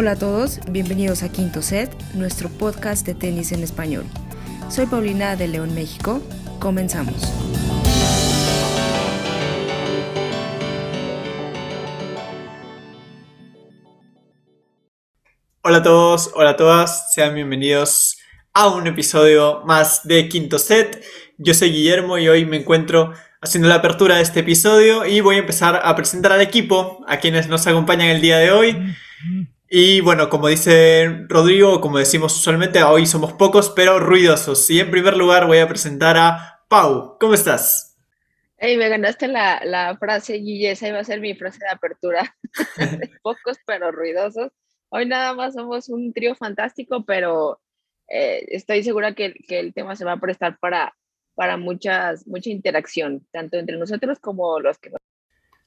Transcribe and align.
Hola 0.00 0.12
a 0.12 0.16
todos, 0.16 0.60
bienvenidos 0.70 1.24
a 1.24 1.28
Quinto 1.28 1.60
Set, 1.60 1.92
nuestro 2.14 2.48
podcast 2.48 3.04
de 3.04 3.16
tenis 3.16 3.50
en 3.50 3.64
español. 3.64 4.04
Soy 4.70 4.86
Paulina 4.86 5.34
de 5.34 5.48
León, 5.48 5.74
México. 5.74 6.22
Comenzamos. 6.60 7.16
Hola 15.62 15.78
a 15.78 15.82
todos, 15.82 16.30
hola 16.36 16.50
a 16.50 16.56
todas, 16.56 17.12
sean 17.12 17.34
bienvenidos 17.34 18.18
a 18.54 18.68
un 18.68 18.86
episodio 18.86 19.64
más 19.64 20.06
de 20.06 20.28
Quinto 20.28 20.60
Set. 20.60 21.02
Yo 21.38 21.54
soy 21.54 21.72
Guillermo 21.72 22.18
y 22.18 22.28
hoy 22.28 22.44
me 22.44 22.58
encuentro 22.58 23.14
haciendo 23.40 23.68
la 23.68 23.74
apertura 23.74 24.14
de 24.14 24.22
este 24.22 24.40
episodio 24.40 25.04
y 25.06 25.20
voy 25.22 25.34
a 25.34 25.40
empezar 25.40 25.80
a 25.82 25.96
presentar 25.96 26.30
al 26.30 26.40
equipo, 26.40 27.04
a 27.08 27.16
quienes 27.16 27.48
nos 27.48 27.66
acompañan 27.66 28.10
el 28.10 28.20
día 28.20 28.38
de 28.38 28.52
hoy. 28.52 28.94
Y 29.70 30.00
bueno, 30.00 30.30
como 30.30 30.48
dice 30.48 31.26
Rodrigo, 31.28 31.82
como 31.82 31.98
decimos 31.98 32.34
usualmente, 32.34 32.82
hoy 32.82 33.04
somos 33.04 33.34
pocos 33.34 33.70
pero 33.76 34.00
ruidosos. 34.00 34.70
Y 34.70 34.80
en 34.80 34.90
primer 34.90 35.16
lugar 35.16 35.46
voy 35.46 35.58
a 35.58 35.68
presentar 35.68 36.16
a 36.16 36.64
Pau. 36.68 37.18
¿Cómo 37.20 37.34
estás? 37.34 37.96
Hey, 38.56 38.78
me 38.78 38.88
ganaste 38.88 39.28
la, 39.28 39.60
la 39.64 39.96
frase, 39.98 40.34
Guille, 40.34 40.70
esa 40.70 40.88
iba 40.88 40.98
a 40.98 41.04
ser 41.04 41.20
mi 41.20 41.34
frase 41.34 41.58
de 41.60 41.68
apertura. 41.68 42.34
pocos 43.22 43.58
pero 43.66 43.92
ruidosos. 43.92 44.50
Hoy 44.88 45.04
nada 45.04 45.34
más 45.34 45.52
somos 45.52 45.90
un 45.90 46.14
trío 46.14 46.34
fantástico, 46.34 47.04
pero 47.04 47.60
eh, 48.08 48.46
estoy 48.48 48.82
segura 48.82 49.14
que, 49.14 49.34
que, 49.46 49.60
el 49.60 49.74
tema 49.74 49.96
se 49.96 50.04
va 50.06 50.12
a 50.12 50.20
prestar 50.20 50.58
para, 50.58 50.96
para 51.34 51.58
muchas, 51.58 52.26
mucha 52.26 52.48
interacción, 52.48 53.26
tanto 53.32 53.58
entre 53.58 53.76
nosotros 53.76 54.18
como 54.18 54.58
los 54.60 54.78
que... 54.78 54.90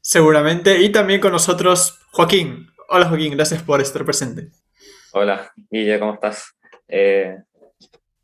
Seguramente, 0.01 0.81
y 0.81 0.91
también 0.91 1.21
con 1.21 1.31
nosotros 1.31 1.99
Joaquín. 2.11 2.67
Hola 2.93 3.07
Joaquín, 3.07 3.37
gracias 3.37 3.63
por 3.63 3.79
estar 3.79 4.03
presente. 4.03 4.49
Hola, 5.13 5.49
Guille, 5.69 5.97
¿cómo 5.97 6.15
estás? 6.15 6.53
Eh, 6.89 7.37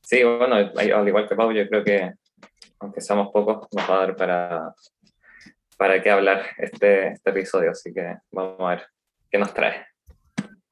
sí, 0.01 0.21
bueno, 0.25 0.55
al 0.55 1.07
igual 1.07 1.25
que 1.25 1.37
Pau, 1.37 1.53
yo 1.53 1.65
creo 1.69 1.85
que 1.85 2.11
aunque 2.81 2.99
seamos 2.99 3.29
pocos, 3.31 3.65
nos 3.71 3.89
va 3.89 3.95
a 3.95 3.99
dar 3.99 4.15
para, 4.17 4.73
para 5.77 6.01
qué 6.01 6.09
hablar 6.09 6.47
este, 6.57 7.13
este 7.13 7.29
episodio, 7.29 7.71
así 7.71 7.93
que 7.93 8.17
vamos 8.29 8.59
a 8.59 8.69
ver 8.71 8.87
qué 9.31 9.37
nos 9.37 9.53
trae. 9.53 9.85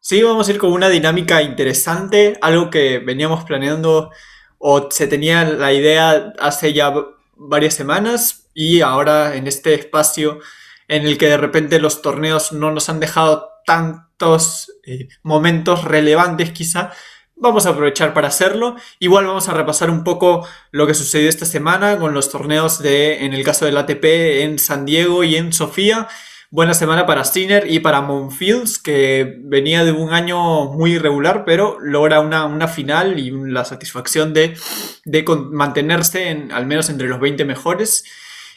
Sí, 0.01 0.21
vamos 0.21 0.49
a 0.49 0.51
ir 0.51 0.57
con 0.57 0.73
una 0.73 0.89
dinámica 0.89 1.41
interesante, 1.41 2.37
algo 2.41 2.69
que 2.69 2.99
veníamos 2.99 3.45
planeando 3.45 4.11
o 4.57 4.91
se 4.91 5.07
tenía 5.07 5.45
la 5.45 5.71
idea 5.71 6.33
hace 6.37 6.73
ya 6.73 6.93
varias 7.37 7.75
semanas 7.75 8.49
y 8.53 8.81
ahora 8.81 9.37
en 9.37 9.47
este 9.47 9.73
espacio 9.73 10.39
en 10.89 11.07
el 11.07 11.17
que 11.17 11.27
de 11.27 11.37
repente 11.37 11.79
los 11.79 12.01
torneos 12.01 12.51
no 12.51 12.71
nos 12.71 12.89
han 12.89 12.99
dejado 12.99 13.54
tantos 13.65 14.71
eh, 14.85 15.07
momentos 15.23 15.83
relevantes 15.83 16.51
quizá, 16.51 16.91
vamos 17.35 17.65
a 17.65 17.69
aprovechar 17.69 18.13
para 18.13 18.27
hacerlo. 18.27 18.75
Igual 18.99 19.25
vamos 19.25 19.49
a 19.49 19.53
repasar 19.53 19.89
un 19.89 20.03
poco 20.03 20.47
lo 20.71 20.87
que 20.87 20.93
sucedió 20.93 21.29
esta 21.29 21.45
semana 21.45 21.97
con 21.97 22.13
los 22.13 22.29
torneos 22.29 22.81
de, 22.81 23.25
en 23.25 23.33
el 23.33 23.43
caso 23.43 23.65
del 23.65 23.77
ATP, 23.77 24.05
en 24.43 24.59
San 24.59 24.85
Diego 24.85 25.23
y 25.23 25.35
en 25.35 25.53
Sofía. 25.53 26.07
Buena 26.51 26.73
semana 26.73 27.05
para 27.05 27.25
Sinner 27.25 27.69
y 27.69 27.79
para 27.79 28.01
Monfields, 28.01 28.79
que 28.79 29.39
venía 29.43 29.83
de 29.83 29.91
un 29.91 30.13
año 30.13 30.71
muy 30.71 30.93
irregular, 30.93 31.43
pero 31.43 31.77
logra 31.81 32.21
una, 32.21 32.45
una 32.45 32.67
final 32.67 33.19
y 33.19 33.31
la 33.31 33.65
satisfacción 33.65 34.33
de, 34.33 34.55
de 35.03 35.25
mantenerse 35.51 36.29
en, 36.29 36.51
al 36.51 36.65
menos 36.65 36.89
entre 36.89 37.07
los 37.07 37.19
20 37.19 37.43
mejores. 37.43 38.05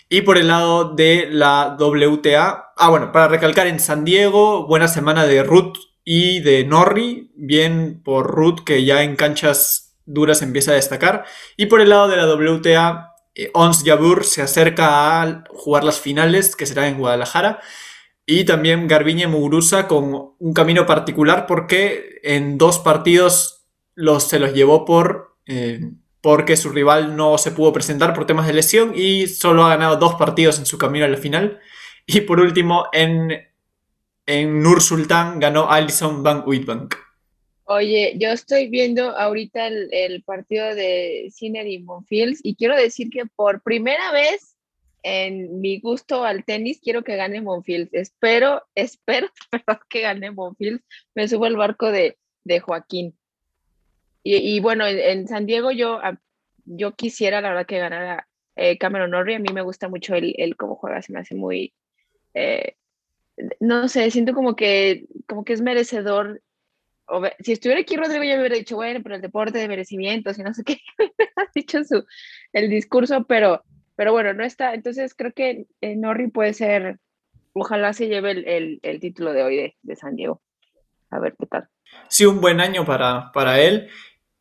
Y 0.08 0.22
por 0.22 0.38
el 0.38 0.48
lado 0.48 0.94
de 0.94 1.28
la 1.30 1.76
WTA, 1.78 2.67
ah 2.78 2.88
bueno, 2.90 3.12
para 3.12 3.28
recalcar 3.28 3.66
en 3.66 3.80
San 3.80 4.04
Diego, 4.04 4.66
buena 4.66 4.88
semana 4.88 5.26
de 5.26 5.42
Ruth 5.42 5.76
y 6.04 6.40
de 6.40 6.64
Norri, 6.64 7.32
bien 7.36 8.00
por 8.04 8.28
Ruth 8.28 8.60
que 8.64 8.84
ya 8.84 9.02
en 9.02 9.16
canchas 9.16 9.96
duras 10.06 10.42
empieza 10.42 10.70
a 10.70 10.74
destacar. 10.74 11.24
Y 11.56 11.66
por 11.66 11.80
el 11.80 11.90
lado 11.90 12.08
de 12.08 12.16
la 12.16 12.32
WTA, 12.32 13.14
eh, 13.34 13.50
Ons 13.52 13.82
Jabur 13.84 14.24
se 14.24 14.42
acerca 14.42 15.22
a 15.22 15.44
jugar 15.50 15.84
las 15.84 16.00
finales, 16.00 16.56
que 16.56 16.66
será 16.66 16.88
en 16.88 16.98
Guadalajara. 16.98 17.60
Y 18.24 18.44
también 18.44 18.88
Garbiñe 18.88 19.26
Muguruza 19.26 19.88
con 19.88 20.34
un 20.38 20.54
camino 20.54 20.86
particular 20.86 21.46
porque 21.46 22.20
en 22.22 22.58
dos 22.58 22.78
partidos 22.78 23.66
los, 23.94 24.24
se 24.24 24.38
los 24.38 24.54
llevó 24.54 24.84
por... 24.84 25.36
Eh, 25.46 25.80
porque 26.20 26.56
su 26.56 26.70
rival 26.70 27.16
no 27.16 27.38
se 27.38 27.52
pudo 27.52 27.72
presentar 27.72 28.12
por 28.12 28.26
temas 28.26 28.46
de 28.46 28.52
lesión 28.52 28.92
y 28.94 29.28
solo 29.28 29.64
ha 29.64 29.68
ganado 29.68 29.96
dos 29.96 30.16
partidos 30.16 30.58
en 30.58 30.66
su 30.66 30.76
camino 30.76 31.04
a 31.04 31.08
la 31.08 31.16
final. 31.16 31.60
Y 32.10 32.22
por 32.22 32.40
último, 32.40 32.86
en, 32.90 33.30
en 34.24 34.62
Nur 34.62 34.80
Sultan 34.80 35.38
ganó 35.38 35.70
Alison 35.70 36.22
Van 36.22 36.42
Uitbank. 36.46 36.94
Oye, 37.64 38.14
yo 38.16 38.30
estoy 38.30 38.70
viendo 38.70 39.10
ahorita 39.10 39.66
el, 39.66 40.22
partido 40.22 40.74
de 40.74 41.28
Sinner 41.30 41.66
y 41.66 41.80
Monfields 41.80 42.40
y 42.42 42.56
quiero 42.56 42.76
decir 42.76 43.10
que 43.10 43.26
por 43.26 43.62
primera 43.62 44.10
vez 44.10 44.56
en 45.02 45.60
mi 45.60 45.80
gusto 45.80 46.24
al 46.24 46.46
tenis 46.46 46.80
quiero 46.82 47.04
que 47.04 47.16
gane 47.16 47.42
Monfields. 47.42 47.92
Espero, 47.92 48.62
espero 48.74 49.28
que 49.90 50.00
gane 50.00 50.30
Monfields. 50.30 50.82
Me 51.14 51.28
subo 51.28 51.44
al 51.44 51.56
barco 51.56 51.92
de, 51.92 52.16
de 52.44 52.60
Joaquín. 52.60 53.18
Y, 54.22 54.60
bueno, 54.60 54.86
en, 54.86 55.28
San 55.28 55.44
Diego 55.44 55.72
yo, 55.72 56.00
yo 56.64 56.94
quisiera, 56.94 57.42
la 57.42 57.50
verdad, 57.50 57.66
que 57.66 57.78
ganara 57.78 58.28
eh, 58.56 58.78
Cameron 58.78 59.10
Norrie. 59.10 59.36
A 59.36 59.40
mí 59.40 59.52
me 59.52 59.62
gusta 59.62 59.90
mucho 59.90 60.14
el, 60.14 60.34
el 60.38 60.56
cómo 60.56 60.74
juega, 60.74 61.00
se 61.02 61.12
me 61.12 61.20
hace 61.20 61.34
muy, 61.34 61.72
eh, 62.34 62.76
no 63.60 63.88
sé, 63.88 64.10
siento 64.10 64.34
como 64.34 64.56
que, 64.56 65.06
como 65.26 65.44
que 65.44 65.52
es 65.52 65.60
merecedor. 65.60 66.42
si 67.40 67.52
estuviera 67.52 67.80
aquí 67.80 67.96
Rodrigo 67.96 68.24
ya 68.24 68.34
me 68.34 68.40
hubiera 68.40 68.56
dicho, 68.56 68.76
bueno, 68.76 69.00
pero 69.02 69.16
el 69.16 69.22
deporte 69.22 69.58
de 69.58 69.68
merecimientos 69.68 70.38
y 70.38 70.42
no 70.42 70.54
sé 70.54 70.64
qué, 70.64 70.78
ha 71.36 71.44
dicho 71.54 71.84
su, 71.84 72.04
el 72.52 72.68
discurso, 72.68 73.24
pero, 73.24 73.62
pero 73.96 74.12
bueno, 74.12 74.32
no 74.34 74.44
está. 74.44 74.74
Entonces 74.74 75.14
creo 75.14 75.32
que 75.32 75.66
eh, 75.80 75.96
Norrie 75.96 76.28
puede 76.28 76.54
ser, 76.54 76.98
ojalá 77.52 77.92
se 77.92 78.08
lleve 78.08 78.32
el, 78.32 78.80
el, 78.82 79.00
título 79.00 79.32
de 79.32 79.42
hoy 79.42 79.56
de, 79.56 79.76
de, 79.82 79.96
San 79.96 80.16
Diego. 80.16 80.42
A 81.10 81.18
ver 81.20 81.34
qué 81.38 81.46
tal. 81.46 81.68
Sí, 82.08 82.24
un 82.26 82.40
buen 82.40 82.60
año 82.60 82.84
para, 82.84 83.32
para 83.32 83.60
él. 83.60 83.88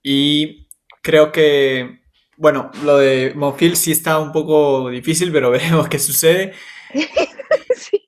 Y 0.04 0.68
creo 1.02 1.32
que, 1.32 2.02
bueno, 2.38 2.72
lo 2.84 2.98
de 2.98 3.34
Monfield 3.36 3.76
sí 3.76 3.92
está 3.92 4.20
un 4.20 4.32
poco 4.32 4.90
difícil, 4.90 5.32
pero 5.32 5.50
veremos 5.52 5.88
qué 5.88 6.00
sucede. 6.00 6.54
sí. 7.76 8.04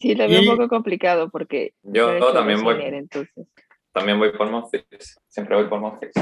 Sí, 0.00 0.14
lo 0.14 0.28
veo 0.28 0.40
un 0.40 0.46
poco 0.46 0.68
complicado 0.68 1.30
porque... 1.30 1.74
Yo 1.82 2.32
también 2.32 2.62
voy, 2.62 2.76
entonces. 2.82 3.46
también 3.92 4.18
voy 4.18 4.32
por 4.32 4.50
Monfield, 4.50 4.86
siempre 5.28 5.56
voy 5.56 5.66
por 5.66 5.80
Monfield. 5.80 6.12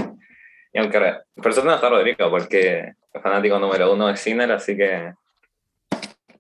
Y 0.73 0.79
aunque, 0.79 1.15
por 1.35 1.51
eso 1.51 1.65
no 1.65 1.75
está 1.75 1.89
Rodrigo, 1.89 2.29
porque 2.31 2.93
el 3.13 3.21
fanático 3.23 3.59
número 3.59 3.93
uno 3.93 4.11
es 4.11 4.21
Sinner, 4.21 4.53
así 4.53 4.77
que 4.77 5.13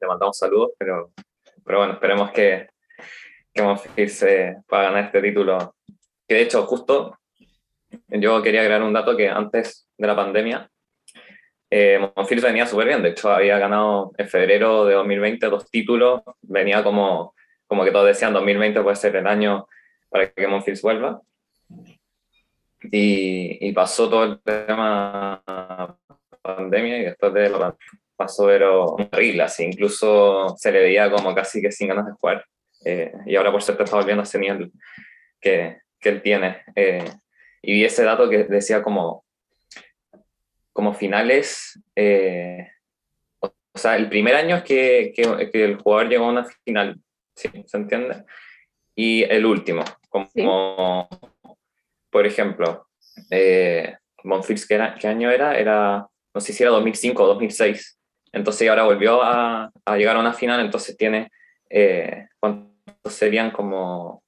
le 0.01 0.07
mandamos 0.07 0.37
saludos, 0.37 0.73
pero, 0.79 1.13
pero 1.65 1.79
bueno, 1.79 1.95
esperemos 1.95 2.31
que, 2.33 2.69
que 3.55 3.63
Monfield 3.63 4.11
se 4.11 4.57
pueda 4.67 4.83
ganar 4.85 5.05
este 5.05 5.23
título 5.23 5.75
que 6.29 6.35
de 6.35 6.43
hecho, 6.43 6.67
justo 6.67 7.19
yo 8.09 8.43
quería 8.43 8.61
agregar 8.61 8.83
un 8.83 8.93
dato 8.93 9.17
que 9.17 9.31
antes 9.31 9.89
de 9.97 10.07
la 10.07 10.15
pandemia, 10.15 10.71
eh, 11.71 12.11
Monfils 12.17 12.43
venía 12.43 12.67
súper 12.67 12.89
bien. 12.89 13.03
De 13.03 13.11
hecho, 13.11 13.31
había 13.31 13.59
ganado 13.59 14.13
en 14.17 14.29
febrero 14.29 14.85
de 14.85 14.95
2020 14.95 15.47
dos 15.47 15.71
títulos. 15.71 16.23
Venía 16.43 16.83
como, 16.83 17.35
como 17.67 17.85
que 17.85 17.91
todos 17.91 18.07
decían 18.07 18.33
2020 18.33 18.81
puede 18.83 18.97
ser 18.97 19.17
el 19.17 19.27
año 19.27 19.67
para 20.09 20.31
que 20.31 20.47
Monfils 20.47 20.83
vuelva. 20.83 21.21
Y, 22.91 23.69
y, 23.69 23.73
pasó 23.73 24.09
todo 24.09 24.25
el 24.25 24.41
tema 24.41 25.43
pandemia 26.41 26.99
y 26.99 27.05
después 27.07 27.35
de 27.35 27.51
la 27.51 27.77
pasó 28.19 28.47
pero 28.47 28.85
horrible, 28.95 29.45
así 29.45 29.65
incluso 29.65 30.57
se 30.57 30.73
le 30.73 30.81
veía 30.81 31.11
como 31.11 31.35
casi 31.35 31.63
que 31.63 31.71
sin 31.71 31.89
ganas 31.89 32.07
de 32.07 32.13
jugar. 32.13 32.45
Eh, 32.85 33.13
y 33.27 33.37
ahora 33.37 33.53
por 33.53 33.63
suerte 33.63 33.85
está 33.85 33.97
volviendo 33.97 34.23
a 34.23 34.25
ese 34.25 34.39
nivel 34.39 34.73
que, 35.41 35.79
que 36.01 36.09
él 36.09 36.23
tiene. 36.23 36.63
Eh, 36.75 37.05
y 37.63 37.75
vi 37.75 37.85
ese 37.85 38.03
dato 38.03 38.29
que 38.29 38.45
decía 38.45 38.83
como, 38.83 39.25
como 40.79 40.95
finales, 40.95 41.77
eh, 41.97 42.71
o 43.41 43.51
sea, 43.75 43.97
el 43.97 44.09
primer 44.09 44.37
año 44.37 44.55
es 44.55 44.63
que, 44.63 45.13
que, 45.13 45.65
el 45.65 45.77
jugador 45.77 46.09
llegó 46.09 46.27
a 46.27 46.31
una 46.31 46.45
final, 46.65 47.01
¿sí? 47.35 47.49
¿se 47.67 47.77
entiende? 47.77 48.23
Y 48.95 49.25
el 49.25 49.45
último, 49.45 49.83
como, 50.09 51.09
por 52.09 52.25
ejemplo, 52.25 52.87
eh, 53.29 53.97
Monfils, 54.23 54.69
¿qué, 54.69 54.81
¿qué, 55.01 55.09
año 55.09 55.33
era? 55.33 55.59
Era, 55.59 56.07
no 56.33 56.41
sé 56.41 56.53
si 56.53 56.63
era 56.63 56.71
2005 56.71 57.25
o 57.25 57.27
2006. 57.27 57.99
Entonces 58.31 58.69
ahora 58.69 58.85
volvió 58.85 59.21
a, 59.21 59.73
a 59.85 59.97
llegar 59.97 60.15
a 60.15 60.21
una 60.21 60.33
final, 60.33 60.61
entonces 60.61 60.97
tiene, 60.97 61.29
eh, 61.69 62.29
¿cuántos 62.39 63.15
serían 63.15 63.51
como 63.51 64.23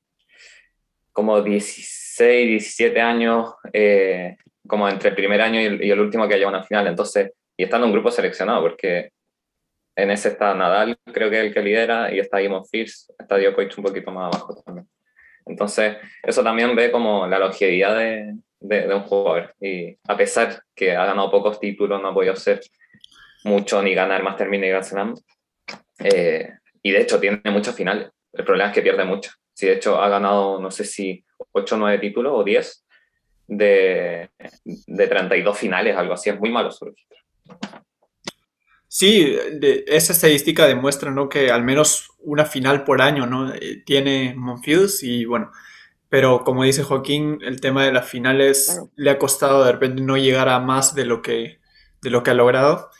como 1.12 1.43
16, 1.43 2.49
17 2.49 3.00
años, 3.00 3.55
eh, 3.73 4.37
como 4.67 4.89
entre 4.89 5.11
el 5.11 5.15
primer 5.15 5.41
año 5.41 5.61
y 5.61 5.91
el, 5.91 6.01
último 6.01 6.29
que 6.29 6.35
haya 6.35 6.49
una 6.49 6.62
final. 6.62 6.87
Entonces, 6.87 7.33
y 7.57 7.65
estando 7.65 7.87
en 7.87 7.91
un 7.91 7.95
grupo 7.95 8.11
seleccionado, 8.11 8.62
porque 8.62 9.11
en 9.97 10.11
ese 10.11 10.29
está 10.29 10.55
Nadal, 10.55 10.97
creo 11.12 11.31
que 11.31 11.41
es 11.41 11.47
el 11.47 11.55
que 11.55 11.62
lidera, 11.62 12.12
y 12.12 12.19
está 12.19 12.39
Dimon 12.39 12.65
Fierce, 12.65 13.12
está 13.19 13.39
Djokovic 13.39 13.77
un 13.79 13.85
poquito 13.85 14.11
más 14.11 14.35
abajo 14.35 14.62
también. 14.62 14.89
Entonces, 15.47 15.97
eso 16.23 16.43
también 16.43 16.77
ve 16.77 16.91
como 16.91 17.27
la 17.27 17.39
longevidad 17.39 17.97
de, 17.97 18.35
de, 18.61 18.95
un 18.95 19.03
jugador. 19.03 19.55
Y 19.61 19.97
a 20.07 20.17
pesar 20.17 20.63
que 20.75 20.95
ha 20.95 21.06
ganado 21.06 21.31
pocos 21.31 21.59
títulos, 21.59 22.01
no 22.01 22.09
ha 22.09 22.15
podido 22.15 22.37
ser 22.37 22.61
mucho 23.45 23.83
ni 23.83 23.95
ganar 23.95 24.23
más 24.23 24.37
términos 24.37 24.63
ni 24.63 24.69
Grand 24.69 24.85
Slam. 24.85 25.15
Eh, 25.99 26.51
y 26.83 26.91
de 26.93 27.01
hecho 27.01 27.19
tiene 27.19 27.41
muchas 27.47 27.75
finales. 27.75 28.09
El 28.33 28.45
problema 28.45 28.69
es 28.69 28.75
que 28.75 28.83
pierde 28.83 29.05
mucho. 29.05 29.33
Si 29.53 29.67
de 29.67 29.75
hecho 29.75 30.01
ha 30.01 30.09
ganado, 30.09 30.61
no 30.61 30.71
sé 30.71 30.85
si 30.85 31.25
8 31.53 31.75
o 31.75 31.79
9 31.79 31.99
títulos 31.99 32.33
o 32.35 32.45
10 32.45 32.85
de, 33.50 34.31
de 34.64 35.06
32 35.06 35.58
finales, 35.58 35.97
algo 35.97 36.14
así. 36.14 36.31
Es 36.31 36.38
muy 36.38 36.50
malo 36.50 36.70
su 36.70 36.87
registro. 36.87 37.19
Sí, 38.88 39.37
esa 39.87 40.12
estadística 40.12 40.67
demuestra 40.67 41.11
¿no? 41.11 41.29
que 41.29 41.52
al 41.52 41.62
menos 41.62 42.11
una 42.19 42.44
final 42.44 42.82
por 42.82 43.00
año 43.00 43.25
¿no? 43.25 43.55
Eh, 43.55 43.82
tiene 43.87 44.35
Monfils 44.37 45.05
y 45.05 45.25
bueno, 45.26 45.52
pero 46.08 46.43
como 46.43 46.64
dice 46.64 46.82
Joaquín, 46.82 47.38
el 47.43 47.61
tema 47.61 47.85
de 47.85 47.93
las 47.93 48.08
finales 48.08 48.82
le 48.97 49.11
ha 49.11 49.19
costado 49.19 49.64
de 49.64 49.73
repente 49.73 50.03
no 50.03 50.17
llegar 50.17 50.49
a 50.49 50.58
más 50.58 50.94
de 50.96 51.05
lo 51.05 51.23
que, 51.23 51.61
de 52.03 52.11
lo 52.11 52.25
que 52.25 52.32
ha 52.32 52.35
logrado. 52.35 52.91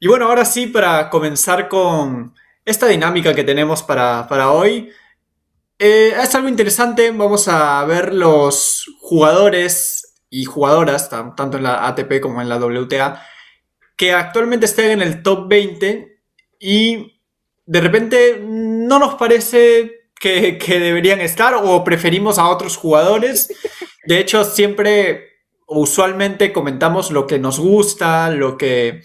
Y 0.00 0.08
bueno, 0.08 0.26
ahora 0.26 0.44
sí, 0.44 0.66
para 0.66 1.08
comenzar 1.08 1.68
con 1.68 2.34
esta 2.64 2.88
dinámica 2.88 3.32
que 3.32 3.44
tenemos 3.44 3.84
para, 3.84 4.50
hoy, 4.50 4.90
eh, 5.80 6.14
es 6.22 6.34
algo 6.34 6.48
interesante. 6.48 7.10
Vamos 7.10 7.48
a 7.48 7.82
ver 7.86 8.12
los 8.12 8.84
jugadores 9.00 10.14
y 10.28 10.44
jugadoras, 10.44 11.08
tanto 11.08 11.56
en 11.56 11.62
la 11.62 11.88
ATP 11.88 12.20
como 12.20 12.42
en 12.42 12.50
la 12.50 12.58
WTA, 12.58 13.26
que 13.96 14.12
actualmente 14.12 14.66
estén 14.66 14.90
en 14.90 15.00
el 15.00 15.22
top 15.22 15.48
20 15.48 16.20
y 16.58 17.22
de 17.64 17.80
repente 17.80 18.38
no 18.46 18.98
nos 18.98 19.14
parece 19.14 20.10
que, 20.14 20.58
deberían 20.68 21.22
estar 21.22 21.54
o 21.54 21.82
preferimos 21.82 22.38
a 22.38 22.48
otros 22.48 22.76
jugadores. 22.76 23.50
De 24.04 24.18
hecho, 24.18 24.44
siempre, 24.44 25.28
usualmente 25.66 26.52
comentamos 26.52 27.10
lo 27.10 27.26
que 27.26 27.38
nos 27.38 27.58
gusta, 27.58 28.28
lo 28.30 28.58
que 28.58 29.00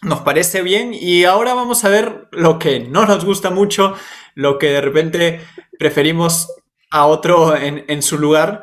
nos 0.00 0.20
parece 0.20 0.62
bien 0.62 0.94
y 0.94 1.24
ahora 1.24 1.54
vamos 1.54 1.84
a 1.84 1.88
ver 1.88 2.28
lo 2.30 2.58
que 2.58 2.80
no 2.80 3.04
nos 3.04 3.24
gusta 3.24 3.50
mucho, 3.50 3.94
lo 4.38 4.56
que 4.56 4.68
de 4.68 4.80
repente 4.80 5.40
preferimos 5.80 6.54
a 6.92 7.06
otro 7.06 7.56
en, 7.56 8.02
su 8.02 8.18
lugar. 8.18 8.62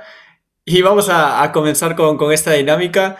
Y 0.63 0.81
vamos 0.81 1.09
a, 1.11 1.51
comenzar 1.51 1.97
con, 1.97 2.31
esta 2.31 2.53
dinámica. 2.53 3.17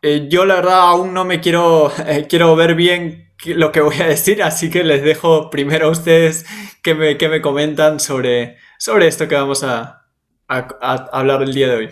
Eh, 0.00 0.28
yo 0.30 0.44
la 0.44 0.54
verdad 0.54 0.82
aún 0.82 1.12
no 1.12 1.24
me 1.24 1.40
quiero, 1.40 1.90
eh, 2.06 2.26
quiero 2.28 2.54
ver 2.54 2.76
bien 2.76 3.32
lo 3.44 3.72
que 3.72 3.80
voy 3.80 3.96
a 4.00 4.06
decir, 4.06 4.40
así 4.40 4.70
que 4.70 4.84
les 4.84 5.02
dejo 5.02 5.50
primero 5.50 5.88
a 5.88 5.90
ustedes 5.90 6.46
que 6.80 6.94
me, 6.94 7.18
que 7.18 7.28
me 7.28 7.42
comentan 7.42 7.98
sobre, 7.98 8.56
sobre 8.78 9.08
esto 9.08 9.26
que 9.26 9.34
vamos 9.34 9.64
a, 9.64 10.06
hablar 10.46 11.42
el 11.42 11.52
día 11.52 11.68
de 11.68 11.76
hoy. 11.76 11.90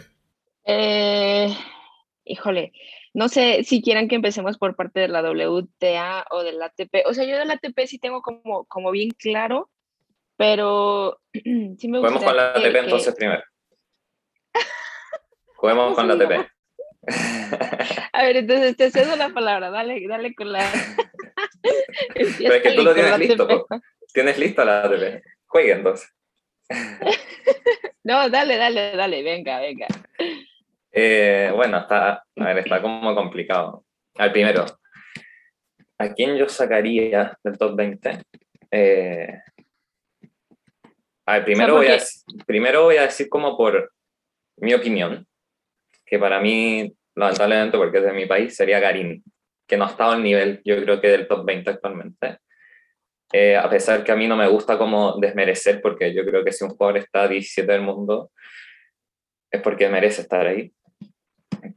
Eh, 0.65 1.57
híjole, 2.25 2.73
no 3.15 3.29
sé 3.29 3.65
si 3.65 3.83
quieran 3.83 4.07
que 4.07 4.15
empecemos 4.15 4.59
por 4.59 4.77
parte 4.77 5.01
de 5.01 5.09
la 5.09 5.23
WTA 5.23 6.25
o 6.31 6.45
del 6.45 6.63
ATP. 6.63 7.05
O 7.07 7.15
sea, 7.15 7.25
yo 7.25 7.37
del 7.37 7.51
ATP 7.51 7.81
sí 7.87 7.99
tengo 7.99 8.23
como, 8.23 8.65
como 8.67 8.93
bien 8.93 9.11
claro, 9.11 9.71
pero 10.39 11.21
sí 11.33 11.89
me 11.89 11.99
Juguemos 11.99 12.25
con 12.25 12.37
la 12.37 12.53
ATP 12.53 12.77
entonces 12.77 13.15
primero. 13.15 13.43
Juguemos 15.57 15.95
con 15.95 16.09
la 16.09 16.15
ATP. 16.15 16.49
A 18.13 18.23
ver, 18.23 18.37
entonces 18.39 18.77
te 18.77 18.91
cedo 18.91 19.17
la 19.17 19.31
palabra, 19.31 19.71
dale, 19.71 20.07
dale 20.07 20.35
con 20.35 20.53
la. 20.53 20.65
Pero 22.15 22.55
es 22.55 22.63
que 22.63 22.73
tú 22.73 22.83
lo 22.83 22.95
tienes 22.95 23.19
listo. 23.19 23.67
Tienes 24.13 24.39
lista 24.39 24.65
la 24.65 24.83
ATP. 24.83 25.23
Juegue 25.47 25.73
entonces. 25.73 26.11
no, 28.05 28.29
dale, 28.29 28.57
dale, 28.57 28.97
dale, 28.97 29.23
venga, 29.23 29.61
venga. 29.61 29.87
Eh, 30.93 31.51
bueno, 31.55 31.79
está, 31.79 32.25
a 32.37 32.45
ver, 32.45 32.59
está 32.59 32.81
como 32.81 33.15
complicado. 33.15 33.85
Al 34.17 34.33
primero, 34.33 34.67
¿a 35.99 36.13
quién 36.13 36.37
yo 36.37 36.49
sacaría 36.49 37.37
del 37.43 37.59
top 37.59 37.77
20? 37.77 38.23
Eh, 38.71 39.41
a 41.29 41.35
ver, 41.35 41.45
primero, 41.45 41.75
voy 41.75 41.89
a, 41.89 41.99
primero 42.47 42.85
voy 42.85 42.97
a 42.97 43.03
decir 43.03 43.29
como 43.29 43.55
por 43.55 43.93
mi 44.57 44.73
opinión, 44.73 45.27
que 46.07 46.19
para 46.19 46.41
mí, 46.41 46.91
lamentablemente, 47.15 47.77
porque 47.77 47.99
es 47.99 48.05
de 48.05 48.13
mi 48.15 48.25
país, 48.25 48.57
sería 48.57 48.81
Garín, 48.81 49.23
que 49.67 49.77
no 49.77 49.85
ha 49.85 49.89
estado 49.89 50.13
al 50.13 50.23
nivel, 50.23 50.63
yo 50.65 50.83
creo 50.83 51.03
que 51.03 51.09
del 51.09 51.29
top 51.29 51.45
20 51.45 51.69
actualmente. 51.69 52.39
Eh, 53.31 53.55
a 53.57 53.69
pesar 53.69 54.03
que 54.03 54.11
a 54.11 54.17
mí 54.17 54.27
no 54.27 54.37
me 54.37 54.49
gusta 54.49 54.79
como 54.79 55.19
desmerecer, 55.19 55.83
porque 55.83 56.15
yo 56.15 56.25
creo 56.25 56.43
que 56.43 56.53
si 56.53 56.65
un 56.65 56.71
jugador 56.71 56.97
está 56.97 57.29
17 57.29 57.71
del 57.71 57.83
mundo, 57.83 58.31
es 59.51 59.61
porque 59.61 59.87
merece 59.91 60.23
estar 60.23 60.47
ahí. 60.47 60.73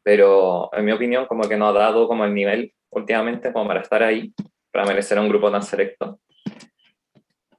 Pero 0.02 0.70
en 0.72 0.86
mi 0.86 0.94
opinión, 0.94 1.26
como 1.26 1.50
que 1.50 1.58
no 1.58 1.68
ha 1.68 1.74
dado 1.74 2.08
como 2.08 2.24
el 2.24 2.34
nivel 2.34 2.74
últimamente 2.90 3.52
como 3.52 3.68
para 3.68 3.82
estar 3.82 4.02
ahí, 4.02 4.34
para 4.72 4.86
merecer 4.86 5.20
un 5.20 5.28
grupo 5.28 5.52
tan 5.52 5.62
selecto. 5.62 6.22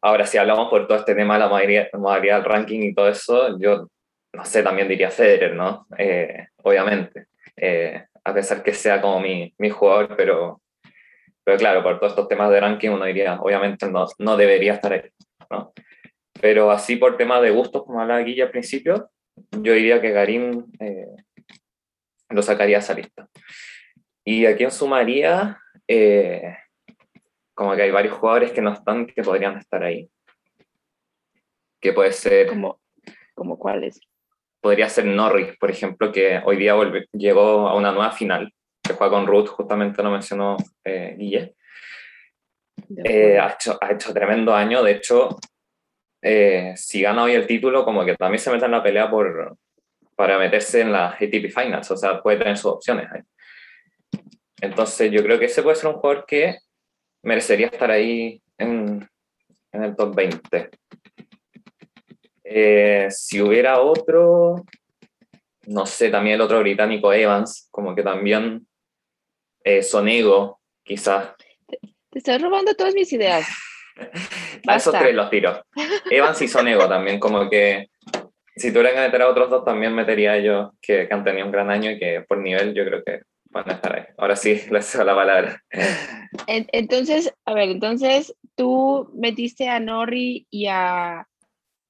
Ahora, 0.03 0.27
si 0.27 0.37
hablamos 0.37 0.69
por 0.69 0.87
todo 0.87 0.99
este 0.99 1.15
tema 1.15 1.35
de 1.35 1.41
la 1.41 1.49
modalidad, 1.49 2.43
del 2.43 2.45
ranking 2.45 2.81
y 2.81 2.95
todo 2.95 3.09
eso, 3.09 3.59
yo 3.61 3.89
no 4.33 4.45
sé, 4.45 4.63
también 4.63 4.89
diría 4.89 5.11
Federer, 5.11 5.55
¿no? 5.55 5.87
Eh, 5.97 6.49
obviamente. 6.63 7.27
Eh, 7.57 8.05
a 8.25 8.35
pesar 8.35 8.63
que 8.63 8.75
sea 8.75 9.01
como 9.01 9.21
mi, 9.21 9.55
mi 9.59 9.71
jugador, 9.71 10.17
pero, 10.17 10.61
pero 11.45 11.59
claro, 11.59 11.83
por 11.83 11.99
todos 11.99 12.13
estos 12.13 12.29
temas 12.29 12.51
de 12.51 12.61
ranking 12.61 12.91
uno 12.91 13.05
diría, 13.05 13.41
obviamente 13.41 13.91
no, 13.91 14.07
no 14.19 14.37
debería 14.37 14.75
estar 14.75 14.93
ahí, 14.93 15.11
¿no? 15.51 15.73
Pero 16.41 16.71
así 16.71 16.97
por 16.97 17.17
temas 17.17 17.43
de 17.43 17.51
gustos, 17.51 17.85
como 17.85 18.01
hablaba 18.01 18.21
Guilla 18.21 18.45
al 18.45 18.51
principio, 18.51 19.11
yo 19.53 19.73
diría 19.73 20.01
que 20.01 20.11
Garín 20.11 20.67
eh, 20.81 21.07
lo 22.31 22.43
sacaría 22.43 22.77
a 22.77 22.81
esa 22.81 22.95
lista. 22.95 23.29
¿Y 24.25 24.47
a 24.47 24.57
quién 24.57 24.71
sumaría? 24.71 25.59
Eh, 25.87 26.57
como 27.63 27.77
que 27.77 27.83
hay 27.83 27.91
varios 27.91 28.15
jugadores 28.15 28.53
que 28.53 28.61
no 28.61 28.73
están, 28.73 29.07
que 29.07 29.23
podrían 29.23 29.57
estar 29.57 29.83
ahí. 29.83 30.11
Que 31.81 31.93
puede 31.93 32.13
ser... 32.13 32.49
¿Como, 32.49 32.81
como 33.35 33.59
cuáles? 33.59 34.01
podría 34.63 34.89
ser 34.89 35.05
Norris, 35.05 35.57
por 35.59 35.71
ejemplo, 35.71 36.13
que 36.13 36.41
hoy 36.45 36.57
día 36.57 36.75
llegó 37.13 37.69
a 37.69 37.75
una 37.75 37.91
nueva 37.91 38.13
final, 38.13 38.55
que 38.81 38.95
juega 38.95 39.13
con 39.13 39.27
Ruth, 39.27 39.49
justamente 39.49 40.03
lo 40.03 40.11
mencionó 40.11 40.57
eh, 40.85 41.17
Guille. 41.19 41.57
Eh, 43.05 43.39
ha, 43.39 43.49
hecho, 43.49 43.77
ha 43.81 43.91
hecho 43.91 44.15
tremendo 44.15 44.55
año, 44.55 44.83
de 44.85 44.93
hecho, 44.93 45.37
eh, 46.23 46.75
si 46.77 47.03
gana 47.03 47.25
hoy 47.25 47.33
el 47.33 47.47
título, 47.47 47.85
como 47.85 48.05
que 48.05 48.15
también 48.15 48.39
se 48.39 48.53
mete 48.53 48.67
en 48.67 48.71
la 48.71 48.83
pelea 48.83 49.11
por, 49.11 49.57
para 50.15 50.39
meterse 50.39 50.83
en 50.83 50.93
las 50.93 51.15
ATP 51.15 51.51
Finals, 51.53 51.91
o 51.91 51.97
sea, 51.97 52.23
puede 52.23 52.39
tener 52.39 52.57
sus 52.57 52.73
opciones 52.73 53.09
ahí. 53.13 53.23
Entonces, 54.61 55.11
yo 55.11 55.25
creo 55.25 55.41
que 55.41 55.47
ese 55.47 55.65
puede 55.65 55.75
ser 55.75 55.89
un 55.89 55.97
jugador 55.97 56.25
que 56.25 56.59
merecería 57.23 57.69
estar 57.69 57.91
ahí 57.91 58.43
en, 58.59 59.09
en 59.73 59.85
el 59.85 59.97
top 59.97 60.15
20. 60.15 60.71
Eh, 62.45 63.07
si 63.11 63.41
hubiera 63.41 63.81
otro, 63.81 64.65
no 65.67 65.87
sé, 65.87 66.11
también 66.11 66.35
el 66.35 66.43
otro 66.43 66.61
británico 66.61 67.13
Evans, 67.13 67.69
como 67.71 67.95
que 67.95 68.03
también 68.03 68.67
eh, 69.65 69.83
Sonego, 69.83 70.61
quizás. 70.85 71.35
Te, 71.67 71.79
estoy 72.13 72.39
robando 72.39 72.75
todas 72.75 72.95
mis 72.95 73.13
ideas. 73.13 73.47
a 74.67 74.77
esos 74.77 74.95
tres 74.99 75.15
los 75.15 75.31
tiro. 75.31 75.65
Evans 76.11 76.43
y 76.43 76.49
Sonego 76.49 76.89
también, 76.89 77.19
como 77.19 77.49
que 77.49 77.89
si 78.57 78.71
tuviera 78.71 78.93
que 78.93 79.01
meter 79.01 79.23
a 79.23 79.29
otros 79.29 79.49
dos, 79.49 79.65
también 79.65 79.95
metería 79.95 80.33
a 80.33 80.37
ellos 80.37 80.71
que, 80.81 81.09
han 81.11 81.25
tenido 81.25 81.47
un 81.47 81.53
gran 81.53 81.71
año 81.71 81.91
y 81.91 81.99
que 81.99 82.25
por 82.29 82.39
nivel 82.39 82.75
yo 82.75 82.85
creo 82.85 83.03
que 83.03 83.23
van 83.53 83.71
a 83.71 83.75
estar 83.75 83.95
ahí. 83.95 84.05
Ahora 84.19 84.37
sí, 84.37 84.61
les 84.71 84.95
la 84.95 85.15
palabra. 85.15 85.63
Entonces, 86.47 87.33
a 87.45 87.55
ver, 87.55 87.69
entonces 87.69 88.35
tú 88.57 89.11
metiste 89.15 89.69
a 89.69 89.79
Norri 89.79 90.47
y 90.51 90.67
a 90.67 91.29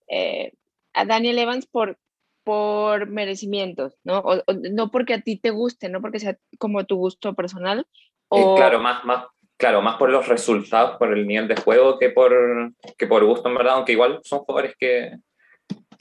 eh, 0.09 0.53
a 0.95 1.05
Daniel 1.05 1.39
Evans 1.39 1.67
por, 1.67 1.99
por 2.45 3.07
merecimientos, 3.07 3.99
¿no? 4.05 4.23
no 4.71 4.91
porque 4.91 5.15
a 5.15 5.21
ti 5.21 5.39
te 5.39 5.51
guste, 5.51 5.89
no 5.89 6.01
porque 6.01 6.21
sea 6.21 6.37
como 6.59 6.85
tu 6.85 6.97
gusto 6.97 7.35
personal. 7.35 7.87
Eh, 8.31 8.45
claro, 8.57 8.79
más, 8.81 9.05
más, 9.05 9.27
claro, 9.57 9.83
más 9.83 9.97
por 9.97 10.11
los 10.11 10.29
resultados, 10.29 10.99
por 10.99 11.17
el 11.17 11.27
nivel 11.27 11.49
de 11.49 11.57
juego 11.57 11.99
que 11.99 12.11
por, 12.11 12.73
que 12.99 13.07
por 13.07 13.25
gusto, 13.25 13.49
en 13.49 13.55
verdad, 13.55 13.75
aunque 13.75 13.93
igual 13.93 14.21
son 14.23 14.41
jugadores 14.41 14.77
que, 14.79 15.13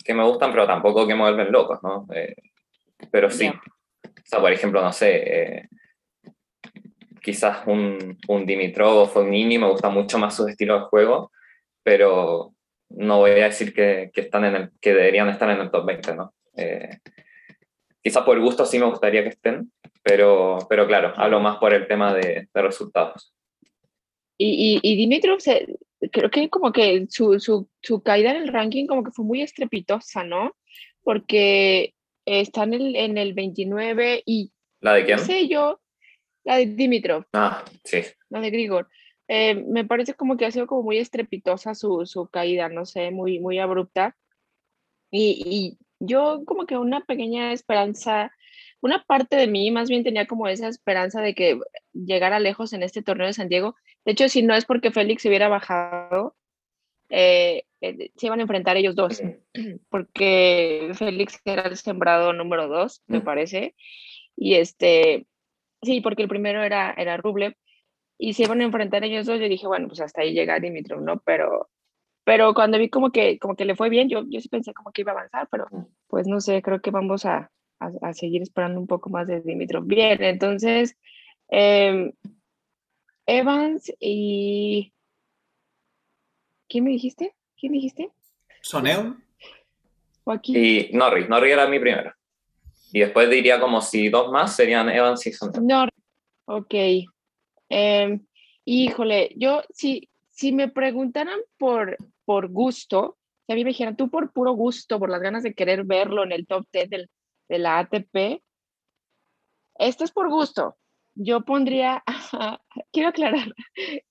que 0.03 0.13
me 0.13 0.23
gustan, 0.23 0.51
pero 0.51 0.67
tampoco 0.67 1.07
que 1.07 1.15
me 1.15 1.21
vuelven 1.21 1.51
locos, 1.51 1.79
¿no? 1.83 2.05
Eh, 2.13 2.35
pero 3.11 3.29
sí. 3.29 3.51
O 4.23 4.25
sea, 4.25 4.39
por 4.39 4.51
ejemplo, 4.51 4.81
no 4.81 4.91
sé, 4.91 5.69
quizás 7.21 7.65
un, 7.67 8.17
un 8.27 8.45
Dimitrov 8.45 8.97
o 8.97 9.05
Fognini 9.07 9.57
me 9.57 9.69
gusta 9.69 9.89
mucho 9.89 10.17
más 10.17 10.35
su 10.35 10.47
estilo 10.47 10.75
de 10.75 10.85
juego, 10.85 11.31
pero 11.83 12.53
no 12.89 13.19
voy 13.19 13.31
a 13.31 13.45
decir 13.45 13.73
que, 13.73 14.11
que, 14.13 14.21
están 14.21 14.45
en 14.45 14.55
el, 14.55 14.71
que 14.81 14.93
deberían 14.93 15.29
estar 15.29 15.49
en 15.49 15.61
el 15.61 15.71
top 15.71 15.85
20, 15.85 16.15
¿no? 16.15 16.33
Eh, 16.57 16.97
quizás 18.03 18.23
por 18.23 18.39
gusto 18.39 18.65
sí 18.65 18.79
me 18.79 18.85
gustaría 18.85 19.23
que 19.23 19.29
estén, 19.29 19.71
pero, 20.03 20.57
pero 20.69 20.87
claro, 20.87 21.13
hablo 21.15 21.39
más 21.39 21.57
por 21.57 21.73
el 21.73 21.87
tema 21.87 22.13
de, 22.13 22.47
de 22.53 22.61
resultados. 22.61 23.33
Y, 24.37 24.79
y, 24.81 24.95
Dimitrov, 24.95 25.37
creo 26.11 26.31
que 26.31 26.49
como 26.49 26.71
que 26.71 27.05
su, 27.09 27.39
su, 27.39 27.69
su, 27.79 28.01
caída 28.01 28.31
en 28.31 28.37
el 28.37 28.47
ranking 28.47 28.87
como 28.87 29.03
que 29.03 29.11
fue 29.11 29.23
muy 29.23 29.43
estrepitosa, 29.43 30.23
¿no? 30.23 30.55
Porque 31.03 31.93
está 32.25 32.63
en 32.63 32.73
el, 32.73 32.95
en 32.95 33.17
el 33.17 33.33
29 33.33 34.23
y... 34.25 34.51
¿La 34.79 34.93
de 34.93 35.05
quién? 35.05 35.17
No 35.17 35.23
sé 35.25 35.47
yo, 35.47 35.81
la 36.43 36.57
de 36.57 36.65
Dimitrov. 36.65 37.25
Ah, 37.33 37.63
sí. 37.83 38.01
La 38.29 38.41
de 38.41 38.49
Grigor. 38.49 38.87
Eh, 39.27 39.55
me 39.55 39.85
parece 39.85 40.13
como 40.13 40.37
que 40.37 40.45
ha 40.45 40.51
sido 40.51 40.67
como 40.67 40.83
muy 40.83 40.97
estrepitosa 40.97 41.75
su, 41.75 42.05
su 42.05 42.27
caída, 42.27 42.67
no 42.69 42.85
sé, 42.85 43.11
muy, 43.11 43.39
muy 43.39 43.59
abrupta. 43.59 44.17
Y, 45.09 45.43
y, 45.45 45.77
yo 46.03 46.41
como 46.45 46.65
que 46.65 46.77
una 46.77 47.05
pequeña 47.05 47.53
esperanza, 47.53 48.31
una 48.81 49.03
parte 49.03 49.35
de 49.35 49.45
mí 49.45 49.69
más 49.69 49.87
bien 49.87 50.03
tenía 50.03 50.25
como 50.25 50.47
esa 50.47 50.67
esperanza 50.67 51.21
de 51.21 51.35
que 51.35 51.59
llegara 51.93 52.39
lejos 52.39 52.73
en 52.73 52.81
este 52.81 53.03
torneo 53.03 53.27
de 53.27 53.33
San 53.33 53.49
Diego. 53.49 53.75
De 54.03 54.13
hecho, 54.13 54.27
si 54.27 54.41
no 54.41 54.55
es 54.55 54.65
porque 54.65 54.91
Félix 54.91 55.21
se 55.21 55.27
hubiera 55.27 55.47
bajado, 55.47 56.35
eh, 57.11 57.65
eh, 57.81 58.11
se 58.15 58.25
iban 58.27 58.39
a 58.39 58.43
enfrentar 58.43 58.77
ellos 58.77 58.95
dos, 58.95 59.21
porque 59.89 60.91
Félix 60.95 61.39
era 61.43 61.63
el 61.63 61.75
sembrado 61.75 62.31
número 62.31 62.67
dos, 62.69 63.03
me 63.07 63.19
parece. 63.19 63.75
Y 64.35 64.55
este, 64.55 65.27
sí, 65.81 65.99
porque 66.01 66.23
el 66.23 66.29
primero 66.29 66.63
era, 66.63 66.93
era 66.97 67.17
Rublev 67.17 67.53
y 68.17 68.33
se 68.33 68.43
iban 68.43 68.61
a 68.61 68.65
enfrentar 68.65 69.03
ellos 69.03 69.25
dos, 69.25 69.39
yo 69.39 69.49
dije, 69.49 69.67
bueno, 69.67 69.87
pues 69.87 69.99
hasta 69.99 70.21
ahí 70.21 70.33
llega 70.33 70.59
Dimitrov, 70.59 71.01
¿no? 71.01 71.19
Pero, 71.25 71.69
pero 72.23 72.53
cuando 72.53 72.77
vi 72.77 72.89
como 72.89 73.11
que, 73.11 73.37
como 73.39 73.55
que 73.55 73.65
le 73.65 73.75
fue 73.75 73.89
bien, 73.89 74.09
yo, 74.09 74.23
yo 74.29 74.39
sí 74.39 74.47
pensé 74.47 74.73
como 74.73 74.91
que 74.91 75.01
iba 75.01 75.11
a 75.11 75.15
avanzar, 75.15 75.47
pero 75.51 75.67
pues 76.07 76.27
no 76.27 76.39
sé, 76.39 76.61
creo 76.61 76.81
que 76.81 76.91
vamos 76.91 77.25
a, 77.25 77.51
a, 77.79 78.13
seguir 78.13 78.41
esperando 78.41 78.79
un 78.79 78.87
poco 78.87 79.09
más 79.09 79.27
de 79.27 79.41
Dimitrov. 79.41 79.85
Bien, 79.85 80.21
entonces, 80.23 80.95
em, 81.49 82.13
Evans 83.25 83.91
y... 83.99 84.93
¿Quién 86.71 86.85
me 86.85 86.91
dijiste? 86.91 87.35
¿Quién 87.59 87.73
dijiste? 87.73 88.11
Soneo. 88.61 89.17
Joaquín. 90.23 90.55
Y 90.55 90.89
Norris, 90.93 91.27
Norris 91.27 91.51
era 91.51 91.67
mi 91.67 91.79
primero. 91.79 92.13
Y 92.93 93.01
después 93.01 93.29
diría 93.29 93.59
como 93.59 93.81
si 93.81 94.07
dos 94.07 94.31
más 94.31 94.55
serían 94.55 94.87
Evans 94.87 95.27
y 95.27 95.33
Soneo. 95.33 95.61
Norris, 95.61 96.03
ok. 96.45 96.73
Eh, 97.69 98.19
híjole, 98.63 99.33
yo 99.35 99.63
si, 99.73 100.09
si 100.29 100.53
me 100.53 100.69
preguntaran 100.69 101.41
por, 101.57 101.97
por 102.23 102.47
gusto, 102.47 103.17
si 103.45 103.51
a 103.51 103.55
mí 103.55 103.65
me 103.65 103.71
dijeran 103.71 103.97
tú 103.97 104.09
por 104.09 104.31
puro 104.31 104.53
gusto, 104.53 104.97
por 104.97 105.09
las 105.09 105.19
ganas 105.21 105.43
de 105.43 105.53
querer 105.53 105.83
verlo 105.83 106.23
en 106.23 106.31
el 106.31 106.47
top 106.47 106.65
10 106.71 106.89
del, 106.89 107.09
de 107.49 107.59
la 107.59 107.79
ATP, 107.79 108.41
esto 109.77 110.05
es 110.05 110.11
por 110.11 110.29
gusto. 110.29 110.77
Yo 111.15 111.41
pondría, 111.41 112.01
quiero 112.93 113.09
aclarar, 113.09 113.53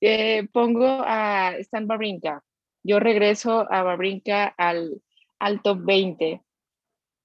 eh, 0.03 0.47
pongo 0.53 1.03
a 1.07 1.57
Stan 1.57 1.87
Babrinka. 1.87 2.43
Yo 2.83 3.01
regreso 3.01 3.67
a 3.71 3.83
Babrinka 3.83 4.47
al, 4.47 5.03
al 5.39 5.63
top 5.63 5.79
20 5.83 6.41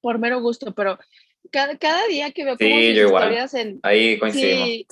por 0.02 0.20
mero 0.20 0.42
gusto, 0.42 0.74
pero 0.74 1.00
cada, 1.52 1.78
cada 1.78 2.06
día 2.08 2.32
que 2.32 2.44
veo 2.44 2.58
como 2.58 2.80
historias 2.80 3.54
en... 3.54 3.80
Ahí 3.84 4.20
coincidimos. 4.20 4.88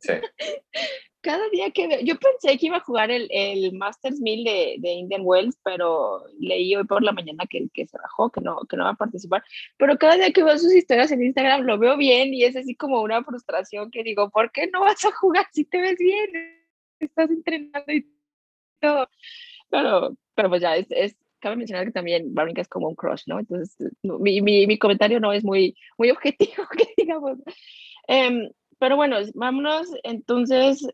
sí. 0.00 0.12
Cada 1.20 1.48
día 1.50 1.70
que 1.72 2.04
yo 2.04 2.16
pensé 2.16 2.56
que 2.56 2.66
iba 2.66 2.76
a 2.76 2.84
jugar 2.84 3.10
el, 3.10 3.26
el 3.30 3.72
Masters 3.72 4.20
1000 4.20 4.44
de, 4.44 4.76
de, 4.78 4.92
Indian 4.92 5.22
Wells, 5.24 5.58
pero 5.64 6.22
leí 6.38 6.76
hoy 6.76 6.84
por 6.84 7.02
la 7.02 7.10
mañana 7.10 7.44
que, 7.50 7.68
que 7.74 7.86
se 7.86 7.98
bajó, 7.98 8.30
que 8.30 8.40
no, 8.40 8.60
que 8.68 8.76
no 8.76 8.84
va 8.84 8.90
a 8.90 8.94
participar. 8.94 9.42
Pero 9.76 9.98
cada 9.98 10.14
día 10.14 10.30
que 10.30 10.44
veo 10.44 10.56
sus 10.56 10.72
historias 10.72 11.10
en 11.10 11.24
Instagram 11.24 11.62
lo 11.62 11.76
veo 11.76 11.96
bien 11.96 12.32
y 12.32 12.44
es 12.44 12.54
así 12.54 12.76
como 12.76 13.02
una 13.02 13.24
frustración 13.24 13.90
que 13.90 14.04
digo, 14.04 14.30
¿por 14.30 14.52
qué 14.52 14.68
no 14.72 14.80
vas 14.80 15.04
a 15.04 15.10
jugar 15.10 15.46
si 15.52 15.64
te 15.64 15.80
ves 15.80 15.98
bien? 15.98 16.62
Estás 17.00 17.30
entrenando 17.30 17.92
y 17.92 18.06
todo. 18.80 19.08
Pero, 19.70 20.16
pero 20.34 20.48
pues 20.48 20.62
ya, 20.62 20.76
es, 20.76 20.86
es 20.90 21.16
cabe 21.40 21.56
mencionar 21.56 21.86
que 21.86 21.92
también 21.92 22.34
Babrinka 22.34 22.62
es 22.62 22.68
como 22.68 22.88
un 22.88 22.94
crush, 22.94 23.22
¿no? 23.26 23.38
Entonces, 23.38 23.76
mi, 24.02 24.40
mi, 24.40 24.66
mi, 24.66 24.78
comentario 24.78 25.20
no 25.20 25.32
es 25.32 25.44
muy, 25.44 25.76
muy 25.96 26.10
objetivo, 26.10 26.64
que 26.76 26.88
digamos. 26.96 27.38
Um, 28.08 28.50
pero 28.78 28.96
bueno, 28.96 29.16
vámonos 29.34 29.88
entonces, 30.02 30.86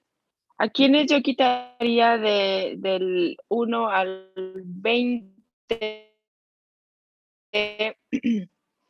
¿a 0.59 0.69
quiénes 0.69 1.07
yo 1.07 1.23
quitaría 1.23 2.19
de, 2.19 2.75
del 2.79 3.37
1 3.49 3.89
al 3.89 4.33
20 4.37 6.11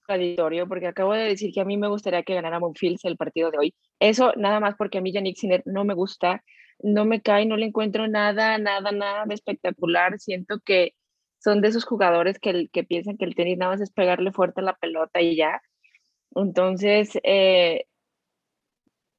traditorio? 0.06 0.66
Porque 0.68 0.86
acabo 0.86 1.12
de 1.12 1.24
decir 1.24 1.52
que 1.52 1.60
a 1.60 1.64
mí 1.64 1.76
me 1.76 1.88
gustaría 1.88 2.22
que 2.22 2.34
ganara 2.34 2.60
Monfils 2.60 3.04
el 3.04 3.16
partido 3.16 3.50
de 3.50 3.58
hoy. 3.58 3.74
Eso 3.98 4.32
nada 4.36 4.60
más 4.60 4.74
porque 4.76 4.98
a 4.98 5.00
mí 5.00 5.12
Yannick 5.12 5.36
Sinner 5.36 5.62
no 5.66 5.84
me 5.84 5.94
gusta, 5.94 6.42
no 6.84 7.06
me 7.06 7.22
cae, 7.22 7.46
no 7.46 7.56
le 7.56 7.66
encuentro 7.66 8.06
nada, 8.08 8.58
nada, 8.58 8.92
nada 8.92 9.24
de 9.26 9.34
espectacular. 9.34 10.18
Siento 10.20 10.60
que 10.60 10.94
son 11.38 11.60
de 11.62 11.68
esos 11.68 11.84
jugadores 11.84 12.38
que, 12.38 12.68
que 12.68 12.84
piensan 12.84 13.16
que 13.16 13.24
el 13.24 13.34
tenis 13.34 13.58
nada 13.58 13.72
más 13.72 13.80
es 13.80 13.90
pegarle 13.90 14.32
fuerte 14.32 14.60
a 14.60 14.64
la 14.64 14.76
pelota 14.76 15.20
y 15.22 15.36
ya. 15.36 15.62
Entonces, 16.34 17.18
eh, 17.22 17.86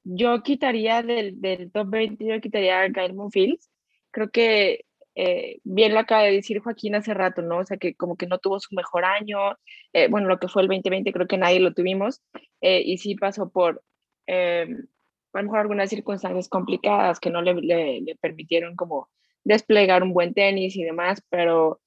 yo 0.03 0.43
quitaría 0.43 1.01
del, 1.01 1.41
del 1.41 1.71
top 1.71 1.89
20, 1.89 2.25
yo 2.25 2.39
quitaría 2.41 2.81
a 2.81 2.89
Gael 2.89 3.15
Monfils. 3.15 3.71
Creo 4.11 4.29
que 4.29 4.85
eh, 5.15 5.59
bien 5.63 5.93
lo 5.93 5.99
acaba 5.99 6.23
de 6.23 6.33
decir 6.33 6.59
Joaquín 6.59 6.93
hace 6.95 7.13
rato, 7.15 7.41
¿no? 7.41 7.59
O 7.59 7.65
sea, 7.65 7.77
que 7.77 7.95
como 7.95 8.15
que 8.15 8.27
no 8.27 8.37
tuvo 8.37 8.59
su 8.59 8.75
mejor 8.75 9.05
año, 9.05 9.39
eh, 9.93 10.07
bueno, 10.09 10.27
lo 10.27 10.39
que 10.39 10.49
fue 10.49 10.61
el 10.61 10.67
2020 10.67 11.11
creo 11.11 11.27
que 11.27 11.37
nadie 11.37 11.59
lo 11.59 11.73
tuvimos, 11.73 12.21
y 12.61 12.97
sí 12.97 13.15
pasó 13.15 13.49
por, 13.49 13.83
a 15.37 15.41
lo 15.41 15.45
mejor 15.45 15.59
algunas 15.59 15.89
circunstancias 15.89 16.49
complicadas 16.49 17.19
que 17.19 17.29
no 17.29 17.41
le, 17.41 17.53
le, 17.55 18.01
le, 18.01 18.15
permitieron 18.15 18.75
como 18.75 19.09
desplegar 19.43 20.03
un 20.03 20.13
buen 20.13 20.33
tenis 20.33 20.75
y 20.75 20.83
demás, 20.83 21.21
pero 21.29 21.81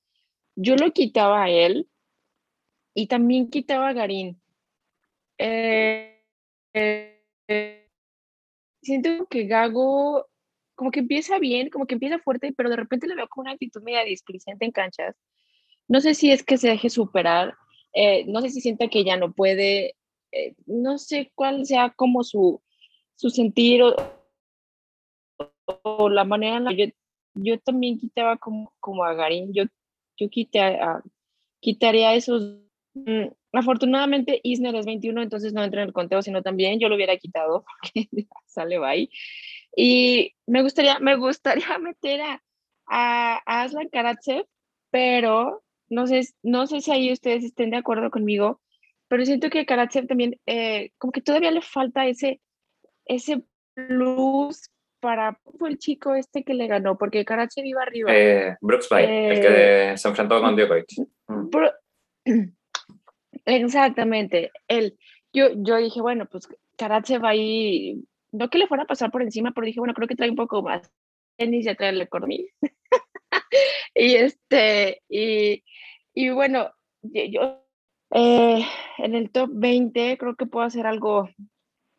yo 0.56 0.76
lo 0.76 0.92
quitaba 0.92 1.44
a 1.44 1.50
él 1.50 1.88
y 2.94 3.06
también 3.06 3.50
quitaba 3.50 3.88
a 3.88 3.92
Garín. 3.92 4.40
eh, 5.38 6.22
siento 8.82 9.26
que 9.26 9.44
Gago 9.44 10.26
como 10.74 10.92
que 10.92 11.00
empieza 11.00 11.38
bien, 11.40 11.70
como 11.70 11.86
que 11.86 11.94
empieza 11.94 12.20
fuerte, 12.20 12.52
pero 12.56 12.70
de 12.70 12.76
repente 12.76 13.08
le 13.08 13.16
veo 13.16 13.28
como 13.28 13.42
una 13.42 13.52
actitud 13.52 13.82
media 13.82 14.04
displicente 14.04 14.64
en 14.64 14.70
canchas. 14.70 15.16
No 15.88 16.00
sé 16.00 16.14
si 16.14 16.30
es 16.30 16.44
que 16.44 16.56
se 16.56 16.68
deje 16.68 16.88
superar, 16.88 17.54
eh, 17.94 18.24
no 18.26 18.40
sé 18.42 18.50
si 18.50 18.60
sienta 18.60 18.88
que 18.88 19.04
ya 19.04 19.16
no 19.16 19.32
puede, 19.32 19.96
eh, 20.32 20.54
no 20.66 20.98
sé 20.98 21.32
cuál 21.34 21.66
sea 21.66 21.90
como 21.90 22.22
su, 22.22 22.62
su 23.18 23.30
sentir 23.30 23.82
o, 25.82 26.08
la 26.08 26.24
manera 26.24 26.56
en 26.56 26.64
la 26.64 26.74
que 26.74 26.86
yo, 26.86 26.92
yo 27.34 27.58
también 27.58 27.98
quitaba 27.98 28.36
como, 28.36 28.72
como 28.78 29.04
a 29.04 29.14
Garín, 29.14 29.52
yo, 29.52 29.64
yo 30.16 30.30
quité 30.30 30.60
a, 30.60 31.02
quitaría 31.60 32.14
esos... 32.14 32.60
Mm, 32.94 33.26
afortunadamente 33.52 34.40
Isner 34.44 34.76
es 34.76 34.86
21, 34.86 35.20
entonces 35.20 35.52
no 35.52 35.64
entra 35.64 35.82
en 35.82 35.88
el 35.88 35.92
conteo, 35.92 36.22
sino 36.22 36.42
también 36.42 36.78
yo 36.78 36.88
lo 36.88 36.94
hubiera 36.94 37.16
quitado 37.16 37.64
porque 37.82 38.08
sale 38.46 38.78
bye. 38.78 39.10
Y 39.76 40.34
me 40.46 40.62
gustaría, 40.62 41.00
me 41.00 41.16
gustaría 41.16 41.76
meter 41.80 42.20
a, 42.20 42.42
a, 42.86 43.62
Aslan 43.62 43.88
Karatsev, 43.88 44.46
pero 44.90 45.64
no 45.88 46.06
sé, 46.06 46.22
no 46.44 46.68
sé 46.68 46.80
si 46.82 46.92
ahí 46.92 47.12
ustedes 47.12 47.42
estén 47.42 47.70
de 47.70 47.78
acuerdo 47.78 48.12
conmigo, 48.12 48.60
pero 49.08 49.24
siento 49.26 49.50
que 49.50 49.66
Karatsev 49.66 50.06
también, 50.06 50.38
eh, 50.46 50.92
como 50.98 51.12
que 51.12 51.20
todavía 51.20 51.50
le 51.50 51.62
falta 51.62 52.06
ese, 52.06 52.40
ese 53.08 53.42
plus 53.74 54.70
para 55.00 55.38
fue 55.58 55.70
el 55.70 55.78
chico 55.78 56.14
este 56.14 56.44
que 56.44 56.54
le 56.54 56.66
ganó, 56.66 56.98
porque 56.98 57.24
Karatsev 57.24 57.64
iba 57.64 57.82
arriba. 57.82 58.10
Eh, 58.12 58.56
Brooks 58.60 58.88
Bay, 58.88 59.04
el 59.04 59.40
que 59.40 59.96
se 59.96 60.08
enfrentó 60.08 60.40
con 60.40 60.56
Djokovic. 60.56 60.86
Exactamente. 63.44 64.50
Él, 64.66 64.98
yo, 65.32 65.48
yo 65.56 65.76
dije, 65.76 66.00
bueno, 66.00 66.26
pues 66.26 66.48
Karatsev 66.76 67.24
ahí, 67.24 68.04
no 68.32 68.50
que 68.50 68.58
le 68.58 68.66
fuera 68.66 68.84
a 68.84 68.86
pasar 68.86 69.10
por 69.10 69.22
encima, 69.22 69.52
pero 69.52 69.66
dije, 69.66 69.80
bueno, 69.80 69.94
creo 69.94 70.08
que 70.08 70.16
trae 70.16 70.30
un 70.30 70.36
poco 70.36 70.62
más 70.62 70.90
tenis 71.36 71.66
y 71.66 71.74
trae 71.74 71.90
el 71.90 72.00
economía. 72.00 72.44
y 73.94 74.14
este, 74.16 75.02
y, 75.08 75.64
y 76.12 76.30
bueno, 76.30 76.72
yo 77.02 77.64
eh, 78.10 78.64
en 78.98 79.14
el 79.14 79.30
top 79.30 79.50
20 79.52 80.18
creo 80.18 80.34
que 80.36 80.46
puedo 80.46 80.66
hacer 80.66 80.86
algo, 80.86 81.30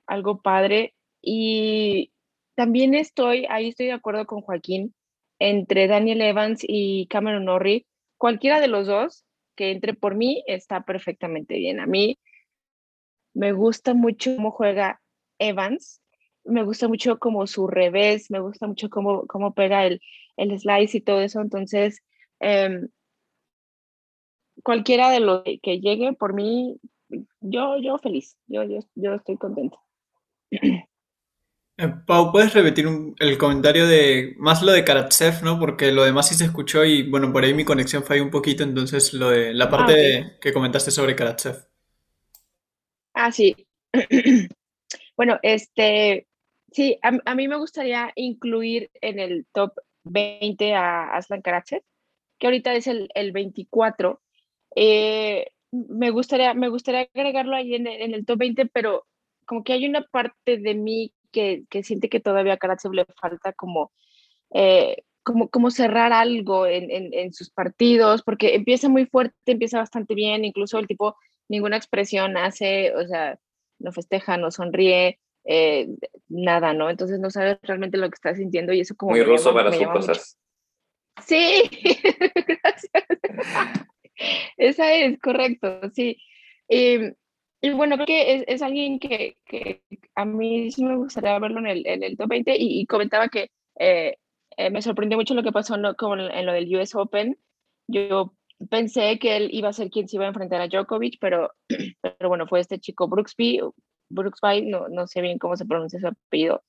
algo 0.07 0.41
padre. 0.41 0.93
Y 1.21 2.11
también 2.55 2.93
estoy, 2.93 3.45
ahí 3.49 3.69
estoy 3.69 3.87
de 3.87 3.93
acuerdo 3.93 4.25
con 4.25 4.41
Joaquín, 4.41 4.93
entre 5.39 5.87
Daniel 5.87 6.21
Evans 6.21 6.61
y 6.61 7.07
Cameron 7.07 7.45
Norrie, 7.45 7.85
cualquiera 8.17 8.59
de 8.59 8.67
los 8.67 8.87
dos 8.87 9.25
que 9.55 9.71
entre 9.71 9.93
por 9.93 10.15
mí 10.15 10.43
está 10.47 10.83
perfectamente 10.83 11.55
bien. 11.55 11.79
A 11.79 11.85
mí 11.85 12.19
me 13.33 13.53
gusta 13.53 13.93
mucho 13.93 14.35
cómo 14.35 14.51
juega 14.51 15.01
Evans, 15.39 16.01
me 16.43 16.63
gusta 16.63 16.87
mucho 16.87 17.19
como 17.19 17.47
su 17.47 17.67
revés, 17.67 18.29
me 18.31 18.39
gusta 18.39 18.67
mucho 18.67 18.89
cómo, 18.89 19.25
cómo 19.27 19.53
pega 19.53 19.85
el, 19.85 20.01
el 20.37 20.57
slice 20.59 20.97
y 20.97 21.01
todo 21.01 21.21
eso. 21.21 21.41
Entonces, 21.41 22.01
eh, 22.39 22.87
cualquiera 24.63 25.09
de 25.11 25.19
los 25.19 25.43
que 25.61 25.79
llegue 25.79 26.13
por 26.13 26.33
mí, 26.33 26.79
yo, 27.39 27.77
yo 27.77 27.97
feliz, 27.97 28.37
yo, 28.47 28.63
yo, 28.63 28.79
yo 28.95 29.15
estoy 29.15 29.37
contento. 29.37 29.79
Eh, 31.81 31.87
Pau, 32.05 32.29
¿puedes 32.33 32.53
repetir 32.53 32.85
el 33.19 33.37
comentario 33.37 33.87
de 33.87 34.35
más 34.37 34.61
lo 34.61 34.73
de 34.73 34.83
Karatsev, 34.83 35.41
¿no? 35.45 35.57
Porque 35.57 35.93
lo 35.93 36.03
demás 36.03 36.27
sí 36.27 36.35
se 36.35 36.43
escuchó 36.43 36.83
y 36.83 37.09
bueno, 37.09 37.31
por 37.31 37.45
ahí 37.45 37.53
mi 37.53 37.63
conexión 37.63 38.03
falló 38.03 38.21
un 38.21 38.29
poquito, 38.29 38.63
entonces 38.63 39.13
lo 39.13 39.29
de 39.29 39.53
la 39.53 39.69
parte 39.69 40.17
ah, 40.17 40.37
que 40.41 40.51
comentaste 40.51 40.91
sobre 40.91 41.15
Karatsev. 41.15 41.55
Ah, 43.13 43.31
sí. 43.31 43.55
bueno, 45.15 45.39
este, 45.41 46.27
sí, 46.69 46.99
a, 47.01 47.35
mí 47.35 47.47
me 47.47 47.55
gustaría 47.55 48.11
incluir 48.15 48.91
en 48.95 49.19
el 49.19 49.45
top 49.53 49.71
20 50.03 50.73
a 50.75 51.15
Aslan 51.15 51.41
Karatsev, 51.41 51.81
que 52.39 52.47
ahorita 52.47 52.73
es 52.73 52.87
el, 52.87 53.09
el 53.15 53.31
24. 53.31 54.21
Eh, 54.75 55.47
me 55.71 56.09
gustaría, 56.09 56.53
me 56.53 56.67
gustaría 56.67 57.07
agregarlo 57.15 57.55
ahí 57.55 57.75
en, 57.75 57.87
en 57.87 58.13
el 58.13 58.25
top 58.25 58.39
20, 58.39 58.65
pero 58.65 59.05
como 59.45 59.63
que 59.63 59.71
hay 59.71 59.85
una 59.85 60.01
parte 60.01 60.57
de 60.57 60.75
mí 60.75 61.13
que, 61.31 61.63
siente 61.83 62.09
que 62.09 62.19
todavía 62.19 62.53
a 62.53 62.57
Karatsev 62.57 62.93
le 62.93 63.05
falta 63.19 63.53
como, 63.53 63.91
eh, 64.53 65.03
como, 65.23 65.49
como 65.49 65.71
cerrar 65.71 66.13
algo 66.13 66.65
en, 66.65 67.33
sus 67.33 67.49
partidos, 67.49 68.23
porque 68.23 68.55
empieza 68.55 68.89
muy 68.89 69.05
fuerte, 69.05 69.35
empieza 69.45 69.79
bastante 69.79 70.15
bien, 70.15 70.45
incluso 70.45 70.79
el 70.79 70.87
tipo 70.87 71.15
ninguna 71.47 71.77
expresión 71.77 72.37
hace, 72.37 72.95
o 72.95 73.07
sea, 73.07 73.39
no 73.79 73.91
festeja, 73.91 74.37
no 74.37 74.51
sonríe, 74.51 75.19
eh, 75.45 75.87
nada, 76.27 76.73
¿no? 76.73 76.89
Entonces 76.89 77.19
no 77.19 77.29
sabes 77.29 77.57
realmente 77.63 77.97
lo 77.97 78.09
que 78.09 78.15
está 78.15 78.35
sintiendo 78.35 78.73
y 78.73 78.81
eso 78.81 78.95
como... 78.95 79.11
Muy 79.11 79.23
ruso 79.23 79.53
para 79.53 79.71
sus 79.71 79.87
cosas. 79.87 80.37
Sí, 81.25 81.69
gracias. 82.47 83.03
Esa 84.57 84.93
es, 84.93 85.19
correcto, 85.19 85.81
sí. 85.93 86.17
Em, 86.67 87.15
y 87.61 87.71
bueno, 87.71 87.95
creo 87.95 88.07
que 88.07 88.45
es, 88.47 88.61
alguien 88.61 88.99
que, 88.99 89.35
a 90.15 90.25
mí 90.25 90.71
sí 90.71 90.83
me 90.83 90.95
gustaría 90.95 91.37
verlo 91.39 91.59
en 91.59 91.67
el, 91.67 91.87
en 91.87 92.03
el 92.03 92.17
top 92.17 92.29
20 92.29 92.55
y, 92.57 92.85
comentaba 92.85 93.29
que 93.29 93.51
eh, 93.79 94.17
eh, 94.57 94.69
me 94.69 94.81
sorprendió 94.81 95.17
mucho 95.17 95.33
lo 95.33 95.43
que 95.43 95.51
pasó 95.51 95.75
en 95.75 95.83
lo, 95.83 95.95
en 95.99 96.45
lo 96.45 96.53
del 96.53 96.75
US 96.75 96.95
Open. 96.95 97.37
Yo 97.87 98.33
pensé 98.69 99.19
que 99.19 99.37
él 99.37 99.49
iba 99.51 99.69
a 99.69 99.73
ser 99.73 99.89
quien 99.89 100.07
se 100.07 100.17
iba 100.17 100.25
a 100.25 100.29
enfrentar 100.29 100.61
a 100.61 100.67
Djokovic, 100.67 101.17
pero, 101.19 101.51
pero 102.01 102.29
bueno, 102.29 102.47
fue 102.47 102.59
este 102.59 102.79
chico 102.79 103.07
Brooksby, 103.07 103.61
Brooksby, 104.09 104.65
no, 104.65 104.87
no 104.89 105.07
sé 105.07 105.21
bien 105.21 105.37
cómo 105.39 105.55
se 105.55 105.65
pronuncia 105.65 105.99
su 105.99 106.07
apellido, 106.07 106.63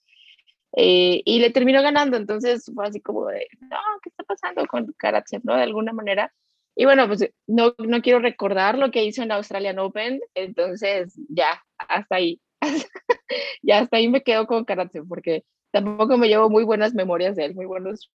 eh, 0.77 1.23
y 1.25 1.41
le 1.41 1.51
terminó 1.51 1.83
ganando, 1.83 2.17
entonces 2.17 2.71
fue 2.73 2.87
así 2.87 3.01
como 3.01 3.27
de, 3.27 3.47
no, 3.61 3.79
¿qué 4.03 4.11
está 4.11 4.23
pasando 4.25 4.65
con 4.67 4.93
Karatsev, 4.97 5.41
no? 5.45 5.57
De 5.57 5.63
alguna 5.63 5.93
manera, 5.93 6.33
y 6.81 6.87
bueno, 6.87 7.07
pues 7.07 7.29
no, 7.47 7.75
no 7.77 8.01
quiero 8.01 8.21
recordar 8.21 8.79
lo 8.79 8.91
que 8.91 9.05
hizo 9.05 9.23
en 9.23 9.33
Australian 9.33 9.79
Open, 9.79 10.19
entonces 10.35 11.13
ya, 11.29 11.63
hasta 11.77 12.15
ahí. 12.17 12.41
ya 13.63 13.81
hasta 13.81 13.99
ahí 13.99 14.09
me 14.09 14.23
quedo 14.23 14.47
con 14.47 14.65
Karatsev, 14.65 15.07
porque 15.07 15.45
tampoco 15.73 16.17
me 16.17 16.29
llevo 16.29 16.49
muy 16.49 16.65
buenas 16.65 16.95
memorias 16.95 17.37
de 17.37 17.45
él, 17.45 17.55
muy 17.55 17.67
buenos. 17.67 18.11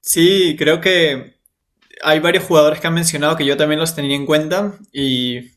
Sí, 0.00 0.56
creo 0.58 0.80
que 0.80 1.34
hay 2.02 2.20
varios 2.20 2.44
jugadores 2.44 2.80
que 2.80 2.86
han 2.86 2.94
mencionado 2.94 3.36
que 3.36 3.44
yo 3.44 3.58
también 3.58 3.80
los 3.80 3.94
tenía 3.94 4.16
en 4.16 4.24
cuenta 4.24 4.78
y 4.90 5.50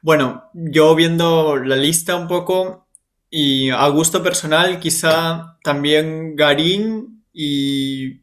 bueno, 0.00 0.44
yo 0.54 0.94
viendo 0.94 1.58
la 1.58 1.76
lista 1.76 2.16
un 2.16 2.28
poco 2.28 2.88
y 3.28 3.68
a 3.68 3.86
gusto 3.88 4.22
personal 4.22 4.80
quizá 4.80 5.58
también 5.62 6.34
Garín 6.34 7.26
y 7.30 8.22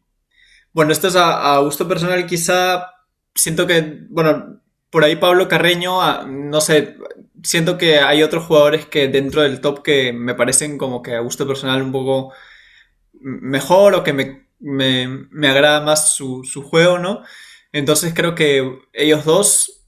bueno, 0.74 0.92
esto 0.94 1.10
es 1.10 1.16
a, 1.16 1.54
a 1.54 1.60
gusto 1.60 1.88
personal 1.88 2.26
quizá 2.26 2.97
siento 3.38 3.68
que, 3.68 4.06
bueno, 4.10 4.62
por 4.90 5.04
ahí 5.04 5.16
Pablo 5.16 5.48
Carreño, 5.48 6.02
ah, 6.02 6.26
no 6.28 6.62
sé, 6.62 6.98
siento 7.44 7.78
que 7.78 8.00
hay 8.00 8.24
otros 8.24 8.46
jugadores 8.46 8.86
que 8.88 9.08
dentro 9.08 9.42
del 9.42 9.62
top 9.62 9.84
que 9.84 10.14
me 10.14 10.36
parecen 10.36 10.78
como 10.78 11.02
que 11.02 11.16
a 11.16 11.20
gusto 11.22 11.48
personal 11.48 11.82
un 11.82 11.92
poco 11.92 12.34
mejor 13.22 13.96
o 13.96 14.04
que 14.04 14.14
me, 14.14 14.48
me, 14.60 15.48
agrada 15.48 15.82
más 15.82 16.16
su, 16.16 16.44
juego, 16.70 17.00
¿no? 17.00 17.24
Entonces 17.72 18.14
creo 18.14 18.36
que 18.36 18.80
ellos 18.94 19.26
dos 19.26 19.86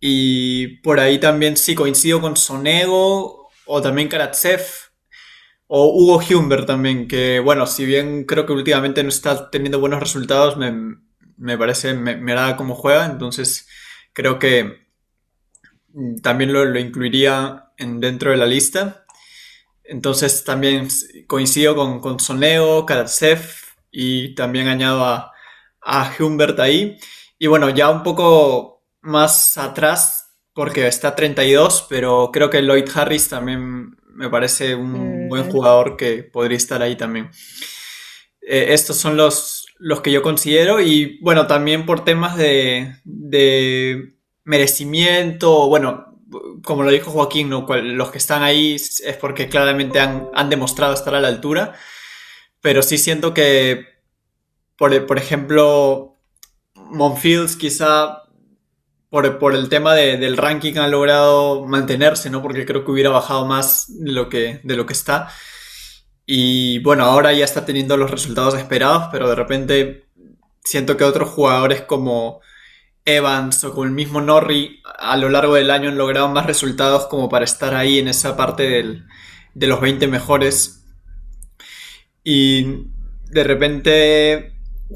y 0.00 0.78
por 0.82 1.00
ahí 1.00 1.18
también 1.18 1.56
sí 1.56 1.74
coincido 1.74 2.20
con 2.20 2.36
Sonego 2.36 3.50
o 3.66 3.82
también 3.82 4.08
Karatsev 4.08 4.62
o 5.66 5.86
Hugo 5.88 6.20
Humbert 6.30 6.66
también, 6.66 7.06
que 7.06 7.40
bueno, 7.40 7.66
si 7.66 7.84
bien 7.86 8.24
creo 8.24 8.46
que 8.46 8.52
últimamente 8.52 9.02
no 9.02 9.08
está 9.10 9.50
teniendo 9.50 9.78
buenos 9.78 10.00
resultados, 10.00 10.56
me, 10.56 10.96
me 11.40 11.58
parece, 11.58 11.94
me, 11.94 12.16
me 12.16 12.32
agrada 12.32 12.56
cómo 12.56 12.74
juega, 12.74 13.06
entonces 13.06 13.66
creo 14.12 14.38
que 14.38 14.86
también 16.22 16.52
lo, 16.52 16.78
incluiría 16.78 17.72
en, 17.76 18.00
dentro 18.00 18.30
de 18.30 18.36
la 18.36 18.46
lista. 18.46 19.04
Entonces 19.84 20.44
también 20.44 20.88
coincido 21.26 21.74
con, 21.74 22.00
con 22.00 22.20
Soneo, 22.20 22.86
Karatsev 22.86 23.40
y 23.90 24.34
también 24.34 24.68
añado 24.68 25.04
a, 25.04 25.32
a 25.82 26.14
Humbert 26.18 26.60
ahí. 26.60 26.98
Y 27.38 27.46
bueno, 27.46 27.70
ya 27.70 27.90
un 27.90 28.02
poco 28.02 28.84
más 29.00 29.56
atrás, 29.56 30.36
porque 30.52 30.86
está 30.86 31.14
32, 31.16 31.86
pero 31.88 32.30
creo 32.32 32.50
que 32.50 32.62
Lloyd 32.62 32.88
Harris 32.94 33.28
también 33.28 33.96
me 34.12 34.28
parece 34.28 34.74
un 34.74 35.28
buen 35.28 35.48
mm. 35.48 35.50
jugador 35.50 35.96
que 35.96 36.22
podría 36.22 36.58
estar 36.58 36.82
ahí 36.82 36.96
también. 36.96 37.30
Eh, 38.42 38.66
estos 38.70 38.96
son 38.96 39.16
los, 39.16 39.59
los 39.80 40.02
que 40.02 40.12
yo 40.12 40.22
considero 40.22 40.80
y 40.80 41.18
bueno, 41.20 41.46
también 41.46 41.86
por 41.86 42.04
temas 42.04 42.36
de, 42.36 42.96
de 43.04 44.14
merecimiento, 44.44 45.68
bueno, 45.68 46.18
como 46.62 46.82
lo 46.82 46.90
dijo 46.90 47.10
Joaquín, 47.10 47.48
¿no? 47.48 47.66
los 47.66 48.10
que 48.10 48.18
están 48.18 48.42
ahí 48.42 48.74
es 48.74 49.16
porque 49.20 49.48
claramente 49.48 49.98
han, 49.98 50.28
han, 50.34 50.50
demostrado 50.50 50.94
estar 50.94 51.14
a 51.14 51.20
la 51.20 51.28
altura, 51.28 51.74
pero 52.60 52.82
sí 52.82 52.98
siento 52.98 53.34
que, 53.34 53.86
por, 54.76 55.06
por 55.06 55.18
ejemplo, 55.18 56.18
Monfields 56.74 57.56
quizá 57.56 58.22
por, 59.08 59.38
por 59.38 59.54
el 59.54 59.68
tema 59.68 59.94
de, 59.94 60.18
del 60.18 60.36
ranking 60.36 60.74
ha 60.76 60.88
logrado 60.88 61.66
mantenerse, 61.66 62.30
¿no? 62.30 62.42
Porque 62.42 62.64
creo 62.64 62.84
que 62.84 62.90
hubiera 62.90 63.10
bajado 63.10 63.44
más 63.46 63.88
lo 63.98 64.28
que, 64.28 64.60
de 64.62 64.76
lo 64.76 64.86
que 64.86 64.92
está. 64.92 65.30
Y 66.32 66.78
bueno, 66.78 67.02
ahora 67.06 67.32
ya 67.32 67.44
está 67.44 67.66
teniendo 67.66 67.96
los 67.96 68.08
resultados 68.08 68.54
esperados, 68.54 69.08
pero 69.10 69.28
de 69.28 69.34
repente 69.34 70.04
siento 70.62 70.96
que 70.96 71.02
otros 71.02 71.30
jugadores 71.30 71.80
como 71.82 72.40
Evans 73.04 73.64
o 73.64 73.72
como 73.72 73.82
el 73.82 73.90
mismo 73.90 74.20
Norri 74.20 74.80
a 74.96 75.16
lo 75.16 75.28
largo 75.28 75.54
del 75.54 75.72
año 75.72 75.88
han 75.88 75.98
logrado 75.98 76.28
más 76.28 76.46
resultados 76.46 77.08
como 77.08 77.28
para 77.28 77.44
estar 77.44 77.74
ahí 77.74 77.98
en 77.98 78.06
esa 78.06 78.36
parte 78.36 78.62
de 79.54 79.66
los 79.66 79.80
20 79.80 80.06
mejores. 80.06 80.86
Y 82.22 82.84
de 83.28 83.42
repente, 83.42 84.52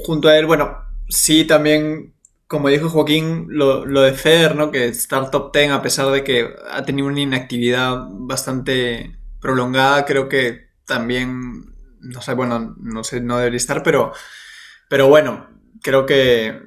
junto 0.06 0.28
a 0.28 0.38
él, 0.38 0.46
bueno, 0.46 0.84
sí 1.08 1.44
también, 1.44 2.14
como 2.46 2.68
dijo 2.68 2.88
Joaquín, 2.88 3.46
lo, 3.48 3.84
lo 3.84 4.02
de 4.02 4.12
Federer, 4.12 4.54
¿no? 4.54 4.70
Que 4.70 4.86
estar 4.86 5.32
top 5.32 5.52
10 5.52 5.72
a 5.72 5.82
pesar 5.82 6.12
de 6.12 6.22
que 6.22 6.48
ha 6.70 6.84
tenido 6.84 7.08
una 7.08 7.20
inactividad 7.20 8.06
bastante 8.08 9.18
prolongada, 9.40 10.04
creo 10.04 10.28
que 10.28 10.63
también, 10.86 11.74
no 12.00 12.20
sé, 12.20 12.34
bueno, 12.34 12.74
no 12.78 13.04
sé, 13.04 13.20
no 13.20 13.38
debería 13.38 13.56
estar, 13.56 13.82
pero, 13.82 14.12
pero 14.88 15.08
bueno, 15.08 15.48
creo 15.82 16.06
que 16.06 16.60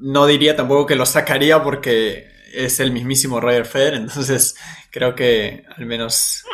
no 0.00 0.26
diría 0.26 0.56
tampoco 0.56 0.86
que 0.86 0.96
lo 0.96 1.06
sacaría 1.06 1.62
porque 1.62 2.26
es 2.52 2.80
el 2.80 2.92
mismísimo 2.92 3.40
Roger 3.40 3.66
Federer, 3.66 3.94
entonces 4.00 4.56
creo 4.90 5.14
que 5.14 5.64
al 5.76 5.86
menos... 5.86 6.44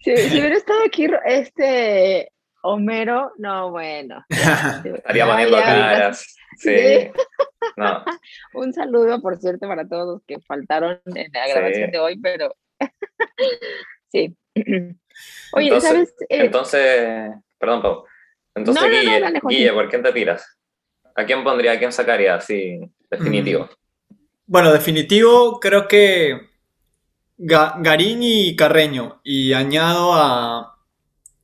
Si, 0.00 0.10
hubiera 0.10 0.56
estado 0.56 0.80
aquí 0.84 1.06
este 1.24 2.32
Homero, 2.62 3.32
no, 3.38 3.70
bueno. 3.70 4.24
Estaría 4.28 5.26
poniendo 5.26 5.56
caras. 5.58 6.36
Sí. 6.56 7.10
Un 8.54 8.72
saludo, 8.72 9.20
por 9.20 9.36
cierto, 9.38 9.66
para 9.66 9.86
todos 9.86 10.14
los 10.14 10.22
que 10.26 10.40
faltaron 10.40 11.00
en 11.06 11.32
la 11.32 11.48
grabación 11.48 11.90
de 11.90 11.98
hoy, 11.98 12.18
pero 12.20 12.54
sí. 14.10 14.36
Oye, 15.52 15.66
entonces, 15.66 15.90
¿sabes? 15.90 16.14
Eh, 16.20 16.44
entonces, 16.44 17.30
perdón, 17.58 17.82
Pau. 17.82 18.04
Entonces, 18.54 18.84
Guille, 19.48 19.72
¿por 19.72 19.88
quién 19.88 20.02
te 20.02 20.12
tiras? 20.12 20.58
¿A 21.14 21.24
quién 21.24 21.44
pondría, 21.44 21.72
a 21.72 21.78
quién 21.78 21.92
sacaría 21.92 22.34
así, 22.34 22.80
definitivo? 23.10 23.64
Mm. 23.64 24.16
Bueno, 24.46 24.72
definitivo, 24.72 25.60
creo 25.60 25.88
que 25.88 26.52
Garín 27.38 28.22
y 28.22 28.56
Carreño. 28.56 29.20
Y 29.24 29.52
añado 29.52 30.14
a. 30.14 30.78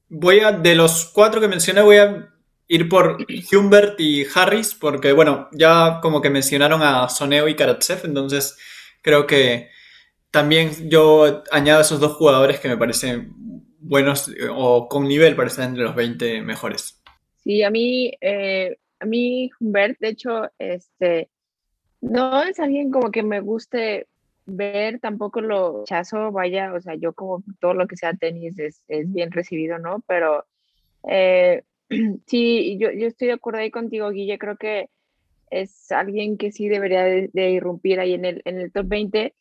Voy 0.09 0.41
a. 0.41 0.53
De 0.53 0.75
los 0.75 1.07
cuatro 1.07 1.41
que 1.41 1.49
mencioné, 1.49 1.81
voy 1.83 1.97
a 1.97 2.29
ir 2.69 2.89
por 2.89 3.19
Humbert 3.53 3.99
y 3.99 4.27
Harris, 4.35 4.75
porque, 4.75 5.13
bueno, 5.13 5.49
ya 5.53 6.01
como 6.03 6.21
que 6.21 6.31
mencionaron 6.31 6.83
a 6.83 7.09
Soneo 7.09 7.49
y 7.49 7.57
Karatsev, 7.57 8.01
entonces 8.05 8.57
creo 9.01 9.27
que 9.27 9.71
también 10.31 10.91
yo 10.91 11.43
añado 11.51 11.79
a 11.79 11.83
esos 11.83 11.99
dos 11.99 12.13
jugadores 12.13 12.61
que 12.61 12.69
me 12.69 12.77
parecen 12.77 13.33
buenos 13.79 14.33
o 14.51 14.89
con 14.89 15.07
nivel 15.07 15.37
para 15.37 15.49
estar 15.49 15.69
entre 15.69 15.85
los 15.85 15.95
20 15.95 16.43
mejores. 16.43 17.03
Sí, 17.43 17.63
a 17.63 17.71
mí, 17.71 18.13
eh, 18.21 18.77
a 19.01 19.07
mí 19.07 19.51
Humbert, 19.61 19.99
de 20.01 20.09
hecho, 20.09 20.51
este, 20.59 21.29
no 22.01 22.43
es 22.43 22.59
alguien 22.61 22.91
como 22.91 23.11
que 23.11 23.23
me 23.23 23.41
guste 23.41 24.07
ver 24.47 24.99
tampoco 24.99 25.41
lo 25.41 25.85
chazo, 25.85 26.33
vaya, 26.33 26.73
o 26.73 26.81
sea, 26.81 26.95
yo 26.95 27.13
como 27.13 27.43
todo 27.61 27.75
lo 27.75 27.87
que 27.87 27.97
sea 27.97 28.15
tenis 28.15 28.59
es, 28.59 28.83
es 28.89 29.13
bien 29.13 29.31
recibido, 29.31 29.79
¿no? 29.79 30.03
Pero 30.07 30.47
eh, 31.09 31.63
sí, 32.27 32.79
yo, 32.79 32.91
yo 32.91 33.07
estoy 33.07 33.29
de 33.29 33.35
acuerdo 33.35 33.61
ahí 33.61 33.71
contigo, 33.71 34.11
Guille, 34.11 34.39
creo 34.39 34.57
que 34.57 34.89
es 35.51 35.91
alguien 35.93 36.37
que 36.37 36.53
sí 36.53 36.69
debería 36.69 37.05
de, 37.05 37.51
irrumpir 37.51 38.01
ahí 38.01 38.15
en 38.15 38.25
el, 38.25 38.43
en 38.45 38.59
el 38.59 38.73
top 38.73 38.87
20. 38.89 39.35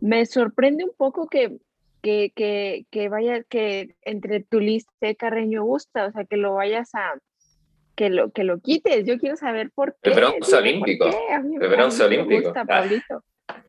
Me 0.00 0.26
sorprende 0.26 0.84
un 0.84 0.92
poco 0.96 1.28
que, 1.28 1.58
que, 2.02 2.32
que, 2.34 2.86
que 2.90 3.08
vaya, 3.08 3.42
que 3.44 3.94
entre 4.02 4.42
tu 4.42 4.60
lista 4.60 5.14
Carreño 5.16 5.64
gusta, 5.64 6.06
o 6.06 6.12
sea, 6.12 6.24
que 6.24 6.36
lo 6.36 6.54
vayas 6.54 6.94
a, 6.94 7.14
que 7.94 8.10
lo, 8.10 8.30
que 8.30 8.44
lo 8.44 8.60
quites. 8.60 9.04
Yo 9.06 9.18
quiero 9.18 9.36
saber 9.36 9.70
por 9.74 9.96
qué. 10.02 10.10
El 10.10 10.16
bronce 10.16 10.56
olímpico. 10.56 11.06
El 11.60 11.68
bronce 11.68 12.02
olímpico. 12.04 12.42
Gusta, 12.44 12.64
Pablito. 12.64 13.24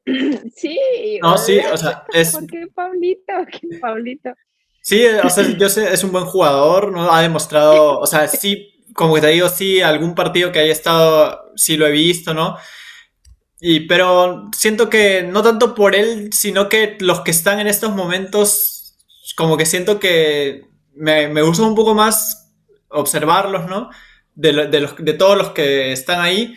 sí. 0.56 0.80
No, 1.22 1.38
sí, 1.38 1.60
o 1.60 1.78
sea, 1.78 2.04
es... 2.14 2.32
¿Por 2.32 2.48
qué 2.48 2.68
Pablito? 2.74 3.34
¿Qué 3.52 3.80
Pablito? 3.80 4.34
Sí, 4.82 5.06
o 5.06 5.30
sea, 5.30 5.46
yo 5.58 5.70
sé, 5.70 5.94
es 5.94 6.04
un 6.04 6.12
buen 6.12 6.26
jugador, 6.26 6.92
¿no? 6.92 7.10
Ha 7.10 7.22
demostrado, 7.22 8.00
o 8.00 8.06
sea, 8.06 8.28
sí, 8.28 8.84
como 8.94 9.18
te 9.22 9.28
digo, 9.28 9.48
sí, 9.48 9.82
algún 9.82 10.14
partido 10.14 10.52
que 10.52 10.60
haya 10.60 10.74
estado, 10.74 11.54
sí 11.56 11.78
lo 11.78 11.88
he 11.88 11.92
visto, 11.92 12.34
¿no? 12.34 12.58
Y, 13.66 13.82
pero 13.88 14.50
siento 14.54 14.90
que 14.90 15.24
no 15.24 15.42
tanto 15.42 15.74
por 15.74 15.96
él, 15.96 16.34
sino 16.34 16.68
que 16.68 16.98
los 17.00 17.22
que 17.22 17.32
están 17.32 17.60
en 17.62 17.68
estos 17.68 17.96
momentos, 17.96 18.98
como 19.38 19.56
que 19.56 19.66
siento 19.66 20.00
que 20.00 20.66
me, 20.94 21.30
me 21.30 21.42
gusta 21.42 21.64
un 21.64 21.76
poco 21.76 21.96
más 21.96 22.52
observarlos, 22.90 23.68
¿no? 23.68 23.90
De, 24.36 24.52
los, 24.52 24.98
de 24.98 25.14
todos 25.14 25.38
los 25.38 25.52
que 25.52 25.94
están 25.94 26.20
ahí. 26.20 26.56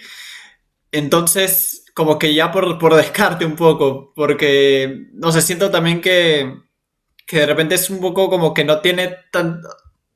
Entonces, 0.90 1.84
como 1.94 2.18
que 2.18 2.34
ya 2.34 2.50
por, 2.50 2.78
por 2.78 2.94
descarte 2.96 3.44
un 3.44 3.54
poco, 3.54 4.12
porque, 4.16 5.06
no 5.12 5.30
sé, 5.30 5.42
siento 5.42 5.70
también 5.70 6.00
que 6.00 6.66
que 7.26 7.40
de 7.40 7.46
repente 7.46 7.74
es 7.74 7.90
un 7.90 8.00
poco 8.00 8.30
como 8.30 8.54
que 8.54 8.64
no 8.64 8.80
tiene 8.80 9.16
tan... 9.32 9.60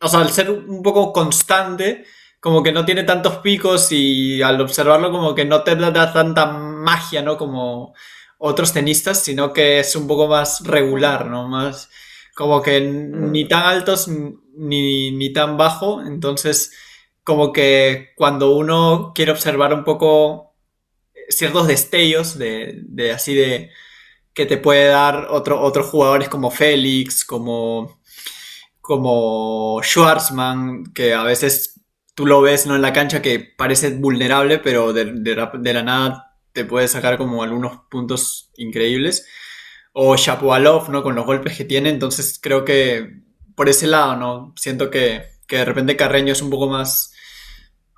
O 0.00 0.09
sea, 0.09 0.20
al 0.20 0.31
ser 0.31 0.50
un 0.50 0.83
poco 0.83 1.12
constante, 1.12 2.05
como 2.40 2.62
que 2.62 2.72
no 2.72 2.85
tiene 2.85 3.05
tantos 3.05 3.37
picos 3.38 3.92
y 3.92 4.42
al 4.42 4.61
observarlo 4.61 5.12
como 5.12 5.35
que 5.35 5.44
no 5.44 5.62
te 5.62 5.76
da 5.76 6.12
tanta 6.12 6.46
magia, 6.46 7.22
¿no? 7.22 7.37
Como 7.37 7.94
otros 8.38 8.72
tenistas, 8.72 9.22
sino 9.22 9.53
que 9.53 9.81
es 9.81 9.94
un 9.94 10.07
poco 10.07 10.26
más 10.26 10.62
regular, 10.64 11.26
¿no? 11.26 11.48
Más 11.48 11.90
como 12.35 12.62
que 12.62 12.81
ni 12.81 13.46
tan 13.46 13.64
altos 13.64 14.09
ni, 14.09 15.11
ni 15.12 15.33
tan 15.33 15.59
bajo. 15.59 16.03
Entonces, 16.03 16.72
como 17.22 17.53
que 17.53 18.12
cuando 18.16 18.57
uno 18.57 19.12
quiere 19.14 19.33
observar 19.33 19.74
un 19.74 19.85
poco 19.85 20.55
ciertos 21.29 21.68
destellos 21.68 22.38
de, 22.38 22.81
de 22.85 23.12
así 23.12 23.35
de 23.35 23.70
que 24.33 24.46
te 24.46 24.57
puede 24.57 24.87
dar 24.87 25.29
otro, 25.31 25.61
otros 25.61 25.88
jugadores 25.88 26.29
como 26.29 26.50
Félix, 26.50 27.24
como, 27.24 28.00
como 28.81 29.81
Schwarzman, 29.83 30.92
que 30.94 31.12
a 31.14 31.24
veces 31.24 31.79
tú 32.20 32.26
lo 32.26 32.42
ves 32.42 32.66
¿no? 32.66 32.76
en 32.76 32.83
la 32.83 32.92
cancha 32.92 33.22
que 33.22 33.40
parece 33.40 33.96
vulnerable, 33.96 34.59
pero 34.59 34.92
de, 34.92 35.06
de, 35.06 35.72
la 35.72 35.83
nada 35.83 36.37
te 36.52 36.66
puede 36.66 36.87
sacar 36.87 37.16
como 37.16 37.42
algunos 37.42 37.78
puntos 37.90 38.50
increíbles. 38.59 39.26
O 39.94 40.14
Shapovalov, 40.16 40.90
¿no? 40.90 41.02
Con 41.02 41.14
los 41.14 41.24
golpes 41.24 41.56
que 41.56 41.64
tiene. 41.64 41.88
Entonces 41.88 42.38
creo 42.42 42.62
que 42.66 43.22
por 43.54 43.70
ese 43.70 43.87
lado, 43.87 44.16
¿no? 44.16 44.52
Siento 44.54 44.90
que, 44.90 45.30
que 45.48 45.56
de 45.56 45.64
repente 45.64 45.96
Carreño 45.96 46.35
es 46.35 46.42
un 46.42 46.50
poco 46.50 46.68
más. 46.68 47.14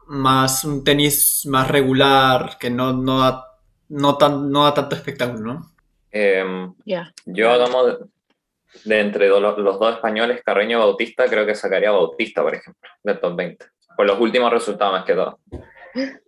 más 0.06 0.64
un 0.64 0.84
tenis 0.84 1.44
más 1.46 1.66
regular, 1.66 2.58
que 2.60 2.70
no, 2.70 2.92
no 2.92 3.18
da, 3.18 3.44
no, 3.88 4.18
tan, 4.18 4.52
no 4.52 4.62
da 4.62 4.74
tanto 4.74 4.94
espectáculo, 4.94 5.52
¿no? 5.52 5.74
Em, 6.12 6.72
yo 7.26 7.64
tomo 7.64 7.86
de, 8.84 9.00
entre 9.00 9.26
los, 9.26 9.56
dos 9.56 9.94
españoles, 9.96 10.42
Carreño 10.44 10.78
y 10.78 10.80
Bautista, 10.80 11.26
creo 11.26 11.44
que 11.44 11.56
sacaría 11.56 11.90
Bautista, 11.90 12.40
por 12.40 12.54
ejemplo, 12.54 12.88
del 13.02 13.18
top 13.18 13.34
20. 13.34 13.66
Por 13.96 14.06
los 14.06 14.18
últimos 14.18 14.50
resultados 14.52 14.92
más 14.92 15.04
que 15.04 15.14
todo. 15.14 15.38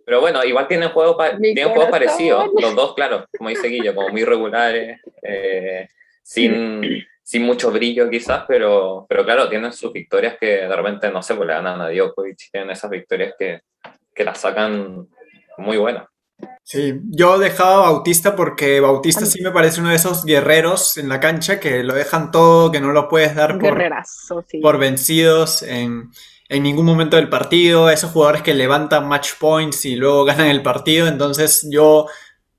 Pero 0.05 0.21
bueno, 0.21 0.43
igual 0.43 0.67
tienen 0.67 0.89
juegos, 0.89 1.17
tienen 1.39 1.69
juegos 1.69 1.89
parecidos. 1.89 2.49
Los 2.59 2.75
dos, 2.75 2.93
claro, 2.93 3.25
como 3.35 3.49
dice 3.49 3.67
Guillo, 3.67 3.95
como 3.95 4.09
muy 4.09 4.23
regulares, 4.23 5.01
eh, 5.23 5.87
sin, 6.21 7.03
sin 7.23 7.43
mucho 7.43 7.71
brillo 7.71 8.09
quizás, 8.09 8.43
pero, 8.47 9.05
pero 9.09 9.25
claro, 9.25 9.49
tienen 9.49 9.73
sus 9.73 9.91
victorias 9.91 10.37
que 10.39 10.45
de 10.45 10.75
repente, 10.75 11.09
no 11.09 11.23
sé, 11.23 11.33
pues 11.35 11.47
le 11.47 11.53
ganan 11.53 11.81
a 11.81 11.89
Djokovic, 11.89 12.51
tienen 12.51 12.69
esas 12.69 12.91
victorias 12.91 13.33
que, 13.37 13.61
que 14.13 14.23
las 14.23 14.39
sacan 14.39 15.07
muy 15.57 15.77
buenas. 15.77 16.07
Sí, 16.63 16.99
yo 17.11 17.39
dejaba 17.39 17.87
a 17.87 17.91
Bautista 17.91 18.35
porque 18.35 18.79
Bautista 18.79 19.25
sí 19.25 19.41
me 19.41 19.51
parece 19.51 19.79
uno 19.79 19.89
de 19.89 19.95
esos 19.95 20.25
guerreros 20.25 20.97
en 20.97 21.07
la 21.07 21.19
cancha 21.19 21.59
que 21.59 21.83
lo 21.83 21.93
dejan 21.93 22.31
todo, 22.31 22.71
que 22.71 22.81
no 22.81 22.91
lo 22.91 23.07
puedes 23.07 23.35
dar 23.35 23.57
por, 23.57 23.81
por 24.61 24.77
vencidos 24.77 25.63
en, 25.63 26.11
en, 26.49 26.63
ningún 26.63 26.85
momento 26.85 27.17
del 27.17 27.29
partido, 27.29 27.89
esos 27.89 28.11
jugadores 28.11 28.41
que 28.41 28.53
levantan 28.53 29.07
match 29.07 29.33
points 29.39 29.85
y 29.85 29.95
luego 29.95 30.25
ganan 30.25 30.47
el 30.47 30.61
partido, 30.61 31.07
entonces 31.07 31.67
yo 31.69 32.07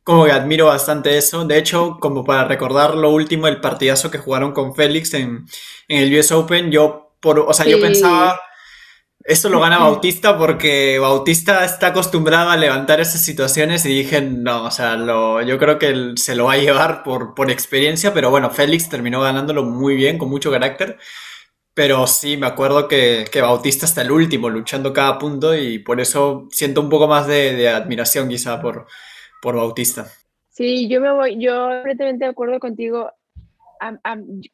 como 0.05 0.25
que 0.25 0.33
admiro 0.33 0.66
bastante 0.66 1.18
eso. 1.18 1.44
De 1.44 1.59
hecho, 1.59 1.99
como 2.01 2.25
para 2.25 2.44
recordar 2.44 2.94
lo 2.94 3.11
último, 3.11 3.49
el 3.49 3.61
partidazo 3.61 4.11
que 4.11 4.18
jugaron 4.18 4.53
con 4.53 4.75
Félix 4.75 5.14
en, 5.14 5.46
en 5.88 6.03
el 6.03 6.18
US 6.18 6.33
Open, 6.33 6.70
yo, 6.70 7.16
por, 7.20 7.40
o 7.40 7.53
sea, 7.53 7.66
yo 7.66 7.81
pensaba 7.81 8.40
eso 9.27 9.49
lo 9.49 9.59
gana 9.59 9.79
Bautista 9.79 10.38
porque 10.38 11.01
Bautista 11.01 11.64
está 11.64 11.88
acostumbrado 11.88 12.51
a 12.51 12.57
levantar 12.57 13.01
esas 13.01 13.20
situaciones 13.22 13.85
y 13.85 13.88
dije, 13.88 14.20
no, 14.20 14.64
o 14.64 14.70
sea, 14.70 14.94
lo, 14.96 15.42
yo 15.42 15.59
creo 15.59 15.81
que 15.81 16.12
se 16.14 16.37
lo 16.37 16.44
va 16.44 16.53
a 16.53 16.59
llevar 16.59 17.03
por, 17.03 17.35
por 17.35 17.51
experiencia, 17.51 18.14
pero 18.14 18.31
bueno, 18.31 18.51
Félix 18.51 18.88
terminó 18.88 19.20
ganándolo 19.20 19.64
muy 19.64 19.96
bien, 19.96 20.16
con 20.16 20.29
mucho 20.29 20.53
carácter. 20.53 20.99
Pero 21.76 22.06
sí, 22.06 22.38
me 22.38 22.46
acuerdo 22.46 22.88
que, 22.88 23.26
que 23.30 23.42
Bautista 23.42 23.84
está 23.84 24.00
el 24.00 24.10
último, 24.10 24.48
luchando 24.48 24.94
cada 24.94 25.18
punto 25.18 25.54
y 25.54 25.78
por 25.78 26.00
eso 26.00 26.48
siento 26.50 26.80
un 26.80 26.88
poco 26.88 27.06
más 27.06 27.26
de, 27.26 27.68
admiración 27.68 28.30
quizá 28.30 28.62
por, 28.62 28.86
por 29.42 29.56
Bautista. 29.56 30.06
Sí, 30.48 30.88
yo 30.88 31.02
me 31.02 31.12
voy, 31.12 31.38
yo 31.38 31.68
completamente 31.68 32.24
de 32.24 32.30
acuerdo 32.30 32.60
contigo 32.60 33.12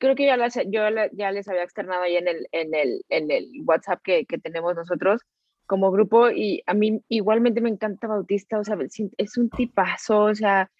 creo 0.00 0.16
que 0.16 0.26
ya, 0.26 0.36
yo 0.66 0.80
ya 1.12 1.30
les 1.30 1.46
había 1.46 1.62
externado 1.62 2.02
ahí 2.02 2.16
en 2.16 2.26
el, 2.26 2.48
en 2.50 2.74
el, 2.74 3.04
en 3.08 3.30
el 3.30 3.52
WhatsApp 3.64 4.00
que, 4.02 4.26
que, 4.26 4.38
tenemos 4.38 4.74
nosotros 4.74 5.20
como 5.66 5.92
grupo 5.92 6.28
y 6.28 6.64
a 6.66 6.74
mí 6.74 7.02
igualmente 7.08 7.60
me 7.60 7.70
encanta 7.70 8.08
Bautista, 8.08 8.58
o 8.58 8.64
sea, 8.64 8.76
es 9.16 9.38
un 9.38 9.48
tipazo, 9.48 10.24
o 10.24 10.34
sea, 10.34 10.72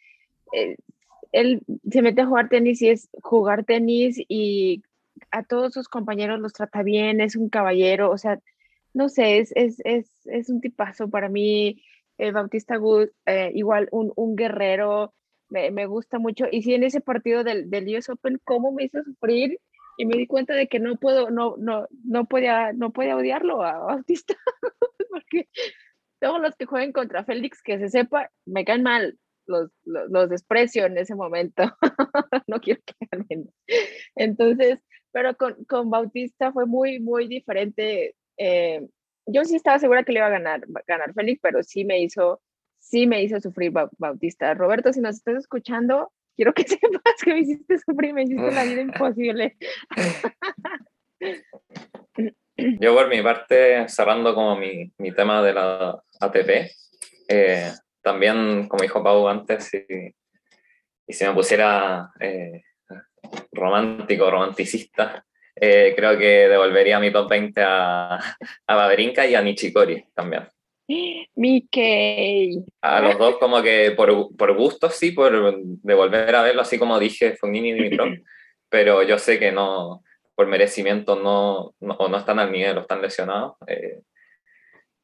eh, 0.52 0.74
él 1.30 1.62
se 1.88 2.02
mete 2.02 2.22
a 2.22 2.26
jugar 2.26 2.48
tenis 2.48 2.82
y 2.82 2.88
es 2.88 3.08
jugar 3.22 3.64
tenis 3.64 4.16
y 4.26 4.82
a 5.30 5.42
todos 5.44 5.72
sus 5.74 5.88
compañeros 5.88 6.40
los 6.40 6.52
trata 6.52 6.82
bien, 6.82 7.20
es 7.20 7.36
un 7.36 7.48
caballero, 7.48 8.10
o 8.10 8.18
sea, 8.18 8.40
no 8.94 9.08
sé, 9.08 9.38
es, 9.38 9.52
es, 9.56 9.80
es, 9.84 10.10
es 10.26 10.48
un 10.50 10.60
tipazo 10.60 11.08
para 11.08 11.28
mí. 11.28 11.82
Eh, 12.18 12.30
Bautista 12.30 12.76
Good, 12.76 13.08
eh, 13.26 13.50
igual 13.54 13.88
un, 13.90 14.12
un 14.16 14.36
guerrero, 14.36 15.14
me, 15.48 15.86
gusta 15.86 16.18
mucho. 16.18 16.46
Y 16.50 16.62
sí, 16.62 16.74
en 16.74 16.84
ese 16.84 17.00
partido 17.00 17.44
del, 17.44 17.70
del 17.70 17.96
US 17.96 18.08
Open, 18.08 18.40
cómo 18.44 18.72
me 18.72 18.84
hizo 18.84 19.02
sufrir 19.02 19.58
y 19.96 20.06
me 20.06 20.16
di 20.16 20.26
cuenta 20.26 20.54
de 20.54 20.68
que 20.68 20.80
no 20.80 20.96
puedo, 20.96 21.30
no, 21.30 21.56
no, 21.58 21.86
no 22.04 22.24
podía, 22.24 22.72
no 22.72 22.92
podía 22.92 23.16
odiarlo 23.16 23.62
a 23.62 23.78
Bautista, 23.78 24.34
porque 25.10 25.48
todos 26.20 26.40
los 26.40 26.56
que 26.56 26.66
jueguen 26.66 26.92
contra 26.92 27.24
Félix, 27.24 27.62
que 27.62 27.78
se 27.78 27.90
sepa, 27.90 28.30
me 28.46 28.64
caen 28.64 28.82
mal, 28.82 29.18
los, 29.46 29.70
los, 29.84 30.30
desprecio 30.30 30.86
en 30.86 30.96
ese 30.96 31.14
momento, 31.14 31.64
no 32.46 32.60
quiero 32.60 32.80
que 32.86 32.94
ganen. 33.10 33.50
Entonces, 34.14 34.78
pero 35.12 35.36
con, 35.36 35.64
con 35.64 35.90
Bautista 35.90 36.52
fue 36.52 36.66
muy, 36.66 37.00
muy 37.00 37.28
diferente. 37.28 38.14
Eh, 38.36 38.86
yo 39.26 39.44
sí 39.44 39.56
estaba 39.56 39.78
segura 39.78 40.02
que 40.02 40.12
le 40.12 40.18
iba 40.18 40.26
a 40.26 40.30
ganar, 40.30 40.62
ganar 40.86 41.14
Félix, 41.14 41.40
pero 41.42 41.62
sí 41.62 41.84
me 41.84 42.00
hizo 42.00 42.40
sí 42.82 43.06
me 43.06 43.22
hizo 43.22 43.40
sufrir 43.40 43.72
Bautista. 43.96 44.52
Roberto, 44.54 44.92
si 44.92 45.00
nos 45.00 45.16
estás 45.16 45.36
escuchando, 45.36 46.12
quiero 46.36 46.52
que 46.52 46.64
sepas 46.68 47.14
que 47.24 47.32
me 47.32 47.40
hiciste 47.40 47.78
sufrir, 47.78 48.12
me 48.12 48.24
hiciste 48.24 48.50
la 48.50 48.64
vida 48.64 48.82
imposible. 48.82 49.56
Yo 52.56 52.94
por 52.94 53.08
mi 53.08 53.22
parte, 53.22 53.88
cerrando 53.88 54.34
como 54.34 54.56
mi, 54.56 54.92
mi 54.98 55.12
tema 55.12 55.42
de 55.42 55.54
la 55.54 56.02
ATP, 56.20 56.70
eh, 57.28 57.72
también, 58.02 58.68
como 58.68 58.82
dijo 58.82 59.02
Pau 59.02 59.26
antes, 59.28 59.72
y, 59.72 60.14
y 61.06 61.12
si 61.12 61.24
me 61.24 61.32
pusiera 61.32 62.10
eh, 62.20 62.62
romántico, 63.52 64.30
romanticista, 64.30 65.24
eh, 65.54 65.92
creo 65.96 66.18
que 66.18 66.48
devolvería 66.48 66.98
mi 66.98 67.12
top 67.12 67.28
20 67.28 67.62
a, 67.62 68.16
a 68.66 68.74
Baberinka 68.74 69.26
y 69.26 69.34
a 69.34 69.42
Nichikori 69.42 70.04
también. 70.14 70.48
Mickey. 71.34 72.64
A 72.80 73.00
los 73.00 73.18
dos 73.18 73.38
como 73.38 73.62
que 73.62 73.92
por, 73.92 74.36
por 74.36 74.56
gusto, 74.56 74.90
sí, 74.90 75.12
por 75.12 75.56
de 75.56 75.94
volver 75.94 76.34
a 76.34 76.42
verlo, 76.42 76.62
así 76.62 76.78
como 76.78 76.98
dije 76.98 77.36
Fognini 77.36 77.70
y 77.70 77.72
Dimitrov, 77.74 78.14
pero 78.68 79.02
yo 79.02 79.18
sé 79.18 79.38
que 79.38 79.52
no, 79.52 80.02
por 80.34 80.46
merecimiento 80.46 81.16
no, 81.16 81.74
no, 81.80 81.94
o 81.94 82.08
no 82.08 82.18
están 82.18 82.38
al 82.38 82.52
nivel 82.52 82.78
o 82.78 82.80
están 82.82 83.00
lesionados, 83.00 83.56
eh, 83.66 84.00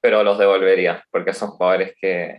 pero 0.00 0.22
los 0.22 0.38
devolvería, 0.38 1.04
porque 1.10 1.32
son 1.32 1.50
jugadores 1.50 1.94
que, 2.00 2.38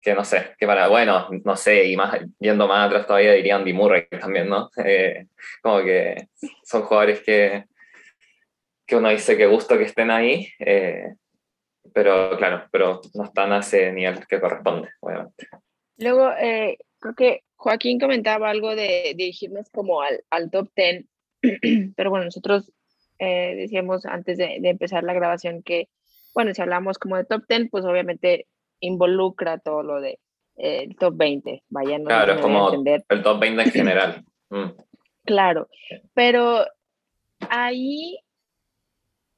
que 0.00 0.14
no 0.14 0.24
sé, 0.24 0.54
que 0.58 0.66
para, 0.66 0.88
bueno, 0.88 1.28
no 1.44 1.56
sé, 1.56 1.86
y 1.86 1.96
más 1.96 2.20
yendo 2.38 2.68
más 2.68 2.86
atrás 2.86 3.06
todavía 3.06 3.32
diría 3.32 3.56
Andy 3.56 3.72
Murray 3.72 4.06
también, 4.20 4.48
¿no? 4.48 4.70
Eh, 4.84 5.26
como 5.62 5.82
que 5.82 6.28
son 6.64 6.82
jugadores 6.82 7.20
que, 7.22 7.64
que 8.86 8.96
uno 8.96 9.10
dice 9.10 9.36
que 9.36 9.46
gusto 9.46 9.76
que 9.76 9.84
estén 9.84 10.10
ahí, 10.10 10.48
eh, 10.60 11.14
pero 11.92 12.36
claro, 12.36 12.68
pero 12.70 13.00
no 13.14 13.24
están 13.24 13.52
a 13.52 13.58
ese 13.58 13.92
nivel 13.92 14.26
que 14.26 14.40
corresponde, 14.40 14.90
obviamente. 15.00 15.48
Luego, 15.96 16.30
eh, 16.38 16.78
creo 17.00 17.14
que 17.14 17.42
Joaquín 17.56 17.98
comentaba 17.98 18.50
algo 18.50 18.76
de 18.76 19.14
dirigirnos 19.16 19.68
como 19.70 20.00
al, 20.00 20.22
al 20.30 20.50
top 20.50 20.70
10, 20.76 21.04
pero 21.96 22.10
bueno, 22.10 22.26
nosotros 22.26 22.72
decíamos 23.20 24.06
antes 24.06 24.38
de, 24.38 24.58
de 24.60 24.68
empezar 24.68 25.02
la 25.02 25.12
grabación 25.12 25.64
que, 25.64 25.88
bueno, 26.34 26.54
si 26.54 26.62
hablamos 26.62 26.98
como 26.98 27.16
de 27.16 27.24
top 27.24 27.42
10, 27.48 27.68
pues 27.68 27.84
obviamente 27.84 28.46
involucra 28.80 29.58
todo 29.58 29.82
lo 29.82 30.00
de 30.00 30.18
eh, 30.56 30.84
el 30.84 30.96
top 30.96 31.16
20. 31.16 31.64
Vaya, 31.68 31.98
no 31.98 32.04
claro, 32.06 32.32
es 32.34 32.40
como 32.40 32.70
el 32.72 33.22
top 33.22 33.40
20 33.40 33.62
en 33.62 33.70
general. 33.70 34.24
Mm. 34.50 34.70
Claro, 35.26 35.68
pero 36.14 36.64
ahí, 37.50 38.18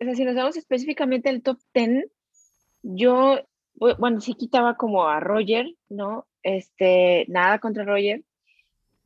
o 0.00 0.04
sea, 0.04 0.14
si 0.14 0.24
nos 0.24 0.36
vamos 0.36 0.56
específicamente 0.56 1.28
al 1.28 1.42
top 1.42 1.58
10, 1.74 2.04
yo, 2.84 3.40
bueno, 3.98 4.20
sí 4.20 4.34
quitaba 4.34 4.76
como 4.76 5.08
a 5.08 5.18
Roger, 5.18 5.66
¿no? 5.88 6.28
Este, 6.44 7.24
nada 7.26 7.58
contra 7.58 7.84
Roger, 7.84 8.22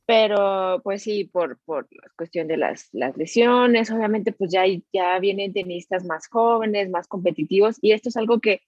pero 0.05 0.83
pues 0.85 1.03
sí, 1.03 1.25
por, 1.25 1.59
por 1.65 1.89
la 1.91 2.11
cuestión 2.17 2.49
de 2.49 2.59
las, 2.59 2.91
las 2.93 3.17
lesiones, 3.17 3.91
obviamente 3.91 4.33
pues 4.33 4.53
ya, 4.53 4.65
ya 4.93 5.19
vienen 5.19 5.55
tenistas 5.55 6.05
más 6.05 6.29
jóvenes, 6.29 6.91
más 6.91 7.09
competitivos, 7.09 7.79
y 7.81 7.93
esto 7.93 8.11
es 8.11 8.17
algo 8.19 8.41
que 8.41 8.61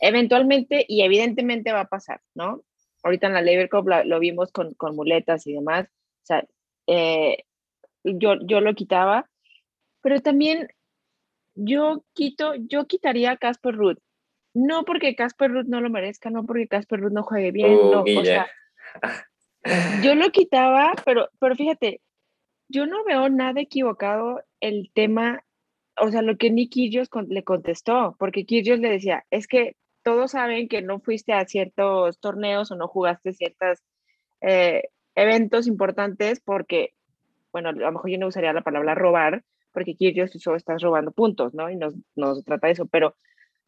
eventualmente 0.00 0.84
y 0.88 1.02
evidentemente 1.02 1.72
va 1.72 1.80
a 1.80 1.88
pasar, 1.88 2.20
¿no? 2.34 2.62
Ahorita 3.02 3.26
en 3.26 3.34
la 3.34 3.42
Labor 3.42 3.68
Cup 3.68 3.88
lo 4.04 4.18
vimos 4.18 4.52
con, 4.52 4.74
con, 4.74 4.96
muletas 4.96 5.46
y 5.46 5.52
demás, 5.52 5.86
o 5.86 6.26
sea, 6.26 6.44
eh, 6.86 7.44
yo, 8.04 8.34
yo 8.42 8.60
lo 8.60 8.74
quitaba, 8.74 9.28
pero 10.02 10.20
también 10.20 10.68
yo 11.54 12.04
quito, 12.14 12.54
yo 12.54 12.86
quitaría 12.86 13.32
a 13.32 13.36
Casper 13.36 13.74
Ruth, 13.74 13.98
no 14.54 14.84
porque 14.84 15.14
Casper 15.14 15.50
Ruth 15.50 15.66
no 15.66 15.80
lo 15.80 15.90
merezca, 15.90 16.30
no 16.30 16.44
porque 16.44 16.68
Casper 16.68 17.00
Ruth 17.00 17.12
no 17.12 17.22
juegue 17.22 17.50
bien, 17.50 17.74
uh, 17.74 17.92
no, 17.92 18.02
o 18.02 18.24
sea, 18.24 18.46
yo 20.02 20.14
lo 20.14 20.30
quitaba, 20.30 20.92
pero, 21.04 21.28
pero 21.38 21.54
fíjate, 21.54 22.00
yo 22.68 22.86
no 22.86 23.04
veo 23.04 23.28
nada 23.28 23.60
equivocado 23.60 24.42
el 24.60 24.90
tema, 24.94 25.44
o 25.96 26.10
sea, 26.10 26.22
lo 26.22 26.36
que 26.36 26.50
Nick 26.50 26.72
Kyrgios 26.72 27.08
le 27.28 27.44
contestó, 27.44 28.16
porque 28.18 28.44
Kyrgios 28.44 28.80
le 28.80 28.90
decía, 28.90 29.24
es 29.30 29.46
que 29.46 29.76
todos 30.06 30.30
saben 30.30 30.68
que 30.68 30.82
no 30.82 31.00
fuiste 31.00 31.32
a 31.32 31.44
ciertos 31.46 32.20
torneos 32.20 32.70
o 32.70 32.76
no 32.76 32.86
jugaste 32.86 33.32
ciertos 33.32 33.82
eh, 34.40 34.84
eventos 35.16 35.66
importantes 35.66 36.38
porque, 36.38 36.94
bueno, 37.50 37.70
a 37.70 37.72
lo 37.72 37.90
mejor 37.90 38.10
yo 38.10 38.16
no 38.16 38.28
usaría 38.28 38.52
la 38.52 38.62
palabra 38.62 38.94
robar, 38.94 39.42
porque 39.72 39.90
aquí 39.90 40.14
yo 40.14 40.28
solo 40.28 40.56
estás 40.56 40.80
robando 40.80 41.10
puntos, 41.10 41.54
¿no? 41.54 41.70
Y 41.70 41.74
nos, 41.74 41.96
nos 42.14 42.44
trata 42.44 42.68
de 42.68 42.74
eso, 42.74 42.86
pero 42.86 43.16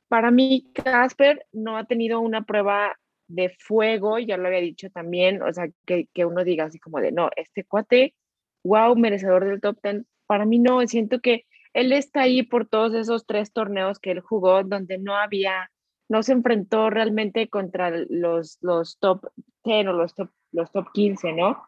para 0.06 0.30
mí 0.30 0.70
Casper 0.74 1.44
no 1.50 1.76
ha 1.76 1.86
tenido 1.86 2.20
una 2.20 2.44
prueba 2.44 2.96
de 3.26 3.48
fuego, 3.58 4.20
ya 4.20 4.36
lo 4.36 4.46
había 4.46 4.60
dicho 4.60 4.90
también, 4.90 5.42
o 5.42 5.52
sea, 5.52 5.66
que, 5.86 6.06
que 6.14 6.24
uno 6.24 6.44
diga 6.44 6.66
así 6.66 6.78
como 6.78 7.00
de, 7.00 7.10
no, 7.10 7.30
este 7.34 7.64
cuate, 7.64 8.14
wow, 8.62 8.94
merecedor 8.94 9.44
del 9.44 9.60
top 9.60 9.80
ten, 9.82 10.06
para 10.28 10.44
mí 10.44 10.60
no, 10.60 10.86
siento 10.86 11.18
que 11.18 11.46
él 11.72 11.90
está 11.90 12.20
ahí 12.20 12.44
por 12.44 12.68
todos 12.68 12.94
esos 12.94 13.26
tres 13.26 13.52
torneos 13.52 13.98
que 13.98 14.12
él 14.12 14.20
jugó, 14.20 14.62
donde 14.62 14.98
no 14.98 15.16
había 15.16 15.68
no 16.08 16.22
se 16.22 16.32
enfrentó 16.32 16.90
realmente 16.90 17.48
contra 17.48 17.90
los, 17.90 18.58
los 18.60 18.98
top 18.98 19.26
10 19.64 19.88
o 19.88 19.92
los 19.92 20.14
top, 20.14 20.30
los 20.52 20.72
top 20.72 20.86
15, 20.92 21.32
¿no? 21.32 21.62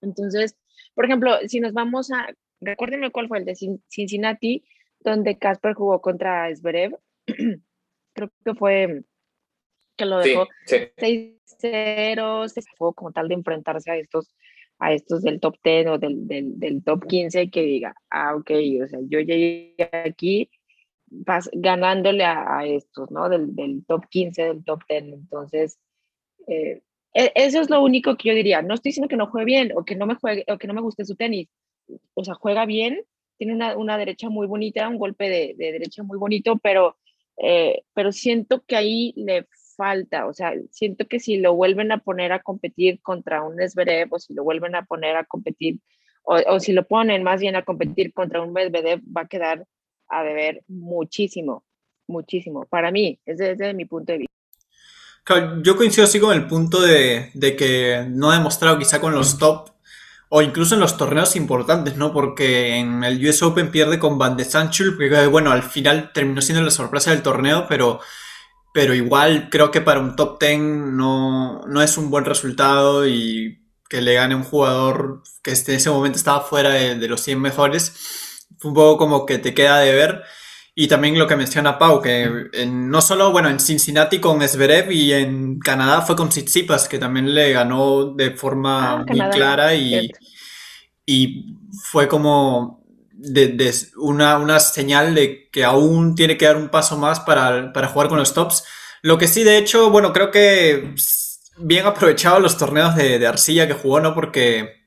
Entonces, 0.00 0.56
por 0.94 1.04
ejemplo, 1.04 1.36
si 1.46 1.60
nos 1.60 1.72
vamos 1.72 2.10
a, 2.10 2.34
recuérdenme 2.60 3.10
cuál 3.10 3.28
fue 3.28 3.38
el 3.38 3.44
de 3.44 3.54
Cincinnati, 3.88 4.64
donde 5.00 5.38
Casper 5.38 5.74
jugó 5.74 6.00
contra 6.00 6.54
Zverev, 6.54 6.98
creo 8.14 8.30
que 8.44 8.54
fue 8.54 9.02
que 9.96 10.04
lo 10.04 10.18
dejó 10.18 10.46
6-0, 10.66 12.48
se 12.48 12.62
fue 12.76 12.94
como 12.94 13.12
tal 13.12 13.28
de 13.28 13.34
enfrentarse 13.34 13.90
a 13.90 13.96
estos 13.96 14.34
a 14.78 14.92
estos 14.92 15.22
del 15.22 15.40
top 15.40 15.56
10 15.64 15.86
o 15.86 15.98
del, 15.98 16.26
del, 16.28 16.58
del 16.58 16.84
top 16.84 17.06
15 17.06 17.50
que 17.50 17.62
diga, 17.62 17.94
ah, 18.10 18.34
ok, 18.34 18.50
o 18.84 18.86
sea, 18.86 18.98
yo 19.08 19.20
llegué 19.20 19.74
aquí 20.04 20.50
vas 21.24 21.50
ganándole 21.52 22.24
a, 22.24 22.64
estos, 22.64 23.10
¿no? 23.10 23.28
Del, 23.28 23.84
top 23.86 24.06
15, 24.08 24.42
del 24.42 24.64
top 24.64 24.82
10. 24.88 25.04
Entonces, 25.04 25.78
eh, 26.46 26.82
e, 27.14 27.32
eso 27.34 27.60
es 27.60 27.70
lo 27.70 27.82
único 27.82 28.16
que 28.16 28.28
yo 28.28 28.34
diría. 28.34 28.62
No 28.62 28.74
estoy 28.74 28.90
diciendo 28.90 29.08
que 29.08 29.16
no 29.16 29.26
juegue 29.26 29.46
bien 29.46 29.72
o 29.76 29.84
que 29.84 29.96
no 29.96 30.06
me 30.06 30.14
juegue 30.16 30.44
o 30.48 30.58
que 30.58 30.66
no 30.66 30.74
me 30.74 30.80
guste 30.80 31.04
su 31.04 31.16
tenis. 31.16 31.48
O 32.14 32.24
sea, 32.24 32.34
juega 32.34 32.66
bien, 32.66 33.02
tiene 33.38 33.54
una, 33.54 33.76
una 33.76 33.98
derecha 33.98 34.28
muy 34.28 34.46
bonita, 34.46 34.88
un 34.88 34.98
golpe 34.98 35.28
de, 35.28 35.54
de 35.56 35.72
derecha 35.72 36.02
muy 36.02 36.18
bonito, 36.18 36.58
pero, 36.58 36.96
eh, 37.38 37.82
pero 37.94 38.12
siento 38.12 38.64
que 38.66 38.76
ahí 38.76 39.12
le 39.16 39.46
falta, 39.76 40.26
o 40.26 40.32
sea, 40.32 40.54
siento 40.70 41.06
que 41.06 41.20
si 41.20 41.36
lo 41.36 41.54
vuelven 41.54 41.92
a 41.92 41.98
poner 41.98 42.32
a 42.32 42.40
competir 42.40 43.00
contra 43.02 43.42
un 43.42 43.56
Medvedev 43.56 44.12
o 44.12 44.18
si 44.18 44.34
lo 44.34 44.42
vuelven 44.42 44.74
a 44.74 44.84
poner 44.86 45.16
a 45.16 45.24
competir 45.24 45.80
o, 46.24 46.36
o 46.48 46.60
si 46.60 46.72
lo 46.72 46.86
ponen 46.88 47.22
más 47.22 47.40
bien 47.40 47.56
a 47.56 47.64
competir 47.64 48.12
contra 48.12 48.42
un 48.42 48.52
Medvedev, 48.52 49.00
va 49.14 49.22
a 49.22 49.28
quedar 49.28 49.66
a 50.08 50.22
deber 50.22 50.62
muchísimo, 50.68 51.64
muchísimo. 52.06 52.66
Para 52.66 52.90
mí, 52.90 53.18
es 53.26 53.38
desde 53.38 53.74
mi 53.74 53.84
punto 53.84 54.12
de 54.12 54.18
vista. 54.18 55.62
yo 55.62 55.76
coincido 55.76 56.04
así 56.04 56.20
con 56.20 56.34
el 56.34 56.46
punto 56.46 56.80
de, 56.80 57.30
que 57.56 58.06
no 58.08 58.30
ha 58.30 58.36
demostrado 58.36 58.78
quizá 58.78 59.00
con 59.00 59.14
los 59.14 59.38
top 59.38 59.70
o 60.28 60.42
incluso 60.42 60.74
en 60.74 60.80
los 60.80 60.96
torneos 60.96 61.36
importantes, 61.36 61.96
¿no? 61.96 62.12
Porque 62.12 62.76
en 62.76 63.04
el 63.04 63.24
US 63.26 63.42
Open 63.42 63.70
pierde 63.70 63.98
con 63.98 64.18
Van 64.18 64.36
de 64.36 64.44
Sanchul, 64.44 64.98
que 64.98 65.26
bueno, 65.28 65.52
al 65.52 65.62
final 65.62 66.10
terminó 66.12 66.40
siendo 66.40 66.64
la 66.64 66.70
sorpresa 66.70 67.12
del 67.12 67.22
torneo, 67.22 67.66
pero, 67.68 68.00
pero 68.74 68.92
igual 68.92 69.48
creo 69.50 69.70
que 69.70 69.80
para 69.80 70.00
un 70.00 70.16
top 70.16 70.40
10 70.40 70.58
no, 70.58 71.60
no 71.66 71.82
es 71.82 71.96
un 71.96 72.10
buen 72.10 72.24
resultado 72.24 73.06
y 73.06 73.62
que 73.88 74.00
le 74.00 74.14
gane 74.14 74.34
un 74.34 74.42
jugador 74.42 75.22
que 75.42 75.52
en 75.52 75.74
ese 75.76 75.90
momento 75.90 76.18
estaba 76.18 76.40
fuera 76.40 76.70
de, 76.70 76.96
de 76.96 77.08
los 77.08 77.20
100 77.20 77.40
mejores 77.40 78.25
fue 78.58 78.70
un 78.70 78.74
poco 78.74 78.98
como 78.98 79.26
que 79.26 79.38
te 79.38 79.54
queda 79.54 79.80
de 79.80 79.92
ver. 79.92 80.22
Y 80.78 80.88
también 80.88 81.18
lo 81.18 81.26
que 81.26 81.36
menciona 81.36 81.78
Pau, 81.78 82.02
que 82.02 82.50
no 82.68 83.00
solo, 83.00 83.32
bueno, 83.32 83.48
en 83.48 83.58
Cincinnati 83.58 84.20
con 84.20 84.46
Zverev 84.46 84.92
y 84.92 85.10
en 85.14 85.58
Canadá 85.58 86.02
fue 86.02 86.16
con 86.16 86.28
Tsitsipas, 86.28 86.86
que 86.86 86.98
también 86.98 87.34
le 87.34 87.52
ganó 87.52 88.12
de 88.14 88.32
forma 88.32 88.92
ah, 88.92 89.04
muy 89.08 89.30
clara 89.30 89.74
y, 89.74 90.10
y, 91.06 91.56
fue 91.82 92.08
como 92.08 92.84
de, 93.12 93.72
una, 93.96 94.36
una, 94.36 94.60
señal 94.60 95.14
de 95.14 95.48
que 95.50 95.64
aún 95.64 96.14
tiene 96.14 96.36
que 96.36 96.44
dar 96.44 96.58
un 96.58 96.68
paso 96.68 96.98
más 96.98 97.20
para, 97.20 97.72
para 97.72 97.88
jugar 97.88 98.08
con 98.08 98.18
los 98.18 98.34
tops. 98.34 98.64
Lo 99.00 99.16
que 99.16 99.28
sí, 99.28 99.44
de 99.44 99.56
hecho, 99.56 99.88
bueno, 99.88 100.12
creo 100.12 100.30
que 100.30 100.94
bien 101.56 101.86
aprovechado 101.86 102.38
los 102.38 102.58
torneos 102.58 102.94
de, 102.96 103.18
de 103.18 103.26
arcilla 103.26 103.66
que 103.66 103.72
jugó, 103.72 104.00
¿no? 104.00 104.14
Porque 104.14 104.85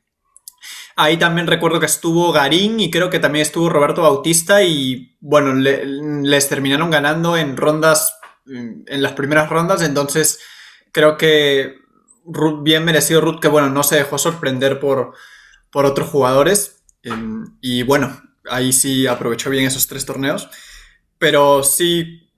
Ahí 1.01 1.15
también 1.15 1.47
recuerdo 1.47 1.79
que 1.79 1.85
estuvo 1.85 2.33
Garín 2.33 2.77
y 2.81 2.91
creo 2.91 3.09
que 3.09 3.19
también 3.19 3.43
estuvo 3.43 3.69
Roberto 3.69 4.01
Bautista 4.01 4.63
y 4.63 5.15
bueno, 5.21 5.53
les 5.53 6.49
terminaron 6.49 6.91
ganando 6.91 7.37
en 7.37 7.55
rondas, 7.55 8.19
en 8.45 9.01
las 9.01 9.13
primeras 9.13 9.49
rondas, 9.49 9.81
entonces 9.81 10.41
creo 10.91 11.15
que 11.15 11.77
bien 12.63 12.83
merecido 12.83 13.21
Ruth 13.21 13.39
que 13.39 13.47
bueno, 13.47 13.69
no 13.69 13.81
se 13.83 13.95
dejó 13.95 14.17
sorprender 14.17 14.81
por, 14.81 15.13
por 15.71 15.85
otros 15.85 16.09
jugadores. 16.09 16.83
Em, 17.01 17.45
y 17.61 17.83
bueno, 17.83 18.21
ahí 18.51 18.73
sí 18.73 19.07
aprovechó 19.07 19.49
bien 19.49 19.67
esos 19.67 19.87
tres 19.87 20.05
torneos, 20.05 20.49
pero 21.17 21.63
sí 21.63 22.29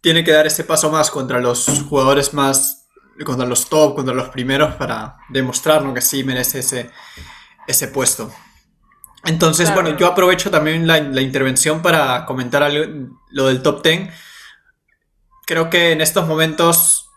tiene 0.00 0.24
que 0.24 0.32
dar 0.32 0.46
ese 0.46 0.64
paso 0.64 0.90
más 0.90 1.10
contra 1.10 1.40
los 1.40 1.66
jugadores 1.90 2.32
más, 2.32 2.88
contra 3.22 3.46
los 3.46 3.68
top, 3.68 3.96
contra 3.96 4.14
los 4.14 4.30
primeros 4.30 4.76
para 4.76 5.16
demostrar 5.28 5.92
que 5.92 6.00
sí 6.00 6.24
merece 6.24 6.60
ese 6.60 6.90
ese 7.66 7.88
puesto. 7.88 8.32
Entonces, 9.24 9.72
bueno, 9.72 9.96
yo 9.96 10.08
aprovecho 10.08 10.50
también 10.50 10.86
la, 10.86 10.98
intervención 10.98 11.80
para 11.80 12.26
comentar 12.26 12.70
lo 13.30 13.46
del 13.46 13.62
top 13.62 13.82
10. 13.82 14.10
Creo 15.46 15.70
que 15.70 15.92
en 15.92 16.00
estos 16.00 16.26
momentos, 16.26 17.08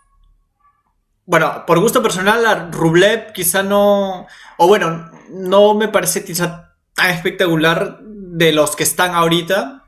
bueno, 1.24 1.64
por 1.66 1.80
gusto 1.80 2.02
personal, 2.02 2.46
a 2.46 2.70
Rublev 2.70 3.32
quizá 3.32 3.62
no, 3.62 4.26
o 4.56 4.68
bueno, 4.68 5.10
no 5.30 5.74
me 5.74 5.88
parece 5.88 6.24
quizá 6.24 6.76
tan 6.94 7.10
espectacular 7.10 7.98
de 8.02 8.52
los 8.52 8.76
que 8.76 8.84
están 8.84 9.14
ahorita. 9.14 9.84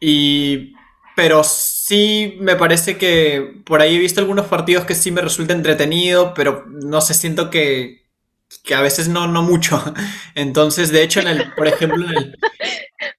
Y, 0.00 0.74
pero 1.16 1.42
sí 1.44 2.38
me 2.40 2.54
parece 2.54 2.96
que 2.98 3.62
por 3.66 3.80
ahí 3.80 3.96
he 3.96 3.98
visto 3.98 4.20
algunos 4.20 4.46
partidos 4.46 4.84
que 4.84 4.94
sí 4.94 5.10
me 5.10 5.20
resulta 5.20 5.54
entretenido, 5.54 6.34
pero 6.34 6.64
no 6.66 7.00
sé, 7.00 7.14
siento 7.14 7.50
que, 7.50 8.00
que 8.58 8.74
a 8.74 8.80
veces 8.80 9.08
no, 9.08 9.26
no 9.26 9.42
mucho. 9.42 9.82
Entonces, 10.34 10.90
de 10.90 11.02
hecho, 11.02 11.20
en 11.20 11.28
el, 11.28 11.52
por 11.54 11.66
ejemplo, 11.66 12.04
en 12.10 12.16
el... 12.16 12.38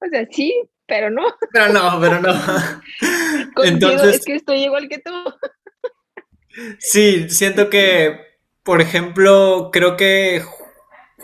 O 0.04 0.10
sea, 0.10 0.28
sí, 0.32 0.54
pero 0.86 1.10
no. 1.10 1.24
Pero 1.52 1.74
no, 1.74 2.00
pero 2.00 2.20
no. 2.20 2.34
Entonces, 3.64 4.16
es 4.16 4.26
que 4.26 4.36
estoy 4.36 4.64
igual 4.64 4.90
que 4.90 5.00
tú. 5.00 5.12
Sí, 6.80 7.30
siento 7.30 7.70
que, 7.70 8.20
por 8.64 8.82
ejemplo, 8.82 9.70
creo 9.72 9.96
que 9.96 10.44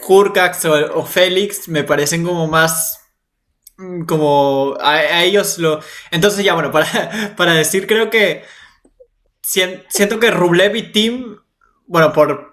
Hurcax 0.08 0.66
o, 0.66 1.06
Félix 1.06 1.68
me 1.68 1.84
parecen 1.84 2.24
como 2.24 2.48
más 2.48 3.00
mm, 3.78 4.06
como 4.06 4.78
a, 4.80 5.24
ellos 5.24 5.58
lo... 5.58 5.82
Entonces 6.12 6.46
ya, 6.46 6.54
bueno, 6.54 6.72
para, 6.72 7.36
para 7.36 7.54
decir, 7.54 7.88
creo 7.88 8.10
que 8.10 8.44
siento 9.42 10.20
que 10.20 10.32
Rublev 10.32 10.76
y 10.76 10.92
Tim, 10.92 11.38
bueno, 11.86 12.14
por... 12.14 12.47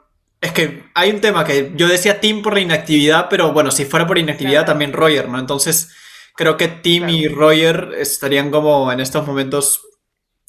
Es 0.45 0.53
que 0.53 0.85
hay 0.93 1.11
un 1.11 1.23
tema 1.23 1.43
que 1.43 1.73
yo 1.75 1.89
decía 1.89 2.21
Tim 2.21 2.43
por 2.43 2.53
la 2.53 2.61
inactividad, 2.61 3.29
pero 3.31 3.55
bueno, 3.55 3.71
si 3.71 3.87
fuera 3.87 4.07
por 4.07 4.19
inactividad 4.19 4.67
también 4.67 4.93
Roger, 4.93 5.27
¿no? 5.27 5.39
Entonces 5.39 5.89
creo 6.37 6.59
que 6.59 6.69
Tim 6.69 7.09
y 7.09 7.29
Roger 7.29 7.95
estarían 7.97 8.51
como 8.51 8.93
en 8.93 9.01
estos 9.01 9.27
momentos 9.27 9.81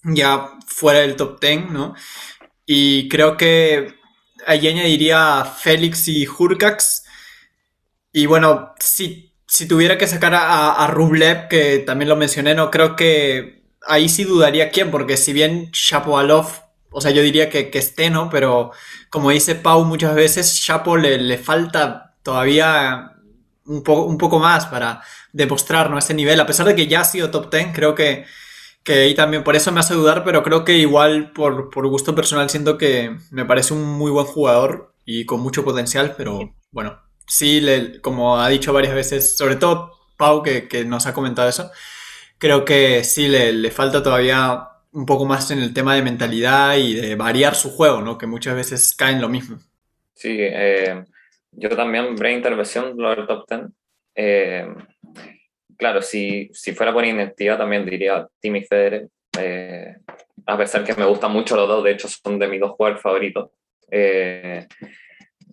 ya 0.04 0.50
fuera 0.68 1.00
del 1.00 1.16
top 1.16 1.40
10, 1.40 1.70
¿no? 1.70 1.96
Y 2.66 3.08
creo 3.08 3.38
que 3.38 3.96
ahí 4.46 4.68
añadiría 4.68 5.46
Félix 5.46 6.10
y 6.10 6.28
Hurcax. 6.28 7.06
Y 8.12 8.26
bueno, 8.26 8.74
si, 8.78 9.34
si 9.48 9.66
tuviera 9.66 9.98
que 9.98 10.08
sacar 10.08 10.34
a, 10.34 10.74
a, 10.74 10.88
Rublev, 10.88 11.48
que 11.48 11.80
también 11.80 12.10
lo 12.10 12.18
mencioné, 12.18 12.54
no 12.54 12.70
creo 12.70 12.98
que 12.98 13.64
ahí 13.88 14.10
sí 14.10 14.26
dudaría 14.26 14.72
quién, 14.72 14.92
porque 14.92 15.16
si 15.16 15.32
bien 15.32 15.70
Shapovalov, 15.72 16.65
o 16.96 17.02
sea, 17.02 17.12
yo 17.12 17.22
diría 17.22 17.50
que, 17.50 17.70
que 17.70 17.80
esté, 17.80 18.10
¿no? 18.10 18.30
Pero 18.30 18.72
como 19.10 19.32
dice 19.32 19.56
Pau 19.56 19.84
muchas 19.84 20.16
veces, 20.16 20.64
Chapo 20.64 20.96
le, 20.96 21.18
le 21.18 21.38
falta 21.38 22.16
todavía 22.24 23.12
un, 23.66 23.84
un 23.86 24.18
poco 24.18 24.40
más 24.40 24.66
para 24.68 25.02
demostrar 25.34 25.90
¿no? 25.90 25.98
ese 25.98 26.14
nivel, 26.14 26.40
a 26.40 26.46
pesar 26.46 26.66
de 26.66 26.76
que 26.76 26.88
ya 26.88 27.02
ha 27.02 27.04
sido 27.04 27.32
top 27.32 27.52
10, 27.52 27.68
creo 27.74 27.96
que, 27.96 28.26
que 28.84 28.94
ahí 28.94 29.16
también 29.16 29.44
por 29.44 29.56
eso 29.58 29.72
me 29.72 29.82
hace 29.82 29.94
dudar, 29.94 30.24
pero 30.24 30.42
creo 30.42 30.64
que 30.64 30.78
igual 30.78 31.32
por, 31.34 31.70
por 31.70 31.88
gusto 31.88 32.16
personal 32.16 32.50
siento 32.50 32.78
que 32.78 33.18
me 33.32 33.46
parece 33.46 33.74
un 33.74 33.84
muy 33.84 34.12
buen 34.12 34.26
jugador 34.26 34.96
y 35.04 35.26
con 35.26 35.42
mucho 35.42 35.66
potencial, 35.66 36.16
pero 36.18 36.56
bueno, 36.72 37.02
sí, 37.28 37.60
le, 37.60 38.00
como 38.00 38.40
ha 38.40 38.48
dicho 38.48 38.72
varias 38.72 38.96
veces, 38.96 39.36
sobre 39.38 39.58
todo 39.58 39.92
Pau 40.18 40.42
que, 40.44 40.70
que 40.70 40.86
nos 40.86 41.06
ha 41.08 41.14
comentado 41.14 41.50
eso, 41.50 41.70
creo 42.38 42.64
que 42.64 43.04
sí 43.04 43.28
le, 43.28 43.52
le, 43.52 43.72
falta 43.72 44.02
todavía 44.02 44.70
un 44.96 45.06
poco 45.06 45.26
más 45.26 45.52
en 45.52 45.60
el 45.60 45.74
tema 45.74 45.94
de 45.94 46.02
mentalidad 46.02 46.78
y 46.78 46.96
de 46.96 47.16
variar 47.16 47.54
su 47.54 47.70
juego, 47.70 48.02
¿no? 48.02 48.18
Que 48.18 48.28
muchas 48.28 48.56
veces 48.56 48.96
cae 48.96 49.14
en 49.14 49.22
lo 49.22 49.30
mismo. 49.30 49.58
Sí, 50.14 50.38
eh, 50.40 51.04
yo 51.52 51.70
también, 51.70 52.16
breve 52.16 52.36
intervención, 52.36 52.94
lo 52.98 53.14
del 53.14 53.28
top 53.28 53.46
10. 53.48 53.62
Eh, 54.16 54.68
claro, 55.78 56.02
si, 56.02 56.50
si 56.54 56.74
fuera 56.74 56.94
por 56.94 57.06
inactividad 57.06 57.58
también 57.58 57.86
diría 57.86 58.28
Timmy 58.40 58.64
Federer, 58.64 59.10
eh, 59.38 59.98
a 60.46 60.58
pesar 60.58 60.84
que 60.86 60.96
me 60.96 61.06
gustan 61.06 61.32
mucho 61.32 61.58
los 61.58 61.68
dos, 61.68 61.84
de 61.84 61.92
hecho 61.92 62.08
son 62.08 62.40
de 62.40 62.48
mis 62.48 62.62
dos 62.62 62.72
jugadores 62.72 63.02
favoritos. 63.02 63.50
Eh, 63.92 64.66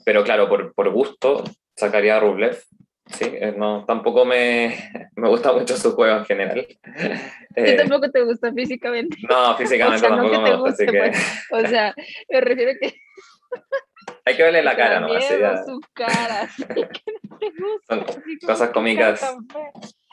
pero 0.04 0.22
claro, 0.22 0.48
por, 0.48 0.72
por, 0.72 0.90
gusto 0.90 1.44
sacaría 1.76 2.16
a 2.16 2.20
Rublev, 2.20 2.58
Sí, 3.12 3.24
eh, 3.24 3.54
no, 3.56 3.84
tampoco 3.84 4.24
me, 4.24 4.90
me, 5.16 5.28
gusta 5.28 5.52
mucho 5.52 5.76
su 5.76 5.92
juego 5.92 6.18
en 6.18 6.24
general. 6.24 6.66
Eh, 7.54 7.76
tampoco 7.76 8.10
te 8.10 8.22
gusta 8.22 8.50
físicamente? 8.50 9.18
No, 9.28 9.54
físicamente 9.58 10.08
tampoco 10.08 10.40
me 10.40 10.56
gusta, 10.56 10.70
así 10.70 10.86
que... 10.86 10.98
Pues, 10.98 11.16
o 11.50 11.60
sea, 11.68 11.94
me 12.30 12.40
refiero 12.40 12.70
a 12.70 12.74
que... 12.80 12.94
Hay 14.24 14.36
que 14.36 14.42
verle 14.42 14.62
la 14.62 14.74
cara, 14.74 15.00
¿no? 15.00 15.12
Así 15.12 15.34
ya... 15.38 15.62
su 15.62 15.78
cara, 15.92 16.42
así 16.44 16.64
que 16.64 17.02
no 17.28 17.38
te 17.38 17.50
gusta, 17.50 18.06
Son 18.06 18.38
cosas 18.46 18.70
cómicas 18.70 19.36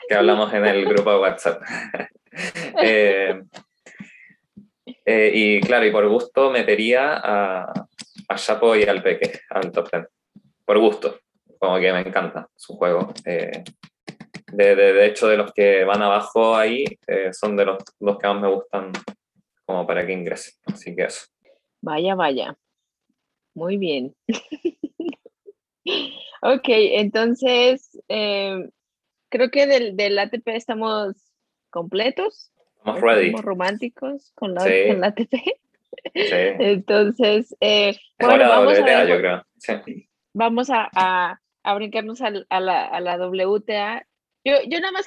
que 0.06 0.14
hablamos 0.14 0.52
en 0.52 0.66
el 0.66 0.84
grupo 0.84 1.12
de 1.12 1.18
WhatsApp. 1.18 1.62
eh, 2.82 3.40
eh, 5.06 5.30
y 5.32 5.60
claro, 5.62 5.86
y 5.86 5.90
por 5.90 6.06
gusto 6.08 6.50
metería 6.50 7.22
a, 7.24 7.72
a 8.28 8.34
Chapo 8.36 8.76
y 8.76 8.82
al 8.82 9.02
Peque 9.02 9.40
al 9.48 9.72
top 9.72 9.90
10. 9.90 10.06
Por 10.66 10.78
gusto 10.78 11.20
como 11.60 11.78
que 11.78 11.92
me 11.92 12.00
encanta 12.00 12.48
su 12.56 12.74
juego. 12.76 13.12
Eh, 13.26 13.62
de, 14.52 14.74
de, 14.74 14.92
de, 14.94 15.06
hecho, 15.06 15.28
de 15.28 15.36
los 15.36 15.52
que 15.52 15.84
van 15.84 16.02
abajo 16.02 16.56
ahí, 16.56 16.84
eh, 17.06 17.32
son 17.32 17.56
de 17.56 17.66
los, 17.66 17.82
los 18.00 18.18
que 18.18 18.26
más 18.26 18.40
me 18.40 18.48
gustan 18.48 18.92
como 19.64 19.86
para 19.86 20.04
que 20.04 20.12
ingrese. 20.12 20.54
Así 20.66 20.96
que 20.96 21.04
eso. 21.04 21.26
Vaya, 21.82 22.14
vaya. 22.14 22.56
Muy 23.54 23.76
bien. 23.76 24.14
ok, 26.42 26.64
entonces 26.66 27.98
eh, 28.08 28.70
creo 29.28 29.50
que 29.50 29.66
del, 29.66 29.96
del, 29.96 30.18
ATP 30.18 30.48
estamos 30.48 31.14
completos. 31.68 32.50
Estamos 32.78 33.00
ready. 33.02 33.26
Estamos 33.26 33.44
románticos 33.44 34.32
con 34.34 34.54
la, 34.54 34.62
sí. 34.62 34.88
con 34.88 35.00
la 35.02 35.08
ATP. 35.08 35.34
Sí. 35.34 35.50
Entonces, 36.14 37.54
eh, 37.60 37.94
bueno, 38.18 38.48
vamos 38.48 38.78
WTA, 38.78 38.98
a 38.98 39.04
ver, 39.04 39.08
yo 39.08 39.18
creo. 39.18 39.46
Sí. 39.58 40.08
Vamos 40.32 40.70
a, 40.70 40.88
a, 40.94 41.40
a 41.62 41.74
brincarnos 41.74 42.20
a, 42.22 42.32
a, 42.48 42.60
la, 42.60 42.86
a, 42.86 43.00
la, 43.00 43.16
WTA. 43.18 44.06
Yo, 44.44 44.54
yo 44.68 44.80
nada 44.80 44.92
más 44.92 45.06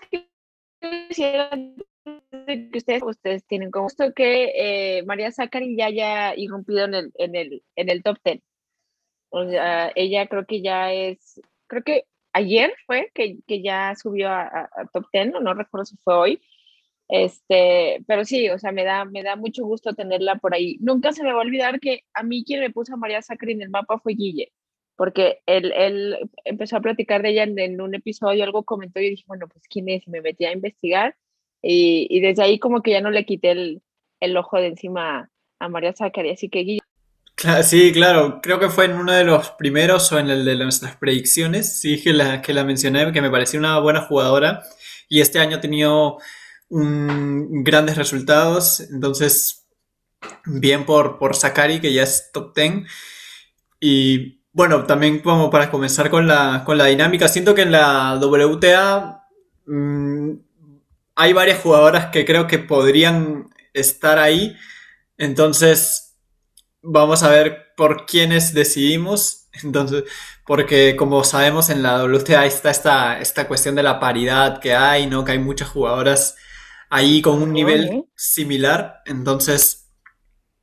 quisiera 1.10 1.50
que 1.52 2.78
ustedes, 2.78 3.04
ustedes 3.04 3.46
tienen 3.46 3.72
como 3.72 3.86
gusto 3.86 4.14
que 4.14 4.52
eh, 4.98 5.04
María 5.04 5.32
Zachary 5.32 5.76
ya 5.78 5.88
haya 5.88 6.36
irrumpido 6.36 6.86
en 6.86 6.94
el, 6.94 7.12
en 7.16 7.36
el, 7.36 7.64
en 7.76 7.90
el 7.90 8.04
top 8.04 8.18
10. 8.24 8.42
O 9.30 9.50
sea, 9.50 9.92
ella 9.96 10.28
creo 10.28 10.46
que 10.46 10.62
ya 10.62 10.94
es, 10.94 11.42
creo 11.68 11.84
que 11.84 12.06
ayer 12.34 12.74
fue 12.86 13.12
que, 13.14 13.40
que 13.48 13.62
ya 13.64 13.96
subió 13.96 14.30
a, 14.30 14.44
a, 14.44 14.86
top 14.94 15.06
10, 15.12 15.32
no, 15.32 15.40
no 15.40 15.54
recuerdo 15.54 15.86
si 15.86 15.98
fue 16.04 16.16
hoy. 16.16 16.42
Este, 17.10 18.04
pero 18.08 18.26
sí, 18.26 18.50
o 18.50 18.58
sea, 18.60 18.72
me 18.72 18.84
da, 18.84 19.06
me 19.06 19.24
da 19.24 19.36
mucho 19.36 19.66
gusto 19.66 19.94
tenerla 19.94 20.36
por 20.38 20.54
ahí. 20.54 20.78
Nunca 20.82 21.12
se 21.14 21.24
me 21.24 21.32
va 21.32 21.40
a 21.40 21.46
olvidar 21.46 21.80
que 21.80 22.04
a 22.14 22.24
mí 22.24 22.44
quien 22.46 22.62
me 22.62 22.72
puso 22.72 22.94
a 22.94 22.98
María 22.98 23.22
Zachary 23.22 23.54
en 23.54 23.64
el 23.64 23.70
mapa 23.70 24.00
fue 24.00 24.14
Guille 24.14 24.52
porque 24.96 25.40
él, 25.46 25.72
él, 25.76 26.18
empezó 26.46 26.78
a 26.78 26.82
platicar 26.82 27.22
de 27.22 27.30
ella 27.30 27.44
en, 27.44 27.58
en, 27.60 27.82
un 27.82 27.96
episodio, 27.96 28.44
algo 28.44 28.64
comentó 28.64 29.00
y 29.00 29.10
dije, 29.10 29.24
bueno, 29.28 29.48
pues 29.48 29.66
quién 29.68 29.90
es, 29.90 30.08
y 30.08 30.12
me 30.12 30.22
metí 30.22 30.46
a 30.46 30.52
investigar 30.52 31.16
y, 31.62 32.08
y 32.10 32.20
desde 32.20 32.44
ahí 32.44 32.60
como 32.60 32.82
que 32.82 32.92
ya 32.92 33.02
no 33.02 33.10
le 33.10 33.26
quité 33.26 33.52
el, 33.52 33.82
el 34.20 34.38
ojo 34.38 34.58
de 34.58 34.68
encima 34.68 35.30
a 35.60 35.70
María 35.70 35.94
Zachary, 35.94 36.32
así 36.32 36.50
que 36.50 36.60
Guille. 36.60 36.80
Sí, 37.64 37.92
claro, 37.92 38.40
creo 38.42 38.60
que 38.60 38.70
fue 38.70 38.86
en 38.86 38.94
uno 38.94 39.12
de 39.12 39.24
los 39.24 39.52
primeros 39.52 40.12
o 40.12 40.20
en 40.20 40.30
el 40.30 40.46
de 40.46 40.56
nuestras 40.56 40.96
predicciones, 40.96 41.80
sí 41.80 42.02
que 42.02 42.14
la, 42.14 42.42
que 42.42 42.54
la 42.54 42.64
mencioné, 42.64 43.12
que 43.12 43.22
me 43.22 43.32
parecía 43.32 43.60
una 43.60 43.80
buena 43.80 44.02
jugadora 44.02 44.64
y 45.10 45.20
este 45.20 45.40
año 45.40 45.58
ha 45.58 45.62
tenido 45.62 46.20
un, 46.70 47.64
grandes 47.64 47.98
resultados, 47.98 48.80
entonces 48.80 49.68
bien 50.46 50.86
por, 50.86 51.18
por 51.18 51.36
Zachary, 51.36 51.82
que 51.82 51.92
ya 51.92 52.04
es 52.04 52.30
top 52.32 52.56
10 52.56 52.84
y 53.82 54.43
bueno, 54.54 54.86
también 54.86 55.20
como 55.20 55.50
para 55.50 55.72
comenzar 55.72 56.10
con 56.10 56.28
la, 56.28 56.64
con 56.66 56.78
la 56.78 56.86
dinámica, 56.86 57.28
siento 57.28 57.56
que 57.56 57.64
en 57.64 57.72
la 57.72 58.20
WTA 58.22 59.28
mmm, 59.66 60.34
hay 61.16 61.34
varias 61.34 61.60
jugadoras 61.62 62.08
que 62.08 62.26
creo 62.26 62.48
que 62.48 62.60
podrían 62.60 63.50
estar 63.74 64.20
ahí. 64.20 64.56
Entonces, 65.18 66.18
vamos 66.82 67.24
a 67.24 67.30
ver 67.30 67.74
por 67.78 68.06
quiénes 68.06 68.54
decidimos. 68.54 69.50
Entonces, 69.64 70.04
porque 70.46 70.96
como 70.96 71.24
sabemos 71.24 71.70
en 71.70 71.84
la 71.84 72.04
WTA 72.04 72.46
está 72.46 72.72
esta, 72.72 73.20
esta 73.20 73.48
cuestión 73.48 73.76
de 73.76 73.84
la 73.84 74.00
paridad 74.00 74.60
que 74.60 74.74
hay, 74.76 75.08
¿no? 75.08 75.24
Que 75.26 75.34
hay 75.34 75.40
muchas 75.40 75.70
jugadoras 75.70 76.36
ahí 76.90 77.22
con 77.22 77.42
un 77.42 77.54
nivel 77.54 78.06
similar. 78.16 79.02
Entonces, 79.06 79.92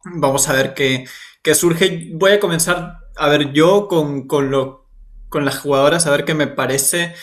vamos 0.04 0.48
a 0.48 0.52
ver 0.54 0.74
qué, 0.74 1.06
qué 1.42 1.54
surge. 1.54 2.10
Voy 2.14 2.32
a 2.32 2.40
comenzar 2.40 2.99
a 3.16 3.28
ver, 3.28 3.52
yo 3.52 3.88
con, 3.88 4.26
con, 4.26 4.50
lo, 4.50 4.88
con 5.28 5.44
las 5.44 5.58
jugadoras, 5.58 6.06
a 6.06 6.10
ver 6.10 6.24
qué 6.24 6.34
me 6.34 6.46
parece. 6.46 7.14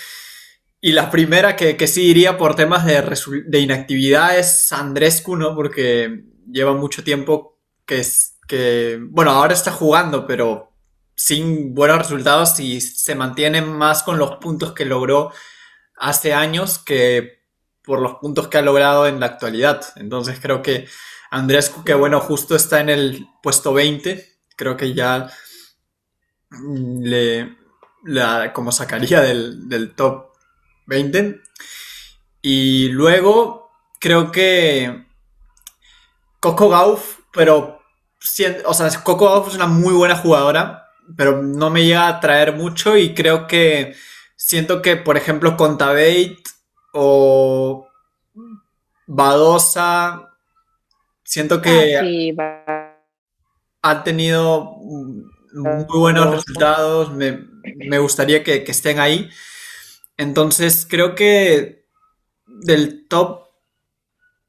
Y 0.80 0.92
la 0.92 1.10
primera 1.10 1.56
que, 1.56 1.76
que 1.76 1.88
sí 1.88 2.04
iría 2.04 2.38
por 2.38 2.56
temas 2.56 2.86
de, 2.86 3.02
de, 3.46 3.60
inactividad 3.60 4.38
es 4.38 4.72
Andrescu, 4.72 5.36
¿no? 5.36 5.56
Porque 5.56 6.24
lleva 6.50 6.74
mucho 6.74 7.04
tiempo 7.04 7.60
que, 7.86 8.00
es, 8.00 8.38
que, 8.48 9.00
bueno, 9.10 9.32
ahora 9.32 9.54
está 9.54 9.72
jugando, 9.72 10.28
pero 10.28 10.72
sin 11.16 11.74
buenos 11.74 11.98
resultados 11.98 12.60
y 12.60 12.80
se 12.80 13.16
mantiene 13.16 13.62
más 13.62 14.04
con 14.04 14.20
los 14.20 14.36
puntos 14.36 14.74
que 14.74 14.86
logró 14.86 15.32
hace 15.96 16.34
años 16.34 16.78
que 16.78 17.38
por 17.84 18.02
los 18.02 18.16
puntos 18.16 18.50
que 18.50 18.60
ha 18.60 18.62
logrado 18.62 19.08
en 19.08 19.20
la 19.20 19.26
actualidad. 19.26 19.82
Entonces 19.96 20.40
creo 20.40 20.62
que 20.62 20.88
Andrescu, 21.32 21.84
que 21.84 21.96
bueno, 21.96 22.20
justo 22.20 22.56
está 22.56 22.82
en 22.82 22.90
el 22.90 23.28
puesto 23.42 23.74
20, 23.74 24.40
creo 24.56 24.78
que 24.78 24.94
ya 24.94 25.32
le, 26.50 27.58
la, 28.04 28.54
como 28.54 28.72
sacaría 28.72 29.22
del, 29.22 29.68
del, 29.68 29.96
top 29.96 30.32
20. 30.86 31.42
Y 32.42 32.90
luego 32.90 33.70
creo 34.00 34.32
que 34.32 35.06
Coco 36.40 36.70
Gauff, 36.70 37.20
pero 37.34 37.82
o 38.66 38.74
sea, 38.74 38.90
Coco 39.04 39.26
Gauff 39.26 39.50
es 39.50 39.56
una 39.56 39.68
muy 39.68 39.94
buena 39.94 40.16
jugadora, 40.16 40.88
pero 41.16 41.42
no 41.42 41.70
me 41.70 41.86
llega 41.86 42.08
a 42.08 42.20
traer 42.20 42.54
mucho 42.56 42.98
y 42.98 43.14
creo 43.14 43.48
que 43.48 43.96
siento 44.36 44.82
que, 44.82 44.96
por 44.96 45.18
ejemplo, 45.18 45.56
Contabate 45.58 46.38
o 46.94 47.88
Badosa, 49.06 50.34
siento 51.24 51.62
que... 51.62 51.98
Ah, 51.98 52.02
sí, 52.02 52.36
ha 53.82 54.04
tenido 54.04 54.76
muy 55.58 55.86
buenos 55.88 56.32
resultados, 56.32 57.12
me, 57.14 58.00
gustaría 58.00 58.44
que, 58.44 58.64
estén 58.68 59.00
ahí. 59.00 59.30
Entonces 60.18 60.88
creo 60.90 61.16
que 61.16 61.86
del 62.46 63.08
top 63.08 63.48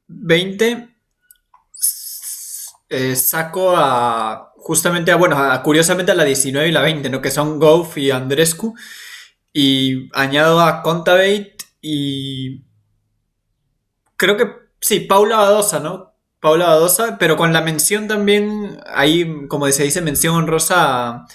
20 0.07 0.89
eh, 2.89 3.15
saco 3.15 3.75
a 3.75 4.53
justamente 4.57 5.11
a, 5.11 5.15
bueno, 5.15 5.37
curiosamente 5.63 6.11
a 6.11 6.15
la 6.15 6.23
19 6.23 6.69
y 6.69 6.71
la 6.71 6.81
20, 6.81 7.09
¿no? 7.09 7.21
Que 7.21 7.31
son 7.31 7.59
Goff 7.59 7.97
y 7.97 8.11
Andrescu. 8.11 8.75
Y 9.53 10.09
añado 10.13 10.59
a 10.61 10.81
Contabate 10.81 11.57
y 11.81 12.63
creo 14.15 14.37
que 14.37 14.51
sí, 14.79 15.01
Paula 15.01 15.37
Badosa, 15.37 15.79
¿no? 15.79 16.08
Paula 16.39 16.67
Badosa, 16.67 17.17
pero 17.19 17.37
con 17.37 17.53
la 17.53 17.61
mención 17.61 18.07
también, 18.07 18.79
ahí 18.87 19.47
como 19.47 19.67
se 19.67 19.83
dice, 19.83 20.01
mención 20.01 20.35
honrosa 20.35 20.77
a, 20.79 21.27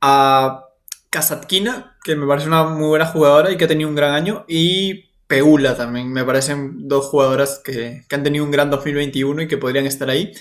a 0.00 0.64
Kazatkina, 1.10 1.96
que 2.04 2.16
me 2.16 2.26
parece 2.26 2.48
una 2.48 2.64
muy 2.64 2.88
buena 2.88 3.06
jugadora 3.06 3.50
y 3.50 3.56
que 3.56 3.64
ha 3.64 3.68
tenido 3.68 3.88
un 3.88 3.96
gran 3.96 4.14
año, 4.14 4.44
y 4.48 5.14
Peula 5.26 5.76
también, 5.76 6.12
me 6.12 6.24
parecen 6.24 6.86
dos 6.86 7.06
jugadoras 7.06 7.60
que, 7.64 8.02
han 8.10 8.22
tenido 8.22 8.44
un 8.44 8.50
gran 8.50 8.70
2021 8.70 9.42
y 9.42 9.48
que 9.48 9.56
podrían 9.56 9.86
estar 9.86 10.08
ahí. 10.10 10.32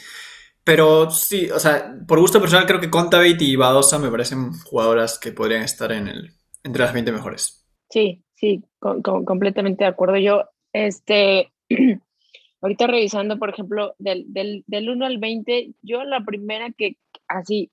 Pero 0.64 1.10
sí, 1.10 1.50
o 1.52 1.60
sea, 1.60 1.96
por 2.08 2.20
gusto 2.20 2.40
personal 2.40 2.66
creo 2.66 2.80
que 2.80 2.90
Contabate 2.90 3.44
y 3.44 3.56
Badosa 3.56 4.00
me 4.00 4.10
parecen 4.10 4.54
jugadoras 4.66 5.20
que 5.20 5.32
podrían 5.32 5.64
estar 5.64 5.92
en 5.92 6.08
el, 6.08 6.34
entre 6.64 6.84
las 6.84 6.94
20 6.94 7.12
mejores. 7.12 7.66
Sí, 7.90 8.24
sí, 8.34 8.64
completamente 8.80 9.84
de 9.84 9.90
acuerdo. 9.90 10.18
Yo, 10.18 10.46
este, 10.74 11.52
ahorita 12.64 12.88
revisando, 12.88 13.38
por 13.38 13.50
ejemplo, 13.50 13.94
del, 14.00 14.32
del, 14.32 14.64
del 14.68 14.90
1 14.90 15.06
al 15.06 15.18
20, 15.18 15.74
yo 15.82 16.04
la 16.06 16.24
primera 16.24 16.72
que, 16.72 16.98
así, 17.28 17.70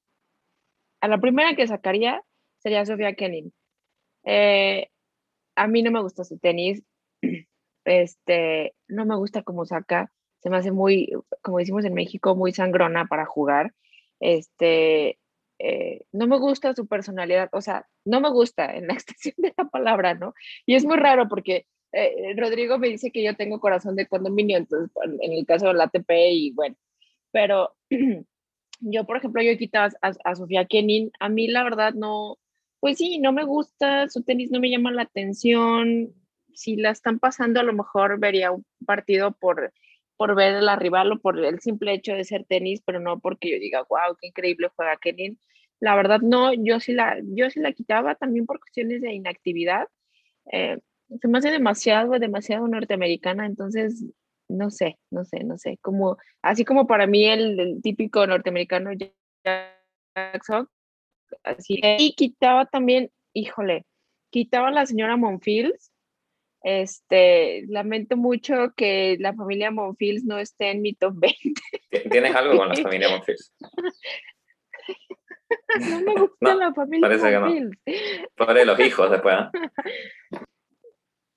a 1.00 1.06
la 1.06 1.18
primera 1.18 1.54
que 1.54 1.66
sacaría 1.66 2.22
sería 2.58 2.84
Sofía 2.84 3.14
Kenin. 3.14 3.52
Eh, 4.24 4.88
a 5.54 5.68
mí 5.68 5.82
no 5.82 5.92
me 5.92 6.02
gusta 6.02 6.24
su 6.24 6.38
tenis, 6.38 6.82
este, 7.84 8.74
no 8.88 9.06
me 9.06 9.14
gusta 9.16 9.44
cómo 9.44 9.64
saca, 9.64 10.10
se 10.42 10.50
me 10.50 10.56
hace 10.56 10.72
muy, 10.72 11.12
como 11.40 11.58
decimos 11.58 11.84
en 11.84 11.94
México, 11.94 12.34
muy 12.34 12.52
sangrona 12.52 13.06
para 13.06 13.26
jugar. 13.26 13.72
Este, 14.18 15.20
eh, 15.60 16.04
no 16.10 16.26
me 16.26 16.38
gusta 16.38 16.74
su 16.74 16.88
personalidad, 16.88 17.48
o 17.52 17.60
sea, 17.60 17.86
no 18.04 18.20
me 18.20 18.30
gusta 18.30 18.74
en 18.74 18.88
la 18.88 18.94
extensión 18.94 19.36
de 19.38 19.54
la 19.56 19.66
palabra, 19.66 20.14
¿no? 20.14 20.34
Y 20.66 20.74
es 20.74 20.84
muy 20.84 20.96
raro 20.96 21.28
porque 21.28 21.66
eh, 21.92 22.34
Rodrigo 22.36 22.78
me 22.78 22.88
dice 22.88 23.10
que 23.10 23.22
yo 23.22 23.34
tengo 23.36 23.60
corazón 23.60 23.96
de 23.96 24.06
condominio, 24.06 24.58
entonces 24.58 24.90
en 25.20 25.32
el 25.32 25.46
caso 25.46 25.68
del 25.68 25.80
ATP 25.80 26.10
y 26.30 26.52
bueno, 26.52 26.76
pero 27.32 27.74
yo, 28.80 29.04
por 29.04 29.16
ejemplo, 29.16 29.42
yo 29.42 29.50
he 29.50 29.58
quitado 29.58 29.96
a, 30.02 30.34
Sofía 30.34 30.66
Kenin, 30.66 31.10
a 31.20 31.28
mí 31.28 31.48
la 31.48 31.64
verdad 31.64 31.94
no, 31.94 32.38
pues 32.80 32.98
sí, 32.98 33.18
no 33.18 33.32
me 33.32 33.44
gusta, 33.44 34.08
su 34.08 34.22
tenis 34.22 34.50
no 34.50 34.60
me 34.60 34.70
llama 34.70 34.92
la 34.92 35.02
atención, 35.02 36.14
si 36.54 36.76
la 36.76 36.90
están 36.90 37.18
pasando 37.18 37.60
a 37.60 37.64
lo 37.64 37.72
mejor 37.72 38.18
vería 38.18 38.52
un 38.52 38.64
partido 38.86 39.32
por, 39.32 39.72
por 40.16 40.34
ver 40.34 40.62
la 40.62 40.76
rival 40.76 41.12
o 41.12 41.20
por 41.20 41.42
el 41.44 41.60
simple 41.60 41.94
hecho 41.94 42.14
de 42.14 42.24
ser 42.24 42.44
tenis, 42.44 42.82
pero 42.84 43.00
no 43.00 43.20
porque 43.20 43.50
yo 43.50 43.58
diga, 43.58 43.84
wow, 43.88 44.16
qué 44.20 44.28
increíble 44.28 44.70
juega 44.76 44.96
Kenin. 44.96 45.38
La 45.80 45.94
verdad 45.96 46.20
no, 46.20 46.52
yo 46.52 46.78
sí 46.80 46.92
la, 46.92 47.18
yo 47.24 47.48
sí 47.50 47.60
la 47.60 47.72
quitaba 47.72 48.14
también 48.14 48.44
por 48.46 48.60
cuestiones 48.60 49.00
de 49.00 49.14
inactividad. 49.14 49.88
Eh, 50.52 50.78
se 51.20 51.28
me 51.28 51.38
hace 51.38 51.50
demasiado, 51.50 52.18
demasiado 52.18 52.68
norteamericana, 52.68 53.46
entonces 53.46 54.04
no 54.48 54.70
sé, 54.70 54.98
no 55.10 55.24
sé, 55.24 55.44
no 55.44 55.58
sé, 55.58 55.78
como, 55.80 56.16
así 56.42 56.64
como 56.64 56.86
para 56.86 57.06
mí 57.06 57.24
el, 57.26 57.80
típico 57.82 58.26
norteamericano 58.26 58.90
Jackson, 59.44 60.68
así, 61.44 61.80
y 61.98 62.14
quitaba 62.14 62.66
también, 62.66 63.10
híjole, 63.32 63.86
quitaba 64.30 64.68
a 64.68 64.72
la 64.72 64.86
señora 64.86 65.16
Monfields, 65.16 65.92
este, 66.62 67.64
lamento 67.68 68.16
mucho 68.16 68.74
que 68.76 69.16
la 69.18 69.32
familia 69.34 69.70
Monfields 69.70 70.24
no 70.24 70.38
esté 70.38 70.70
en 70.70 70.82
mi 70.82 70.94
top 70.94 71.14
20. 71.16 72.10
¿Tienes 72.10 72.34
algo 72.34 72.58
con 72.58 72.68
la 72.68 72.74
familia 72.82 73.08
Monfields? 73.08 73.54
No 75.88 76.00
me 76.00 76.14
gusta 76.20 76.54
la 76.54 76.74
familia 76.74 77.08
parece 77.08 77.38
Monfields. 77.38 77.78
Que 77.84 78.24
no. 78.36 78.64
los 78.64 78.80
hijos 78.80 79.10
después, 79.10 79.36
¿eh? 79.36 79.48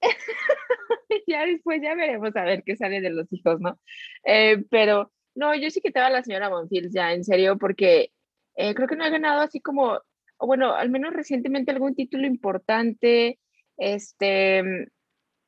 ya 1.27 1.45
después 1.45 1.81
ya 1.81 1.95
veremos 1.95 2.35
a 2.35 2.43
ver 2.43 2.63
qué 2.63 2.75
sale 2.75 3.01
de 3.01 3.09
los 3.09 3.31
hijos, 3.31 3.59
¿no? 3.59 3.79
Eh, 4.25 4.63
pero 4.69 5.11
no, 5.35 5.55
yo 5.55 5.69
sí 5.69 5.81
que 5.81 5.87
estaba 5.89 6.09
la 6.09 6.23
señora 6.23 6.49
Monfields 6.49 6.93
ya, 6.93 7.13
en 7.13 7.23
serio, 7.23 7.57
porque 7.57 8.11
eh, 8.55 8.73
creo 8.75 8.87
que 8.87 8.95
no 8.95 9.03
ha 9.03 9.09
ganado 9.09 9.41
así 9.41 9.59
como, 9.59 9.99
bueno, 10.39 10.73
al 10.73 10.89
menos 10.89 11.13
recientemente 11.13 11.71
algún 11.71 11.95
título 11.95 12.27
importante, 12.27 13.39
este, 13.77 14.63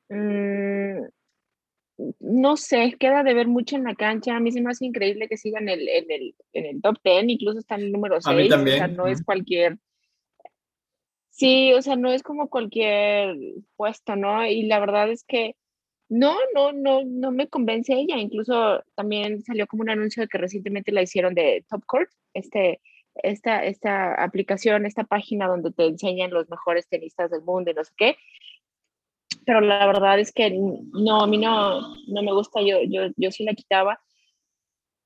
mm, 0.08 1.02
no 2.20 2.56
sé, 2.56 2.94
queda 2.98 3.22
de 3.22 3.34
ver 3.34 3.46
mucho 3.46 3.76
en 3.76 3.84
la 3.84 3.94
cancha, 3.94 4.36
a 4.36 4.40
mí 4.40 4.52
se 4.52 4.60
me 4.60 4.70
hace 4.70 4.84
increíble 4.84 5.28
que 5.28 5.36
sigan 5.36 5.68
en 5.68 5.80
el, 5.80 6.34
en 6.52 6.66
el, 6.66 6.82
top 6.82 6.96
10, 7.02 7.24
incluso 7.28 7.58
está 7.58 7.76
en 7.76 7.82
el 7.82 7.92
número 7.92 8.20
6, 8.20 8.52
o 8.52 8.66
sea, 8.66 8.88
no 8.88 9.06
es 9.06 9.24
cualquier 9.24 9.78
Sí, 11.36 11.74
o 11.74 11.82
sea, 11.82 11.96
no 11.96 12.10
es 12.10 12.22
como 12.22 12.48
cualquier 12.48 13.36
puesto, 13.76 14.16
¿no? 14.16 14.46
Y 14.46 14.62
la 14.62 14.80
verdad 14.80 15.10
es 15.10 15.22
que 15.22 15.54
no, 16.08 16.34
no, 16.54 16.72
no, 16.72 17.02
no 17.04 17.30
me 17.30 17.48
convence 17.48 17.92
ella. 17.92 18.16
Incluso 18.16 18.82
también 18.94 19.42
salió 19.42 19.66
como 19.66 19.82
un 19.82 19.90
anuncio 19.90 20.22
de 20.22 20.28
que 20.28 20.38
recientemente 20.38 20.92
la 20.92 21.02
hicieron 21.02 21.34
de 21.34 21.62
Top 21.68 21.84
Court, 21.84 22.10
este, 22.32 22.80
esta, 23.16 23.64
esta 23.64 24.14
aplicación, 24.14 24.86
esta 24.86 25.04
página 25.04 25.46
donde 25.46 25.72
te 25.72 25.84
enseñan 25.84 26.30
los 26.32 26.48
mejores 26.48 26.88
tenistas 26.88 27.30
del 27.30 27.42
mundo 27.42 27.70
y 27.70 27.74
no 27.74 27.84
sé 27.84 27.92
qué. 27.98 28.16
Pero 29.44 29.60
la 29.60 29.86
verdad 29.86 30.18
es 30.18 30.32
que 30.32 30.50
no, 30.50 31.20
a 31.20 31.26
mí 31.26 31.36
no, 31.36 31.96
no 32.06 32.22
me 32.22 32.32
gusta, 32.32 32.62
yo, 32.62 32.78
yo, 32.88 33.12
yo 33.16 33.30
sí 33.30 33.44
la 33.44 33.52
quitaba. 33.52 34.00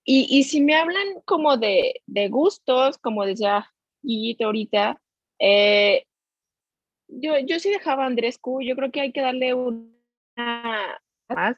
Y, 0.04 0.28
y 0.30 0.44
si 0.44 0.60
me 0.60 0.76
hablan 0.76 1.22
como 1.24 1.56
de, 1.56 2.02
de 2.06 2.28
gustos, 2.28 2.98
como 2.98 3.26
decía 3.26 3.66
Guillito 4.02 4.46
ahorita, 4.46 5.02
eh, 5.40 6.04
yo, 7.12 7.38
yo 7.38 7.58
sí 7.58 7.70
dejaba 7.70 8.04
a 8.04 8.06
Andrescu, 8.06 8.62
yo 8.62 8.76
creo 8.76 8.90
que 8.90 9.00
hay 9.00 9.12
que 9.12 9.20
darle 9.20 9.54
una 9.54 11.00
más. 11.28 11.56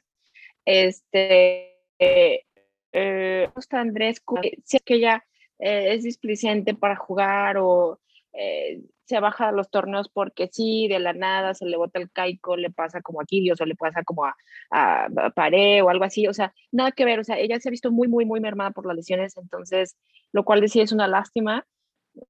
Este, 0.65 1.77
eh, 1.99 2.45
eh, 2.91 3.49
Andrescu, 3.71 4.39
si 4.63 4.77
es 4.77 4.83
que 4.83 4.95
ella 4.95 5.25
eh, 5.59 5.93
es 5.93 6.03
displicente 6.03 6.73
para 6.73 6.95
jugar 6.95 7.57
o 7.57 7.99
eh, 8.33 8.81
se 9.05 9.19
baja 9.19 9.47
de 9.47 9.57
los 9.57 9.69
torneos 9.69 10.09
porque 10.09 10.49
sí, 10.51 10.87
de 10.87 10.99
la 10.99 11.13
nada 11.13 11.53
se 11.53 11.65
le 11.65 11.77
bota 11.77 11.99
el 11.99 12.11
caico, 12.11 12.55
le 12.55 12.71
pasa 12.71 13.01
como 13.01 13.21
a 13.21 13.25
Kirios 13.25 13.59
o 13.61 13.65
le 13.65 13.75
pasa 13.75 14.03
como 14.03 14.25
a, 14.25 14.35
a, 14.71 15.07
o 15.07 15.89
algo 15.89 16.03
así, 16.03 16.27
o 16.27 16.33
sea, 16.33 16.53
nada 16.71 16.91
que 16.91 17.05
ver, 17.05 17.19
o 17.19 17.23
sea, 17.23 17.37
ella 17.37 17.59
se 17.59 17.69
ha 17.69 17.71
visto 17.71 17.91
muy, 17.91 18.07
muy, 18.07 18.25
muy 18.25 18.39
mermada 18.39 18.71
por 18.71 18.85
las 18.85 18.95
lesiones, 18.95 19.37
entonces, 19.37 19.97
lo 20.31 20.45
cual 20.45 20.61
decía 20.61 20.83
es 20.83 20.91
una 20.91 21.07
lástima, 21.07 21.67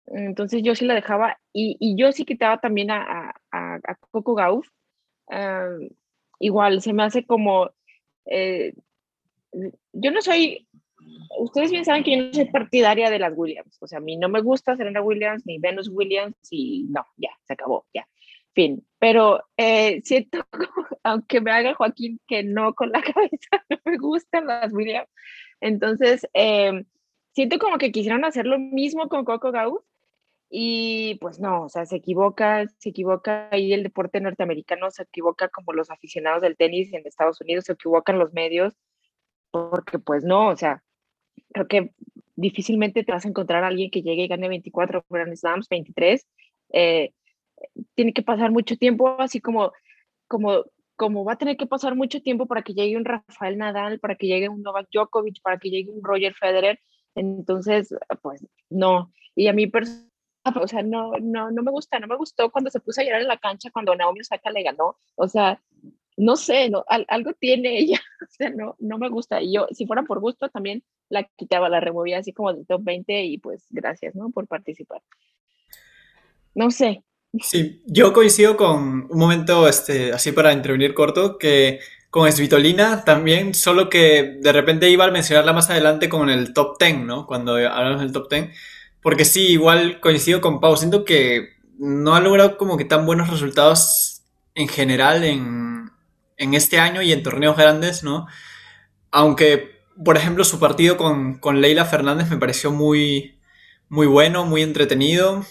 entonces 0.08 0.62
yo 0.64 0.76
sí 0.76 0.86
la 0.86 0.94
dejaba 0.94 1.40
y, 1.52 1.96
yo 1.98 2.12
sí 2.12 2.26
quitaba 2.26 2.60
también 2.60 2.90
a, 2.92 3.34
Coco 4.12 4.36
Gauff. 4.36 4.68
igual, 6.40 6.82
se 6.82 6.94
me 6.94 7.04
hace 7.04 7.26
como... 7.26 7.70
Eh, 8.26 8.74
yo 9.94 10.12
no 10.12 10.22
soy... 10.22 10.68
Ustedes 11.38 11.72
bien 11.72 11.84
saben 11.84 12.04
que 12.04 12.16
yo 12.18 12.24
no 12.24 12.34
soy 12.34 12.46
partidaria 12.46 13.10
de 13.10 13.20
las 13.20 13.34
Williams. 13.36 13.78
O 13.82 13.88
sea, 13.88 13.98
a 13.98 14.02
mí 14.02 14.16
no 14.16 14.30
me 14.30 14.42
gusta 14.42 14.78
Serena 14.78 15.02
Williams 15.02 15.46
ni 15.46 15.60
Venus 15.60 15.90
Williams 15.92 16.36
y 16.50 16.86
no, 16.90 17.06
ya, 17.18 17.32
se 17.44 17.54
acabó, 17.54 17.86
ya. 17.94 18.08
Fin. 18.54 18.86
Pero 19.00 19.44
eh, 19.58 20.02
siento, 20.04 20.46
aunque 21.04 21.42
me 21.42 21.52
haga 21.52 21.74
Joaquín 21.74 22.20
que 22.28 22.44
no 22.44 22.74
con 22.74 22.92
la 22.92 23.02
cabeza, 23.02 23.66
no 23.70 23.78
me 23.86 23.98
gustan 23.98 24.48
las 24.48 24.72
Williams. 24.72 25.10
Entonces, 25.60 26.28
eh, 26.34 26.86
siento 27.34 27.60
como 27.60 27.78
que 27.78 27.92
quisieron 27.92 28.26
hacer 28.26 28.46
lo 28.46 28.58
mismo 28.60 29.10
con 29.10 29.26
Coco 29.26 29.52
Gauff 29.52 29.84
y 30.50 31.16
pues 31.16 31.40
no, 31.40 31.64
o 31.64 31.70
sea, 31.70 31.86
se 31.86 31.96
equivoca, 31.96 32.68
se 32.78 32.90
equivoca 32.90 33.50
ahí 33.52 33.74
el 33.74 33.84
deporte 33.84 34.22
norteamericano, 34.22 34.92
se 34.92 35.04
equivoca 35.04 35.50
como 35.50 35.74
los 35.74 35.90
aficionados 35.90 36.44
del 36.44 36.56
tenis 36.56 36.94
en 36.94 37.06
Estados 37.06 37.42
Unidos, 37.42 37.66
se 37.66 37.74
equivocan 37.74 38.20
los 38.20 38.34
medios, 38.34 38.76
porque 39.52 39.98
pues 40.00 40.24
no, 40.24 40.50
o 40.50 40.56
sea, 40.56 40.84
creo 41.54 41.68
que 41.68 41.92
difícilmente 42.36 43.04
te 43.04 43.12
vas 43.12 43.26
a 43.26 43.30
encontrar 43.30 43.64
a 43.64 43.68
alguien 43.68 43.90
que 43.90 44.04
llegue 44.04 44.24
y 44.24 44.28
gane 44.28 44.48
24 44.48 45.06
Grand 45.10 45.36
Slams, 45.36 45.70
23. 45.70 46.28
Eh, 46.74 47.14
tiene 47.96 48.14
que 48.14 48.22
pasar 48.22 48.52
mucho 48.52 48.78
tiempo, 48.78 49.16
así 49.20 49.42
como, 49.42 49.72
como, 50.28 50.66
como 50.96 51.26
va 51.26 51.34
a 51.34 51.38
tener 51.38 51.58
que 51.58 51.66
pasar 51.66 51.96
mucho 51.96 52.22
tiempo 52.22 52.46
para 52.46 52.62
que 52.62 52.74
llegue 52.74 52.98
un 52.98 53.06
Rafael 53.06 53.58
Nadal, 53.58 54.00
para 54.00 54.16
que 54.16 54.28
llegue 54.28 54.50
un 54.50 54.62
Novak 54.62 54.88
Djokovic, 54.92 55.42
para 55.42 55.58
que 55.58 55.70
llegue 55.70 55.90
un 55.92 56.04
Roger 56.04 56.34
Federer, 56.36 56.80
entonces, 57.16 57.93
pues 58.22 58.45
no. 58.70 59.11
Y 59.36 59.47
a 59.47 59.53
mí, 59.53 59.72
o 60.55 60.68
sea, 60.68 60.84
no, 60.84 61.14
no, 61.22 61.51
no 61.51 61.64
me 61.64 61.72
gusta, 61.72 61.99
no 61.99 62.07
me 62.07 62.18
gustó 62.18 62.51
cuando 62.51 62.70
se 62.70 62.80
puso 62.80 63.01
a 63.01 63.03
llorar 63.03 63.22
en 63.22 63.28
la 63.28 63.38
cancha 63.38 63.72
cuando 63.72 63.95
Naomi 63.95 64.22
Osaka 64.22 64.51
le 64.51 64.64
ganó. 64.64 64.97
O 65.16 65.28
sea, 65.28 65.61
no 66.18 66.36
sé, 66.36 66.70
no, 66.70 66.86
algo 66.88 67.34
tiene 67.34 67.78
ella, 67.78 67.99
o 68.22 68.26
sea, 68.30 68.49
no, 68.49 68.76
no 68.80 68.97
me 68.97 69.09
gusta. 69.09 69.41
Y 69.41 69.53
yo, 69.53 69.68
si 69.72 69.86
fuera 69.86 70.03
por 70.03 70.20
gusto, 70.20 70.49
también 70.49 70.84
la 71.09 71.24
quitaba, 71.24 71.70
la 71.70 71.80
removía 71.80 72.20
así 72.20 72.34
como 72.34 72.53
del 72.53 72.66
top 72.66 72.84
20 72.84 73.24
y 73.24 73.38
pues 73.38 73.66
gracias, 73.70 74.16
¿no? 74.16 74.30
Por 74.32 74.47
participar. 74.47 75.01
No 76.55 76.72
sé. 76.72 77.03
Sí, 77.41 77.82
yo 77.88 78.14
coincido 78.14 78.55
con 78.55 79.07
un 79.09 79.18
momento, 79.18 79.68
este, 79.68 80.14
así 80.14 80.32
para 80.32 80.53
intervenir 80.53 80.93
corto, 80.93 81.39
que 81.39 81.80
con 82.14 82.32
Svitolina 82.32 83.03
también, 83.05 83.55
solo 83.55 83.89
que 83.89 84.38
de 84.39 84.51
repente 84.51 84.88
iba 84.88 85.03
a 85.03 85.09
mencionarla 85.09 85.51
más 85.51 85.72
adelante 85.72 86.09
con 86.09 86.30
el 86.30 86.53
top 86.53 86.78
10, 86.80 86.99
¿no? 86.99 87.26
Cuando 87.26 87.55
hablamos 87.55 88.01
del 88.01 88.11
top 88.11 88.30
10. 88.30 88.55
Porque 89.01 89.26
sí, 89.26 89.47
igual 89.47 89.99
coincido 89.99 90.39
con 90.39 90.59
Pau, 90.59 90.78
siento 90.78 91.05
que 91.05 91.53
no 91.80 92.14
ha 92.14 92.22
logrado 92.22 92.55
como 92.57 92.78
que 92.78 92.86
tan 92.86 93.07
buenos 93.07 93.32
resultados 93.32 94.22
en 94.53 94.68
general 94.68 95.24
en, 95.24 95.89
en 96.38 96.53
este 96.53 96.78
año 96.78 97.01
y 97.01 97.11
en 97.11 97.24
torneos 97.24 97.57
grandes, 97.57 98.03
¿no? 98.03 98.28
Aunque, 99.09 99.82
por 100.05 100.16
ejemplo, 100.16 100.43
su 100.43 100.59
partido 100.59 100.97
con, 100.97 101.39
con 101.39 101.61
Leila 101.61 101.86
Fernández 101.86 102.30
me 102.30 102.38
pareció 102.38 102.72
muy, 102.72 103.39
muy 103.89 104.05
bueno, 104.05 104.45
muy 104.45 104.61
entretenido. 104.61 105.47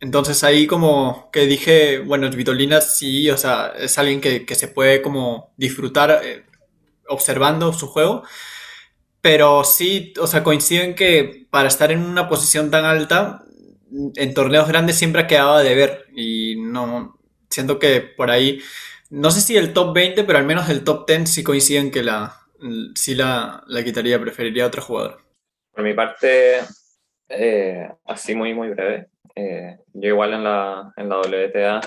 Entonces 0.00 0.44
ahí 0.44 0.66
como 0.66 1.30
que 1.32 1.46
dije, 1.46 2.00
bueno, 2.00 2.28
Vitolina 2.30 2.80
sí, 2.80 3.30
o 3.30 3.36
sea, 3.36 3.72
es 3.78 3.98
alguien 3.98 4.20
que, 4.20 4.44
que 4.44 4.54
se 4.54 4.68
puede 4.68 5.00
como 5.02 5.54
disfrutar 5.56 6.20
eh, 6.22 6.44
observando 7.08 7.72
su 7.72 7.86
juego. 7.88 8.22
Pero 9.20 9.64
sí, 9.64 10.12
o 10.20 10.26
sea, 10.26 10.44
coinciden 10.44 10.94
que 10.94 11.46
para 11.50 11.68
estar 11.68 11.90
en 11.90 12.00
una 12.00 12.28
posición 12.28 12.70
tan 12.70 12.84
alta, 12.84 13.42
en 14.14 14.34
torneos 14.34 14.68
grandes 14.68 14.96
siempre 14.98 15.22
ha 15.22 15.26
quedado 15.26 15.58
de 15.58 15.74
ver. 15.74 16.04
Y 16.14 16.56
no, 16.60 17.18
siento 17.50 17.78
que 17.78 18.00
por 18.00 18.30
ahí, 18.30 18.60
no 19.10 19.30
sé 19.30 19.40
si 19.40 19.56
el 19.56 19.72
top 19.72 19.94
20, 19.94 20.24
pero 20.24 20.38
al 20.38 20.44
menos 20.44 20.68
el 20.68 20.84
top 20.84 21.08
10 21.08 21.30
sí 21.30 21.42
coinciden 21.42 21.90
que 21.90 22.02
la, 22.02 22.40
sí 22.94 23.14
la, 23.14 23.62
la 23.66 23.84
quitaría, 23.84 24.20
preferiría 24.20 24.64
a 24.64 24.68
otro 24.68 24.82
jugador. 24.82 25.24
Por 25.72 25.84
mi 25.84 25.94
parte, 25.94 26.60
eh, 27.28 27.88
así 28.04 28.34
muy, 28.34 28.54
muy 28.54 28.68
breve. 28.70 29.08
Eh, 29.36 29.78
yo 29.92 30.08
igual 30.08 30.32
en 30.34 30.44
la, 30.44 30.92
en 30.96 31.08
la 31.10 31.18
WTA 31.18 31.80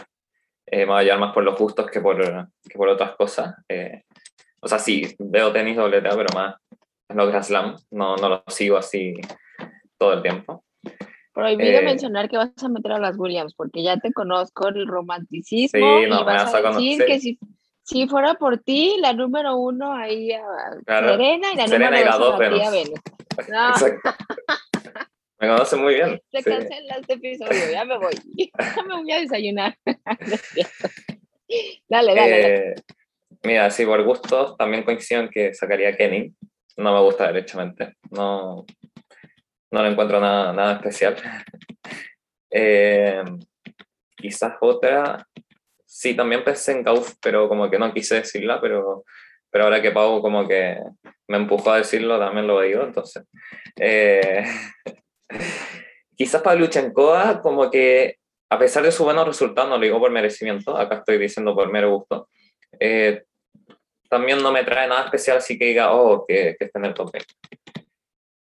eh, 0.68 0.86
me 0.86 0.86
voy 0.86 1.00
a 1.00 1.04
llevar 1.04 1.20
más 1.20 1.34
por 1.34 1.44
los 1.44 1.56
justos 1.56 1.90
que 1.90 2.00
por, 2.00 2.18
que 2.24 2.78
por 2.78 2.88
otras 2.90 3.16
cosas. 3.16 3.56
Eh, 3.68 4.04
o 4.62 4.68
sea, 4.68 4.78
sí, 4.78 5.16
veo 5.18 5.52
tenis 5.52 5.76
WTA, 5.78 6.16
pero 6.16 6.28
más 6.36 6.56
en 7.10 7.18
los 7.18 7.28
Grand 7.30 7.44
Slam. 7.44 7.76
No, 7.92 8.16
no 8.18 8.30
lo 8.30 8.44
sigo 8.48 8.78
así 8.78 9.16
todo 9.98 10.14
el 10.14 10.22
tiempo. 10.22 10.64
Prohibido 11.34 11.82
mencionar 11.82 12.30
que 12.30 12.38
vas 12.38 12.52
a 12.62 12.70
meter 12.70 12.92
a 12.92 13.00
las 13.00 13.18
Williams, 13.18 13.54
porque 13.56 13.82
ya 13.82 13.98
te 13.98 14.12
conozco 14.14 14.68
el 14.68 14.86
romanticismo 14.88 15.80
Sí, 15.80 16.06
y 16.06 16.10
no, 16.10 16.20
me 16.20 16.34
vas 16.34 16.54
a 16.54 16.58
decir 16.62 16.64
conocer. 16.98 17.06
que 17.06 17.20
si, 17.20 17.40
si 17.82 18.08
fuera 18.08 18.34
por 18.36 18.58
ti, 18.60 18.98
la 19.00 19.14
número 19.14 19.56
uno 19.56 19.94
ahí 19.94 20.32
a 20.34 20.42
Claro. 20.86 21.10
Serena 21.10 21.48
y 21.54 21.56
la 21.56 21.68
Serena 21.68 21.86
número 21.92 22.02
y 22.02 22.10
la 22.10 22.18
dos, 22.18 22.30
dos. 22.32 22.72
Venus. 22.72 23.00
No, 23.50 23.70
Exacto. 23.70 24.10
Me 25.40 25.48
conoce 25.48 25.78
muy 25.78 25.94
bien. 25.94 26.22
se 26.32 26.42
sí. 26.42 26.50
cancela 26.50 26.98
este 27.00 27.14
episodio, 27.14 27.72
ya 27.72 27.86
me 27.86 27.98
voy. 27.98 28.14
Ya 28.76 28.84
me 28.84 28.96
voy 28.96 29.12
a 29.12 29.22
desayunar. 29.22 29.76
Dale, 31.88 32.14
dale, 32.14 32.16
dale. 32.16 32.70
Eh, 32.70 32.76
mira, 33.42 33.72
sí, 33.72 33.84
por 33.84 34.04
gustos 34.04 34.56
también 34.56 34.84
coincido 34.84 35.22
en 35.22 35.30
que 35.30 35.52
sacaría 35.56 35.98
Kenny. 35.98 36.32
No 36.78 36.94
me 36.94 37.02
gusta 37.02 37.26
derechamente. 37.26 37.96
No, 38.12 38.68
no 39.72 39.84
le 39.84 39.90
encuentro 39.90 40.20
nada, 40.20 40.54
nada 40.54 40.74
especial. 40.74 41.16
Eh, 42.52 43.22
quizás 44.16 44.54
otra. 44.60 45.24
Sí, 45.86 46.16
también 46.16 46.44
pensé 46.44 46.72
en 46.72 46.84
Kauf, 46.84 47.14
pero 47.22 47.48
como 47.48 47.70
que 47.70 47.78
no 47.78 47.94
quise 47.94 48.16
decirla, 48.16 48.60
pero, 48.60 49.04
pero 49.52 49.66
ahora 49.66 49.80
que 49.80 49.92
Pau 49.92 50.20
como 50.20 50.48
que 50.48 50.80
me 51.28 51.38
empujó 51.38 51.72
a 51.72 51.78
decirlo, 51.78 52.18
también 52.18 52.48
lo 52.48 52.60
digo, 52.62 52.82
entonces. 52.82 53.24
Eh, 53.80 54.44
quizás 56.16 56.42
Pavlyuchenkova 56.42 57.42
como 57.42 57.70
que 57.70 58.20
a 58.50 58.58
pesar 58.58 58.84
de 58.84 58.92
su 58.92 59.04
buenos 59.04 59.28
resultados, 59.28 59.70
no 59.70 59.78
lo 59.78 59.84
digo 59.84 60.00
por 60.00 60.12
merecimiento, 60.12 60.76
acá 60.76 60.96
estoy 60.96 61.18
diciendo 61.18 61.56
por 61.56 61.72
mero 61.72 61.96
gusto, 61.96 62.30
eh, 62.80 63.24
también 64.10 64.42
no 64.42 64.52
me 64.52 64.64
trae 64.64 64.88
nada 64.88 65.06
especial, 65.06 65.38
así 65.38 65.58
que 65.58 65.66
diga, 65.66 65.94
oh, 65.94 66.26
que, 66.28 66.56
que 66.58 66.72
en 66.74 66.86
el 66.86 66.94
top 66.96 67.12
20. 67.12 67.28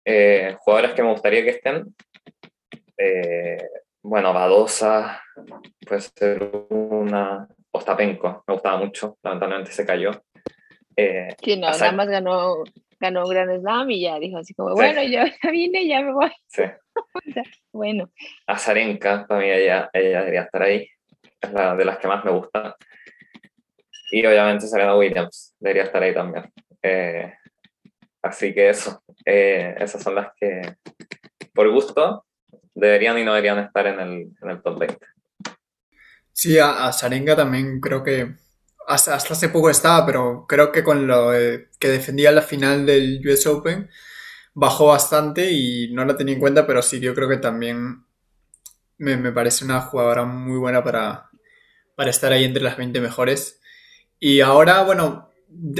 Eh, 0.05 0.55
jugadoras 0.59 0.93
que 0.93 1.03
me 1.03 1.11
gustaría 1.11 1.43
que 1.43 1.51
estén, 1.51 1.95
eh, 2.97 3.69
bueno, 4.01 4.33
Badosa, 4.33 5.21
puede 5.87 6.01
ser 6.01 6.49
una, 6.69 7.47
Ostapenko, 7.71 8.43
me 8.47 8.53
gustaba 8.55 8.77
mucho, 8.77 9.19
lamentablemente 9.21 9.71
se 9.71 9.85
cayó. 9.85 10.11
Eh, 10.95 11.35
Sí, 11.41 11.55
no, 11.55 11.69
nada 11.69 11.91
más 11.91 12.07
ganó, 12.07 12.63
ganó 12.99 13.23
un 13.23 13.29
Gran 13.29 13.59
Slam 13.59 13.89
y 13.91 14.01
ya 14.01 14.19
dijo 14.19 14.37
así 14.37 14.53
como, 14.53 14.69
Sí. 14.69 14.75
bueno, 14.75 15.03
yo 15.03 15.23
ya 15.43 15.51
vine, 15.51 15.87
ya 15.87 16.01
me 16.01 16.13
voy. 16.13 16.31
sí. 16.47 16.63
Bueno, 17.71 18.09
Azarenka, 18.47 19.25
para 19.27 19.39
mí 19.41 19.49
ella, 19.49 19.89
ella 19.93 20.19
debería 20.19 20.41
estar 20.41 20.61
ahí, 20.63 20.87
es 21.39 21.51
la 21.53 21.75
de 21.75 21.85
las 21.85 21.97
que 21.99 22.07
más 22.07 22.25
me 22.25 22.31
gusta. 22.31 22.75
Y 24.11 24.25
obviamente 24.25 24.67
Serena 24.67 24.95
Williams 24.97 25.55
debería 25.59 25.83
estar 25.83 26.01
ahí 26.01 26.13
también. 26.13 26.51
Eh, 26.81 27.31
así 28.23 28.53
que 28.53 28.69
eso, 28.69 29.01
eh, 29.25 29.75
esas 29.77 30.01
son 30.01 30.15
las 30.15 30.33
que 30.35 30.61
por 31.53 31.69
gusto 31.71 32.25
deberían 32.73 33.17
y 33.19 33.23
no 33.23 33.33
deberían 33.33 33.59
estar 33.59 33.85
en 33.87 33.99
el, 33.99 34.11
en 34.41 34.49
el 34.49 34.61
top 34.61 34.79
20. 34.79 34.97
Sí, 36.33 36.57
a, 36.57 36.87
a 36.87 36.91
Sarenga 36.91 37.35
también 37.35 37.79
creo 37.79 38.03
que 38.03 38.33
hasta, 38.89 39.15
hace 39.15 39.49
poco 39.49 39.69
estaba, 39.69 40.05
pero 40.05 40.45
creo 40.47 40.71
que 40.71 40.83
con 40.83 41.07
lo 41.07 41.33
eh, 41.33 41.69
que 41.79 41.89
defendía 41.89 42.31
la 42.31 42.41
final 42.41 42.85
del 42.85 43.21
US 43.25 43.45
Open 43.47 43.89
bajó 44.55 44.87
bastante 44.87 45.51
y 45.51 45.91
no 45.93 46.05
la 46.05 46.17
tenía 46.17 46.33
en 46.33 46.39
cuenta, 46.39 46.67
pero 46.67 46.81
sí, 46.81 46.99
yo 46.99 47.13
creo 47.15 47.29
que 47.29 47.37
también 47.37 48.03
me, 48.97 49.17
me 49.17 49.31
parece 49.31 49.65
una 49.65 49.81
jugadora 49.81 50.25
muy 50.25 50.57
buena 50.57 50.83
para, 50.83 51.29
para 51.95 52.09
estar 52.09 52.33
ahí 52.33 52.45
entre 52.45 52.63
las 52.63 52.77
20 52.77 52.99
mejores. 53.01 53.61
Y 54.19 54.41
ahora, 54.41 54.83
bueno, 54.83 55.29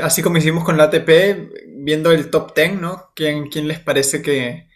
así 0.04 0.22
como 0.22 0.38
hicimos 0.38 0.64
con 0.64 0.78
la 0.78 0.86
ATP, 0.86 1.10
viendo 1.68 2.12
el 2.12 2.30
top 2.30 2.56
10, 2.56 2.80
¿no? 2.82 3.12
¿Quién, 3.16 3.50
quién 3.50 3.68
les 3.68 3.80
parece 3.80 4.22
que... 4.22 4.70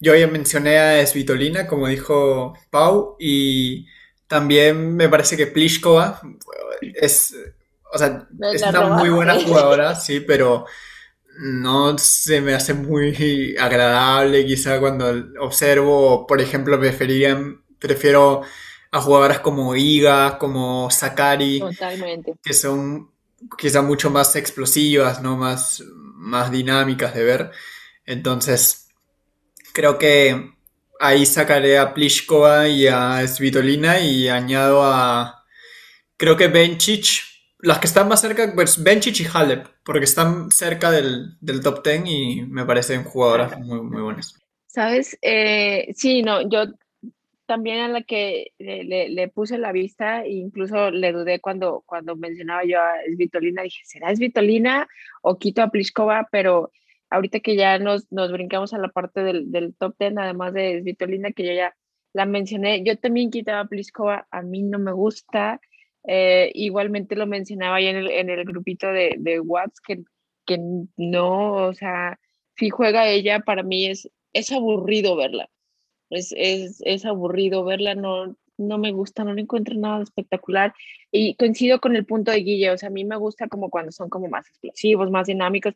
Yo 0.00 0.14
ya 0.14 0.28
mencioné 0.28 0.78
a 0.78 1.06
Svitolina, 1.06 1.66
como 1.66 1.88
dijo 1.88 2.54
Pau, 2.70 3.16
y 3.18 3.86
también 4.28 4.96
me 4.96 5.08
parece 5.08 5.36
que 5.36 5.46
Pliskova 5.48 6.20
es, 6.80 7.34
o 7.92 7.98
sea, 7.98 8.26
Me 8.38 8.52
es 8.52 8.62
una 8.62 8.88
muy 8.88 9.10
buena 9.10 9.34
jugadora, 9.34 9.94
sí, 9.96 10.20
pero 10.20 10.66
no 11.38 11.96
se 11.98 12.40
me 12.40 12.54
hace 12.54 12.74
muy 12.74 13.56
agradable 13.58 14.44
quizá 14.44 14.78
cuando 14.78 15.12
observo, 15.40 16.26
por 16.26 16.40
ejemplo, 16.40 16.78
preferiría, 16.78 17.38
prefiero 17.78 18.42
a 18.92 19.00
jugadoras 19.00 19.40
como 19.40 19.74
Iga, 19.74 20.38
como 20.38 20.90
Sakari, 20.90 21.60
totalmente. 21.60 22.34
que 22.42 22.52
son 22.52 23.10
quizá 23.56 23.82
mucho 23.82 24.10
más 24.10 24.36
explosivas, 24.36 25.22
¿no? 25.22 25.36
Más, 25.36 25.82
más 25.94 26.50
dinámicas 26.50 27.14
de 27.14 27.24
ver. 27.24 27.50
Entonces, 28.04 28.88
creo 29.72 29.98
que 29.98 30.52
ahí 30.98 31.24
sacaré 31.24 31.78
a 31.78 31.94
Pliskova 31.94 32.68
y 32.68 32.86
a 32.86 33.26
Svitolina 33.26 34.00
y 34.00 34.28
añado 34.28 34.84
a, 34.84 35.44
creo 36.16 36.36
que 36.36 36.48
Bencic, 36.48 37.29
las 37.62 37.78
que 37.78 37.86
están 37.86 38.08
más 38.08 38.20
cerca, 38.20 38.52
pues 38.54 38.82
Bencic 38.82 39.20
y 39.20 39.26
Halep, 39.32 39.66
porque 39.84 40.04
están 40.04 40.50
cerca 40.50 40.90
del, 40.90 41.36
del 41.40 41.60
top 41.62 41.82
10 41.84 42.02
y 42.06 42.42
me 42.46 42.64
parecen 42.66 43.04
jugadoras 43.04 43.58
muy, 43.58 43.80
muy 43.82 44.02
buenas. 44.02 44.34
¿Sabes? 44.66 45.18
Eh, 45.22 45.88
sí, 45.94 46.22
no, 46.22 46.48
yo 46.48 46.64
también 47.46 47.80
a 47.80 47.88
la 47.88 48.02
que 48.02 48.52
le, 48.58 48.84
le- 48.84 49.08
le 49.10 49.28
puse 49.28 49.58
la 49.58 49.72
vista, 49.72 50.26
incluso 50.26 50.90
le 50.90 51.12
dudé 51.12 51.40
cuando, 51.40 51.82
cuando 51.86 52.16
mencionaba 52.16 52.64
yo 52.64 52.80
a 52.80 52.94
Svitolina, 53.14 53.62
dije, 53.62 53.80
¿será 53.84 54.14
Svitolina 54.14 54.88
o 55.22 55.38
quito 55.38 55.62
a 55.62 55.70
Pliskova? 55.70 56.28
Pero 56.32 56.72
ahorita 57.10 57.40
que 57.40 57.56
ya 57.56 57.78
nos, 57.80 58.10
nos 58.12 58.32
brincamos 58.32 58.74
a 58.74 58.78
la 58.78 58.88
parte 58.90 59.22
del, 59.22 59.50
del 59.52 59.74
top 59.76 59.96
10, 59.98 60.14
además 60.18 60.54
de 60.54 60.80
Svitolina, 60.82 61.32
que 61.32 61.46
yo 61.46 61.52
ya 61.54 61.76
la 62.14 62.26
mencioné, 62.26 62.84
yo 62.84 62.96
también 62.98 63.30
quitaba 63.30 63.60
a 63.60 63.68
Pliskova, 63.68 64.28
a 64.30 64.42
mí 64.42 64.62
no 64.62 64.78
me 64.78 64.92
gusta. 64.92 65.60
Eh, 66.04 66.50
igualmente 66.54 67.16
lo 67.16 67.26
mencionaba 67.26 67.76
ahí 67.76 67.86
en 67.86 67.96
el, 67.96 68.10
en 68.10 68.30
el 68.30 68.44
grupito 68.44 68.88
de, 68.88 69.16
de 69.18 69.40
Whats, 69.40 69.80
que, 69.80 70.02
que 70.46 70.58
no, 70.96 71.68
o 71.68 71.74
sea, 71.74 72.18
si 72.56 72.70
juega 72.70 73.08
ella, 73.08 73.40
para 73.40 73.62
mí 73.62 73.86
es, 73.86 74.10
es 74.32 74.52
aburrido 74.52 75.16
verla. 75.16 75.48
Es, 76.10 76.34
es, 76.36 76.82
es 76.84 77.04
aburrido 77.04 77.64
verla, 77.64 77.94
no, 77.94 78.36
no 78.58 78.78
me 78.78 78.92
gusta, 78.92 79.24
no 79.24 79.34
le 79.34 79.42
encuentro 79.42 79.76
nada 79.76 80.02
espectacular. 80.02 80.74
Y 81.10 81.34
coincido 81.36 81.80
con 81.80 81.96
el 81.96 82.04
punto 82.04 82.30
de 82.30 82.38
Guille, 82.38 82.70
o 82.70 82.78
sea, 82.78 82.88
a 82.88 82.92
mí 82.92 83.04
me 83.04 83.16
gusta 83.16 83.48
como 83.48 83.70
cuando 83.70 83.92
son 83.92 84.08
como 84.10 84.28
más 84.28 84.48
explosivos, 84.48 85.10
más 85.10 85.26
dinámicos. 85.26 85.74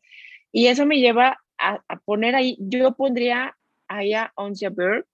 Y 0.52 0.66
eso 0.66 0.86
me 0.86 0.98
lleva 0.98 1.38
a, 1.58 1.82
a 1.88 1.98
poner 2.00 2.34
ahí, 2.34 2.56
yo 2.60 2.94
pondría 2.94 3.56
ahí 3.88 4.12
a 4.14 4.32
Ons 4.36 4.60
Jabeur. 4.60 5.06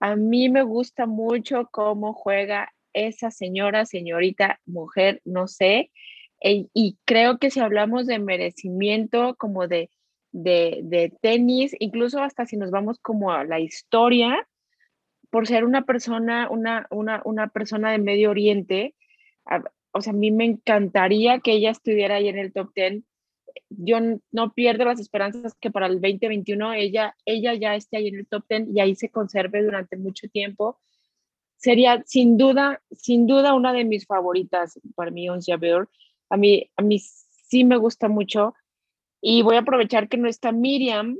A 0.00 0.16
mí 0.16 0.48
me 0.48 0.62
gusta 0.62 1.06
mucho 1.06 1.68
cómo 1.70 2.12
juega 2.12 2.72
esa 2.96 3.30
señora, 3.30 3.86
señorita, 3.86 4.60
mujer, 4.66 5.20
no 5.24 5.48
sé. 5.48 5.90
e- 6.40 6.66
y 6.74 6.98
creo 7.04 7.38
que 7.38 7.50
si 7.50 7.60
hablamos 7.60 8.06
de 8.06 8.18
merecimiento, 8.18 9.36
como 9.36 9.68
de, 9.68 9.90
de, 10.32 10.80
de 10.84 11.12
tenis, 11.22 11.74
incluso 11.78 12.20
hasta 12.22 12.46
si 12.46 12.56
nos 12.56 12.70
vamos 12.70 12.98
como 13.00 13.32
a 13.32 13.44
la 13.44 13.60
historia, 13.60 14.46
por 15.30 15.46
ser 15.46 15.64
una 15.64 15.82
persona, 15.82 16.48
una, 16.50 16.86
una, 16.90 17.22
una 17.24 17.48
persona 17.48 17.92
de 17.92 17.98
Medio 17.98 18.30
Oriente, 18.30 18.94
o 19.92 20.00
sea, 20.00 20.12
a 20.12 20.16
mí 20.16 20.30
me 20.30 20.44
encantaría 20.44 21.40
que 21.40 21.52
ella 21.52 21.70
estuviera 21.70 22.16
ahí 22.16 22.28
en 22.28 22.38
el 22.38 22.52
top 22.52 22.70
10. 22.74 23.02
Yo 23.70 23.98
no 24.30 24.52
pierdo 24.52 24.84
las 24.84 25.00
esperanzas 25.00 25.54
que 25.60 25.70
para 25.70 25.86
el 25.86 26.00
2021 26.00 26.74
ella, 26.74 27.16
ella 27.24 27.54
ya 27.54 27.74
esté 27.74 27.96
ahí 27.96 28.08
en 28.08 28.16
el 28.16 28.26
top 28.26 28.44
10 28.48 28.68
y 28.74 28.80
ahí 28.80 28.94
se 28.94 29.10
conserve 29.10 29.62
durante 29.62 29.96
mucho 29.96 30.28
tiempo. 30.28 30.78
Sería 31.56 32.02
sin 32.06 32.36
duda, 32.36 32.82
sin 32.90 33.26
duda 33.26 33.54
una 33.54 33.72
de 33.72 33.84
mis 33.84 34.06
favoritas 34.06 34.78
para 34.94 35.10
mí, 35.10 35.28
Ons 35.28 35.46
Jabeur. 35.46 35.88
A 36.28 36.36
mí, 36.36 36.70
a 36.76 36.82
mí 36.82 36.98
sí 36.98 37.64
me 37.64 37.76
gusta 37.76 38.08
mucho. 38.08 38.54
Y 39.20 39.42
voy 39.42 39.56
a 39.56 39.60
aprovechar 39.60 40.08
que 40.08 40.16
no 40.16 40.28
está 40.28 40.52
Miriam. 40.52 41.18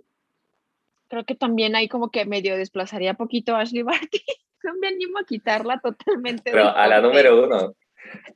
Creo 1.09 1.25
que 1.25 1.35
también 1.35 1.77
ahí 1.77 1.89
como 1.89 2.11
que 2.11 2.25
medio 2.27 2.57
desplazaría 2.57 3.15
poquito 3.15 3.55
a 3.55 3.61
Ashley 3.61 3.83
Barty. 3.83 4.21
No 4.63 4.75
me 4.81 4.89
animo 4.89 5.19
a 5.21 5.25
quitarla 5.25 5.79
totalmente. 5.79 6.51
Pero 6.51 6.69
a 6.69 6.89
la 6.89 7.01
número 7.01 7.45
uno. 7.45 7.77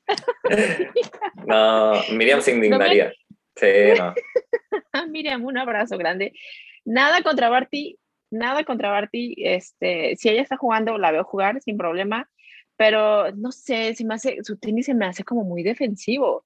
no, 1.46 1.92
Miriam 2.12 2.40
se 2.40 2.52
indignaría. 2.52 3.12
Sí, 3.56 3.66
no. 3.98 4.14
Miriam, 5.08 5.44
un 5.44 5.58
abrazo 5.58 5.98
grande. 5.98 6.32
Nada 6.84 7.22
contra 7.22 7.48
Barty, 7.48 7.98
nada 8.30 8.64
contra 8.64 8.90
Barty. 8.90 9.34
Este, 9.38 10.16
si 10.16 10.28
ella 10.28 10.42
está 10.42 10.56
jugando, 10.56 10.98
la 10.98 11.12
veo 11.12 11.24
jugar 11.24 11.60
sin 11.62 11.76
problema, 11.76 12.30
pero 12.76 13.32
no 13.32 13.52
sé, 13.52 13.94
si 13.94 14.04
me 14.04 14.14
hace, 14.14 14.38
su 14.42 14.56
tenis 14.56 14.86
se 14.86 14.94
me 14.94 15.06
hace 15.06 15.24
como 15.24 15.44
muy 15.44 15.62
defensivo. 15.62 16.44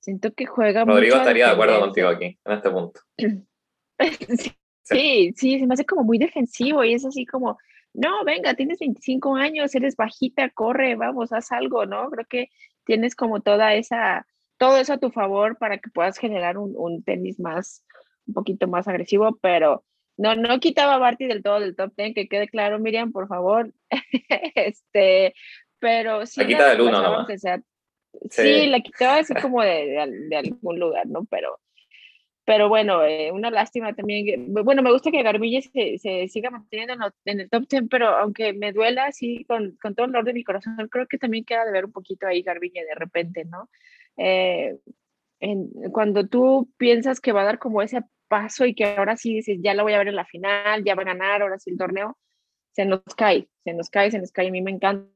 Siento 0.00 0.32
que 0.32 0.46
juega 0.46 0.84
Rodrigo 0.84 1.16
estaría 1.16 1.46
de 1.46 1.52
acuerdo 1.52 1.80
contigo 1.80 2.08
aquí, 2.08 2.38
en 2.44 2.52
este 2.52 2.70
punto. 2.70 3.00
sí, 4.82 5.32
sí, 5.36 5.58
se 5.58 5.66
me 5.66 5.74
hace 5.74 5.84
como 5.84 6.02
muy 6.02 6.18
defensivo 6.18 6.82
y 6.84 6.94
es 6.94 7.04
así 7.04 7.24
como, 7.24 7.58
no, 7.94 8.24
venga, 8.24 8.54
tienes 8.54 8.78
25 8.78 9.36
años, 9.36 9.74
eres 9.74 9.96
bajita, 9.96 10.50
corre, 10.50 10.96
vamos, 10.96 11.32
haz 11.32 11.52
algo, 11.52 11.86
¿no? 11.86 12.10
Creo 12.10 12.26
que 12.26 12.50
tienes 12.84 13.14
como 13.14 13.40
toda 13.40 13.74
esa, 13.74 14.26
todo 14.56 14.78
eso 14.78 14.94
a 14.94 14.98
tu 14.98 15.10
favor 15.10 15.58
para 15.58 15.78
que 15.78 15.90
puedas 15.90 16.18
generar 16.18 16.58
un, 16.58 17.02
tenis 17.04 17.38
más, 17.38 17.84
un 18.26 18.34
poquito 18.34 18.66
más 18.66 18.88
agresivo, 18.88 19.38
pero 19.40 19.84
no, 20.22 20.36
no 20.36 20.60
quitaba 20.60 20.94
a 20.94 20.98
Barty 20.98 21.26
del 21.26 21.42
todo 21.42 21.58
del 21.60 21.74
top 21.74 21.92
10, 21.96 22.14
que 22.14 22.28
quede 22.28 22.48
claro, 22.48 22.78
Miriam, 22.78 23.10
por 23.10 23.26
favor. 23.26 23.72
este, 24.54 25.34
pero 25.78 26.26
sí. 26.26 26.40
La 26.40 26.46
quita 26.46 26.68
del 26.70 26.80
uno, 26.80 27.26
Sí, 28.30 28.66
la 28.66 28.80
quitaba 28.80 29.16
así 29.16 29.34
como 29.34 29.62
de, 29.62 30.06
de, 30.28 30.36
algún 30.36 30.78
lugar, 30.78 31.06
¿no? 31.06 31.24
Pero 31.24 31.58
pero 32.44 32.68
bueno, 32.68 33.04
eh, 33.04 33.30
una 33.32 33.50
lástima 33.50 33.94
también. 33.94 34.52
Bueno, 34.52 34.82
me 34.82 34.92
gusta 34.92 35.10
que 35.10 35.22
Garbille 35.22 35.62
se, 35.62 35.98
se 35.98 36.28
siga 36.28 36.50
manteniendo 36.50 36.94
en, 37.24 37.40
el 37.40 37.48
top 37.48 37.66
10, 37.68 37.84
pero 37.88 38.08
aunque 38.08 38.52
me 38.52 38.72
duela 38.72 39.06
así 39.06 39.44
con, 39.44 39.76
con, 39.80 39.94
todo 39.94 40.06
el 40.06 40.12
dolor 40.12 40.26
de 40.26 40.34
mi 40.34 40.44
corazón, 40.44 40.76
creo 40.90 41.06
que 41.06 41.18
también 41.18 41.44
queda 41.44 41.64
de 41.64 41.72
ver 41.72 41.84
un 41.84 41.92
poquito 41.92 42.26
ahí 42.26 42.42
Garbille 42.42 42.84
de 42.84 42.94
repente, 42.96 43.44
¿no? 43.44 43.70
Eh, 44.16 44.76
en, 45.40 45.70
cuando 45.92 46.26
tú 46.26 46.68
piensas 46.76 47.20
que 47.20 47.32
va 47.32 47.42
a 47.42 47.46
dar 47.46 47.58
como 47.58 47.80
ese 47.80 48.02
paso 48.32 48.64
y 48.64 48.74
que 48.74 48.86
ahora 48.96 49.18
sí 49.18 49.34
dices, 49.34 49.58
ya 49.60 49.74
la 49.74 49.82
voy 49.82 49.92
a 49.92 49.98
ver 49.98 50.08
en 50.08 50.16
la 50.16 50.24
final, 50.24 50.82
ya 50.84 50.94
va 50.94 51.02
a 51.02 51.12
ganar, 51.12 51.42
ahora 51.42 51.58
sí 51.58 51.70
el 51.70 51.76
torneo, 51.76 52.16
se 52.70 52.86
nos 52.86 53.02
cae, 53.14 53.46
se 53.62 53.74
nos 53.74 53.90
cae, 53.90 54.10
se 54.10 54.18
nos 54.18 54.32
cae. 54.32 54.48
A 54.48 54.50
mí 54.50 54.62
me 54.62 54.70
encanta 54.70 55.10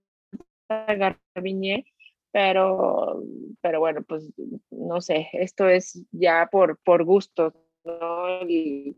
Garbiñe 0.69 1.87
pero, 2.31 3.23
pero 3.63 3.81
bueno, 3.81 4.03
pues 4.03 4.31
no 4.71 5.01
sé, 5.01 5.31
esto 5.33 5.67
es 5.71 6.05
ya 6.13 6.47
por, 6.53 6.77
por 6.85 7.03
gusto, 7.03 7.55
¿no? 7.83 8.43
Y 8.47 8.95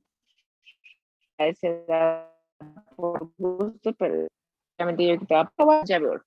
a 1.38 1.46
esa 1.46 1.68
edad 1.68 2.32
por 2.96 3.30
gusto, 3.38 3.92
pero 3.96 4.26
obviamente 4.76 5.06
yo 5.06 5.24
te 5.24 5.34
va 5.36 5.52
a 5.56 5.84
ya 5.84 6.00
veo. 6.00 6.20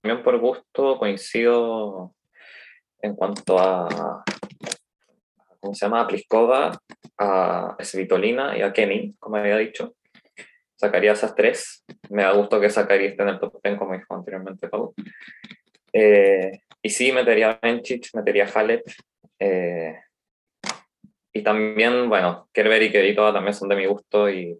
También 0.00 0.24
por 0.24 0.40
gusto 0.40 0.98
coincido 0.98 2.16
en 2.98 3.14
cuanto 3.14 3.60
a, 3.60 4.24
¿cómo 5.62 5.74
se 5.74 5.86
llama? 5.86 6.02
A 6.02 6.06
Pliskova, 6.06 6.78
a 7.16 7.76
Svitolina 7.80 8.58
y 8.58 8.60
a 8.60 8.72
Kenny, 8.74 9.14
como 9.18 9.36
había 9.36 9.56
dicho 9.56 9.94
sacaría 10.82 11.12
esas 11.12 11.34
tres. 11.36 11.84
Me 12.10 12.24
da 12.24 12.32
gusto 12.32 12.60
que 12.60 12.68
sacaría 12.68 13.10
esté 13.10 13.22
en 13.22 13.28
el 13.28 13.38
top 13.38 13.60
10, 13.62 13.78
como 13.78 13.94
dijo 13.94 14.14
anteriormente 14.14 14.68
Pau. 14.68 14.92
Eh, 15.92 16.60
y 16.82 16.90
sí, 16.90 17.12
metería 17.12 17.52
a 17.52 17.58
Menchich, 17.62 18.12
metería 18.14 18.46
a 18.46 18.58
Halep. 18.58 18.82
Eh, 19.38 19.94
y 21.32 21.42
también, 21.42 22.08
bueno, 22.08 22.48
Kerber 22.52 22.82
y 22.82 22.90
Kerito 22.90 23.32
también 23.32 23.54
son 23.54 23.68
de 23.68 23.76
mi 23.76 23.86
gusto 23.86 24.28
y 24.28 24.58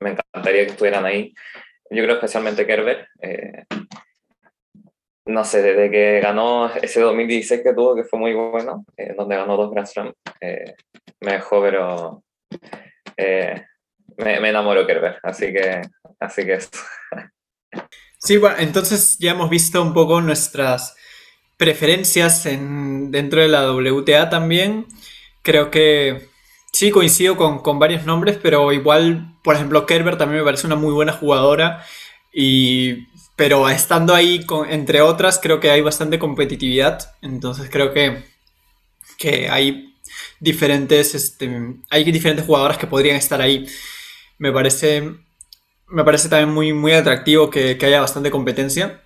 me 0.00 0.10
encantaría 0.10 0.64
que 0.64 0.70
estuvieran 0.70 1.04
ahí. 1.04 1.34
Yo 1.90 2.04
creo 2.04 2.14
especialmente 2.14 2.66
Kerber. 2.66 3.08
Eh, 3.20 3.64
no 5.26 5.44
sé, 5.44 5.62
desde 5.62 5.90
que 5.90 6.20
ganó 6.20 6.70
ese 6.74 7.00
2016 7.00 7.62
que 7.62 7.74
tuvo, 7.74 7.94
que 7.94 8.04
fue 8.04 8.18
muy 8.18 8.34
bueno, 8.34 8.84
donde 9.16 9.36
ganó 9.36 9.56
dos 9.56 9.70
Grand 9.70 9.86
Slam, 9.86 10.12
me 11.20 11.32
dejó, 11.32 11.62
pero 11.62 12.22
me, 13.16 14.40
me 14.40 14.48
enamoro 14.48 14.86
Kerber, 14.86 15.18
así 15.22 15.52
que, 15.52 15.82
así 16.20 16.44
que 16.44 16.58
Sí, 18.24 18.38
bueno, 18.38 18.56
entonces 18.58 19.18
ya 19.18 19.32
hemos 19.32 19.50
visto 19.50 19.82
un 19.82 19.92
poco 19.92 20.22
nuestras 20.22 20.96
preferencias 21.58 22.46
en, 22.46 23.10
dentro 23.10 23.42
de 23.42 23.48
la 23.48 23.70
WTA 23.70 24.30
también. 24.30 24.86
Creo 25.42 25.70
que 25.70 26.28
sí 26.72 26.90
coincido 26.90 27.36
con, 27.36 27.58
con, 27.58 27.78
varios 27.78 28.06
nombres, 28.06 28.38
pero 28.42 28.72
igual, 28.72 29.36
por 29.44 29.56
ejemplo, 29.56 29.84
Kerber 29.84 30.16
también 30.16 30.40
me 30.40 30.44
parece 30.46 30.66
una 30.66 30.76
muy 30.76 30.94
buena 30.94 31.12
jugadora. 31.12 31.84
Y, 32.32 33.06
pero 33.36 33.68
estando 33.68 34.14
ahí, 34.14 34.44
con, 34.44 34.70
entre 34.70 35.00
otras, 35.00 35.38
creo 35.42 35.60
que 35.60 35.70
hay 35.70 35.80
bastante 35.80 36.18
competitividad. 36.18 37.14
Entonces 37.22 37.68
creo 37.70 37.92
que, 37.92 38.24
que 39.18 39.48
hay 39.48 39.94
diferentes, 40.40 41.14
este, 41.14 41.76
hay 41.90 42.04
diferentes 42.04 42.46
jugadoras 42.46 42.78
que 42.78 42.86
podrían 42.86 43.16
estar 43.16 43.40
ahí 43.40 43.66
me 44.38 44.52
parece, 44.52 45.14
me 45.88 46.04
parece 46.04 46.28
también 46.28 46.52
muy, 46.52 46.72
muy 46.72 46.92
atractivo 46.92 47.50
que, 47.50 47.78
haya 47.80 48.00
bastante 48.00 48.30
competencia. 48.30 49.02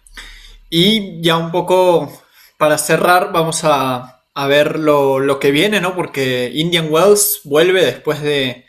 Y 0.70 1.20
ya 1.22 1.36
un 1.36 1.50
poco 1.50 2.12
para 2.58 2.78
cerrar, 2.78 3.32
vamos 3.32 3.60
a, 3.64 4.14
ver 4.48 4.78
lo, 4.78 5.38
que 5.40 5.50
viene, 5.50 5.80
¿no? 5.80 5.94
Porque 5.96 6.50
Indian 6.54 6.88
Wells 6.90 7.40
vuelve 7.44 7.84
después 7.84 8.22
de, 8.22 8.66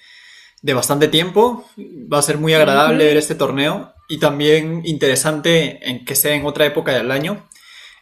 bastante 0.64 1.07
tiempo. 1.07 1.66
Va 1.78 2.20
a 2.20 2.24
ser 2.24 2.38
muy 2.38 2.53
agradable 2.53 3.05
ver 3.05 3.18
este 3.18 3.36
torneo 3.36 3.93
y 4.07 4.20
también 4.20 4.82
interesante 4.86 5.80
en 5.89 6.05
que 6.05 6.16
sea 6.16 6.34
en 6.34 6.45
otra 6.45 6.66
época 6.66 6.93
del 6.93 7.12
año. 7.12 7.47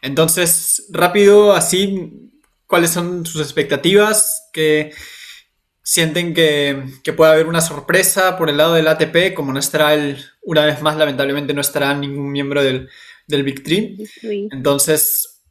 Entonces, 0.01 0.88
rápido, 0.89 1.53
así, 1.53 2.32
¿cuáles 2.66 2.91
son 2.91 3.26
sus 3.26 3.41
expectativas? 3.41 4.49
¿Qué, 4.53 4.93
sienten 5.88 6.34
que, 6.34 6.84
que, 7.01 7.14
puede 7.14 7.32
haber 7.32 7.47
una 7.47 7.62
sorpresa 7.62 8.38
por 8.38 8.49
el 8.49 8.58
lado 8.58 8.74
del 8.74 8.89
ATP, 8.89 9.34
como 9.34 9.53
no 9.53 9.60
estará 9.60 9.93
el, 9.93 10.18
una 10.41 10.66
vez 10.66 10.82
más, 10.82 10.97
lamentablemente 10.97 11.53
no 11.53 11.62
estará 11.62 11.93
ningún 11.93 12.30
miembro 12.30 12.62
del, 12.62 12.89
del 13.26 13.43
Big 13.43 13.64
Three. 13.64 13.97
Entonces, 14.51 15.45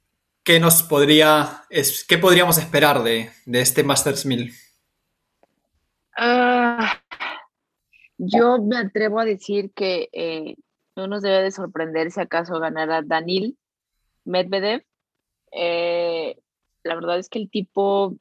¿qué 0.45 0.61
nos 0.61 0.83
podría, 0.83 1.65
es, 1.71 2.05
qué 2.05 2.19
podríamos 2.19 2.59
esperar 2.59 3.03
de, 3.03 3.31
de 3.47 3.61
este 3.63 3.83
Masters 3.83 4.27
1000? 4.27 4.53
Ah, 6.79 7.01
yo 8.19 8.59
me 8.63 8.77
atrevo 8.77 9.21
a 9.21 9.25
decir 9.25 9.73
que 9.73 10.09
eh, 10.13 10.57
no 10.95 11.07
nos 11.07 11.23
debe 11.23 11.43
de 11.43 11.51
sorprender 11.51 12.11
si 12.11 12.21
acaso 12.21 12.59
ganara 12.61 13.03
Danil 13.03 13.59
Medvedev. 14.25 14.85
Eh, 15.53 16.39
la 16.83 16.95
verdad 16.95 17.19
es 17.19 17.29
que 17.29 17.39
el 17.39 17.51
tipo 17.51 18.17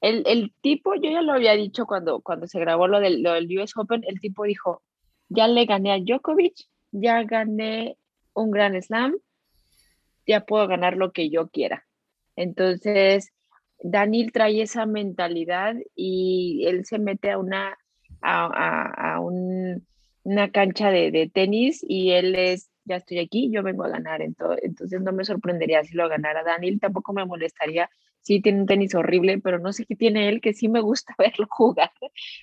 el, 0.00 0.52
tipo, 0.60 0.94
yo 0.94 1.10
ya 1.10 1.22
lo 1.22 1.32
había 1.32 1.54
dicho 1.54 1.86
cuando, 1.86 2.20
cuando 2.20 2.46
se 2.46 2.60
grabó 2.60 2.86
lo 2.86 3.00
del, 3.00 3.22
lo 3.22 3.32
del 3.32 3.58
US 3.58 3.76
Open, 3.76 4.04
el 4.06 4.20
tipo 4.20 4.44
dijo, 4.44 4.82
ya 5.28 5.48
le 5.48 5.64
gané 5.64 5.92
a 5.92 5.98
Djokovic, 5.98 6.54
ya 6.92 7.22
gané 7.24 7.96
un 8.32 8.50
Grand 8.50 8.80
Slam, 8.80 9.16
ya 10.26 10.44
puedo 10.44 10.68
ganar 10.68 10.96
lo 10.96 11.12
que 11.12 11.30
yo 11.30 11.48
quiera. 11.48 11.84
Entonces, 12.36 13.32
Daniel 13.80 14.30
trae 14.32 14.62
esa 14.62 14.86
mentalidad 14.86 15.74
y 15.96 16.64
él 16.66 16.84
se 16.84 16.98
mete 16.98 17.32
a 17.32 17.38
una, 17.38 17.76
a, 18.20 19.14
a, 19.14 19.20
una 19.20 20.50
cancha 20.50 20.90
de, 20.90 21.10
de, 21.10 21.28
tenis 21.28 21.84
y 21.86 22.10
él 22.10 22.34
es, 22.34 22.70
ya 22.84 22.96
estoy 22.96 23.18
aquí, 23.18 23.50
yo 23.50 23.62
vengo 23.62 23.84
a 23.84 23.88
ganar. 23.88 24.22
Entonces, 24.22 25.00
no 25.00 25.12
me 25.12 25.24
sorprendería 25.24 25.84
si 25.84 25.94
lo 25.94 26.08
ganara 26.08 26.42
Daniel, 26.42 26.80
tampoco 26.80 27.12
me 27.12 27.24
molestaría 27.24 27.88
sí 28.28 28.42
tiene 28.42 28.60
un 28.60 28.66
tenis 28.66 28.94
horrible, 28.94 29.38
pero 29.38 29.58
no 29.58 29.72
sé 29.72 29.86
qué 29.86 29.96
tiene 29.96 30.28
él 30.28 30.42
que 30.42 30.52
sí 30.52 30.68
me 30.68 30.80
gusta 30.80 31.14
verlo 31.18 31.46
jugar. 31.48 31.90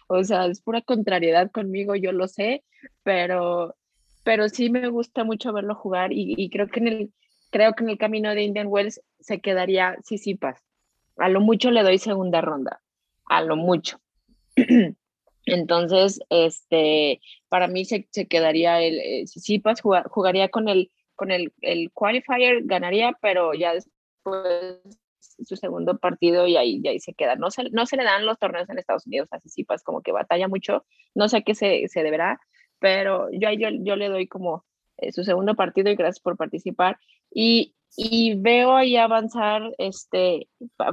O 0.08 0.24
sea, 0.24 0.48
es 0.48 0.62
pura 0.62 0.82
contrariedad 0.82 1.52
conmigo, 1.52 1.96
yo 1.96 2.12
lo 2.12 2.28
sé, 2.28 2.64
pero, 3.04 3.76
pero 4.24 4.50
sí 4.50 4.72
me 4.72 4.88
gusta 4.90 5.24
mucho 5.24 5.54
verlo 5.54 5.76
jugar 5.76 6.12
y, 6.12 6.50
creo 6.50 6.68
que 6.68 6.80
en 6.80 6.88
el 6.88 7.14
creo 7.52 7.74
que 7.74 7.84
en 7.84 7.92
el 7.92 7.98
camino 7.98 8.34
de 8.34 8.44
Indian 8.44 8.68
Wells 8.68 9.02
se 9.20 9.40
quedaría 9.40 9.96
Sisipas. 10.04 10.62
A 11.18 11.30
lo 11.30 11.40
mucho 11.40 11.72
le 11.72 11.84
doy 11.84 12.00
segunda 12.00 12.42
ronda. 12.42 12.82
a 13.30 13.42
lo 13.42 13.56
mucho. 13.56 14.00
Entonces, 15.46 16.20
este, 16.30 17.22
para 17.50 17.68
mí 17.68 17.86
se, 17.86 18.08
se 18.12 18.28
quedaría 18.28 18.82
el 18.82 19.00
eh, 19.00 19.26
jugaría 20.10 20.50
con 20.50 20.70
el, 20.70 20.92
con 21.16 21.32
el, 21.32 21.54
el 21.62 21.92
qualifier, 21.92 22.64
ganaría, 22.64 23.18
pero 23.22 23.54
ya 23.54 23.74
después 23.74 24.82
su 25.44 25.56
segundo 25.56 25.98
partido 25.98 26.48
y 26.48 26.58
ahí, 26.58 26.82
ahí 26.88 27.00
se 27.00 27.14
queda. 27.14 27.36
No 27.36 27.52
se, 27.52 27.70
no 27.72 27.86
se 27.86 27.98
le 27.98 28.04
dan 28.04 28.26
los 28.26 28.40
torneos 28.40 28.70
en 28.70 28.80
Estados 28.80 29.06
Unidos 29.06 29.28
a 29.32 29.40
Tsitsipas, 29.40 29.84
como 29.84 30.02
que 30.02 30.12
batalla 30.12 30.48
mucho, 30.48 30.86
no 31.14 31.28
sé 31.28 31.38
a 31.38 31.42
qué 31.42 31.56
se, 31.56 31.88
se 31.88 32.04
deberá, 32.04 32.40
pero 32.80 33.30
yo, 33.32 33.52
yo, 33.52 33.70
yo 33.72 33.96
le 33.96 34.10
doy 34.10 34.28
como 34.28 34.66
eh, 34.98 35.12
su 35.12 35.24
segundo 35.24 35.56
partido 35.56 35.90
y 35.92 35.96
gracias 35.96 36.22
por 36.22 36.38
participar. 36.38 36.98
Y, 37.32 37.76
y 37.98 38.36
veo 38.36 38.76
ahí 38.76 38.96
avanzar, 38.98 39.74
este, 39.78 40.48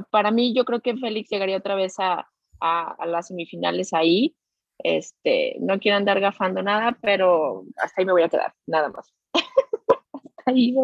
para 0.09 0.31
mí 0.31 0.53
yo 0.53 0.65
creo 0.65 0.81
que 0.81 0.97
Félix 0.97 1.29
llegaría 1.29 1.57
otra 1.57 1.75
vez 1.75 1.95
a, 1.99 2.27
a, 2.59 2.91
a 2.91 3.05
las 3.05 3.27
semifinales 3.27 3.93
ahí, 3.93 4.35
este, 4.83 5.55
no 5.59 5.79
quiero 5.79 5.97
andar 5.97 6.19
gafando 6.19 6.61
nada, 6.61 6.97
pero 7.01 7.63
hasta 7.77 8.01
ahí 8.01 8.05
me 8.05 8.11
voy 8.11 8.23
a 8.23 8.29
quedar, 8.29 8.53
nada 8.67 8.89
más. 8.89 9.13
ahí 10.45 10.75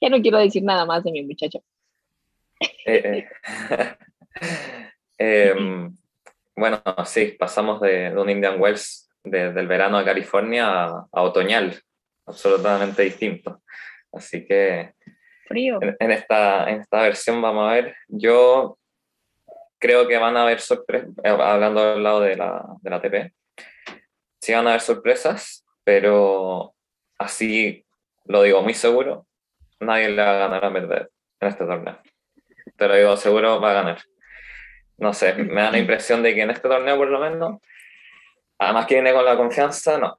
ya 0.00 0.08
no 0.08 0.20
quiero 0.20 0.38
decir 0.38 0.62
nada 0.62 0.84
más 0.84 1.02
de 1.04 1.12
mi 1.12 1.22
muchacho. 1.24 1.62
Eh, 2.86 3.26
eh. 3.64 3.96
Em, 5.18 5.96
bueno, 6.54 6.82
sí, 7.06 7.34
pasamos 7.38 7.80
de, 7.80 8.12
un 8.14 8.28
Indian 8.28 8.60
Wells 8.60 9.08
del 9.24 9.66
verano 9.66 9.98
de 9.98 10.04
California 10.04 10.84
a, 10.84 11.22
otoñal, 11.22 11.74
absolutamente 12.26 13.02
distinto. 13.02 13.62
Así 14.12 14.46
que 14.46 14.92
Frío. 15.46 15.78
En, 15.80 16.10
esta, 16.10 16.68
en 16.68 16.82
esta 16.82 17.00
versión 17.00 17.40
vamos 17.40 17.70
a 17.70 17.74
ver, 17.74 17.96
yo 18.08 18.78
creo 19.78 20.06
que 20.06 20.18
van 20.18 20.36
a 20.36 20.42
haber 20.42 20.60
sorpresas, 20.60 21.10
eh, 21.22 21.28
hablando 21.28 21.94
del 21.94 22.02
lado 22.02 22.20
de 22.20 22.36
la, 22.36 22.64
de 22.82 22.90
la 22.90 23.00
TP, 23.00 23.32
sí 24.46 24.52
van 24.52 24.68
a 24.68 24.70
haber 24.70 24.80
sorpresas, 24.80 25.66
pero 25.82 26.72
así 27.18 27.84
lo 28.26 28.42
digo 28.42 28.62
muy 28.62 28.74
seguro, 28.74 29.26
nadie 29.80 30.08
le 30.08 30.22
va 30.22 30.36
a 30.36 30.38
ganar 30.38 30.64
a 30.64 30.70
Medvedev 30.70 31.08
en 31.40 31.48
este 31.48 31.66
torneo. 31.66 31.98
Te 32.76 32.86
lo 32.86 32.94
digo 32.94 33.16
seguro, 33.16 33.60
va 33.60 33.72
a 33.72 33.74
ganar. 33.74 34.02
No 34.98 35.12
sé, 35.12 35.34
me 35.34 35.62
da 35.62 35.72
la 35.72 35.78
impresión 35.78 36.22
de 36.22 36.32
que 36.32 36.42
en 36.42 36.50
este 36.50 36.68
torneo 36.68 36.96
por 36.96 37.08
lo 37.08 37.18
menos, 37.18 37.60
además 38.56 38.86
que 38.86 38.94
viene 38.94 39.12
con 39.12 39.24
la 39.24 39.36
confianza, 39.36 39.98
no, 39.98 40.16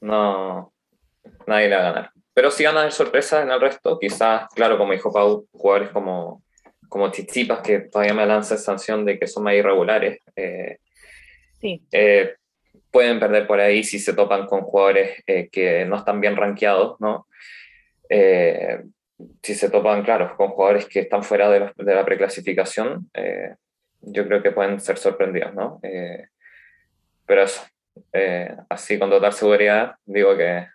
no, 0.00 0.72
nadie 1.46 1.68
le 1.68 1.76
va 1.76 1.82
a 1.82 1.92
ganar. 1.92 2.10
Pero 2.32 2.50
sí 2.50 2.64
van 2.64 2.78
a 2.78 2.80
haber 2.80 2.92
sorpresas 2.92 3.42
en 3.42 3.50
el 3.50 3.60
resto, 3.60 3.98
quizás, 3.98 4.48
claro, 4.54 4.78
como 4.78 4.94
dijo 4.94 5.12
Pau, 5.12 5.46
jugadores 5.52 5.90
como, 5.90 6.42
como 6.88 7.10
Chichipas, 7.10 7.60
que 7.60 7.80
todavía 7.80 8.14
me 8.14 8.24
lanza 8.24 8.56
sanción 8.56 9.04
de 9.04 9.18
que 9.18 9.26
son 9.26 9.42
más 9.42 9.52
irregulares. 9.52 10.20
Eh, 10.36 10.78
sí. 11.60 11.82
Eh, 11.92 12.34
pueden 12.98 13.20
perder 13.20 13.46
por 13.46 13.60
ahí 13.60 13.84
si 13.84 14.00
se 14.00 14.12
topan 14.12 14.46
con 14.46 14.62
jugadores 14.62 15.22
eh, 15.24 15.48
que 15.52 15.84
no 15.84 15.94
están 15.94 16.20
bien 16.20 16.34
rankeados, 16.34 17.00
¿no? 17.00 17.28
Eh, 18.08 18.82
si 19.40 19.54
se 19.54 19.70
topan, 19.70 20.02
claro, 20.02 20.36
con 20.36 20.48
jugadores 20.48 20.86
que 20.86 20.98
están 20.98 21.22
fuera 21.22 21.48
de 21.48 21.70
de 21.76 21.94
la 21.94 22.04
preclasificación, 22.04 23.08
eh, 23.14 23.54
yo 24.00 24.26
creo 24.26 24.42
que 24.42 24.50
pueden 24.50 24.80
ser 24.80 24.98
sorprendidos, 24.98 25.54
¿no? 25.54 25.80
pero 27.24 27.42
eso, 27.42 27.62
así 28.68 28.98
con 28.98 29.10
total 29.10 29.32
seguridad, 29.32 29.94
digo 30.04 30.36
que... 30.36 30.66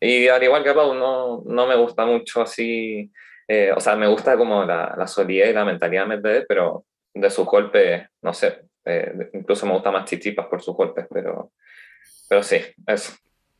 Y 0.00 0.26
al 0.26 0.42
igual 0.42 0.64
que 0.64 0.74
Pau, 0.74 0.92
no, 0.94 1.44
no 1.46 1.66
me 1.68 1.76
gusta 1.76 2.04
mucho 2.04 2.42
así, 2.42 3.12
o 3.76 3.78
sea, 3.78 3.94
me 3.94 4.08
gusta 4.08 4.36
como 4.36 4.64
la, 4.64 4.96
la 4.98 5.06
solidez 5.06 5.50
y 5.50 5.52
la 5.52 5.64
mentalidad 5.64 6.02
de 6.02 6.08
Medvedev, 6.08 6.46
pero 6.48 6.84
de 7.14 7.30
su 7.30 7.44
golpe, 7.44 8.08
no 8.22 8.34
sé, 8.34 8.69
eh, 8.84 9.30
incluso 9.34 9.66
me 9.66 9.72
gusta 9.72 9.90
más 9.90 10.08
Chichipas 10.08 10.46
por 10.46 10.62
sus 10.62 10.74
golpes, 10.74 11.06
pero, 11.12 11.52
pero 12.28 12.42
sí, 12.42 12.56
eso. 12.86 13.12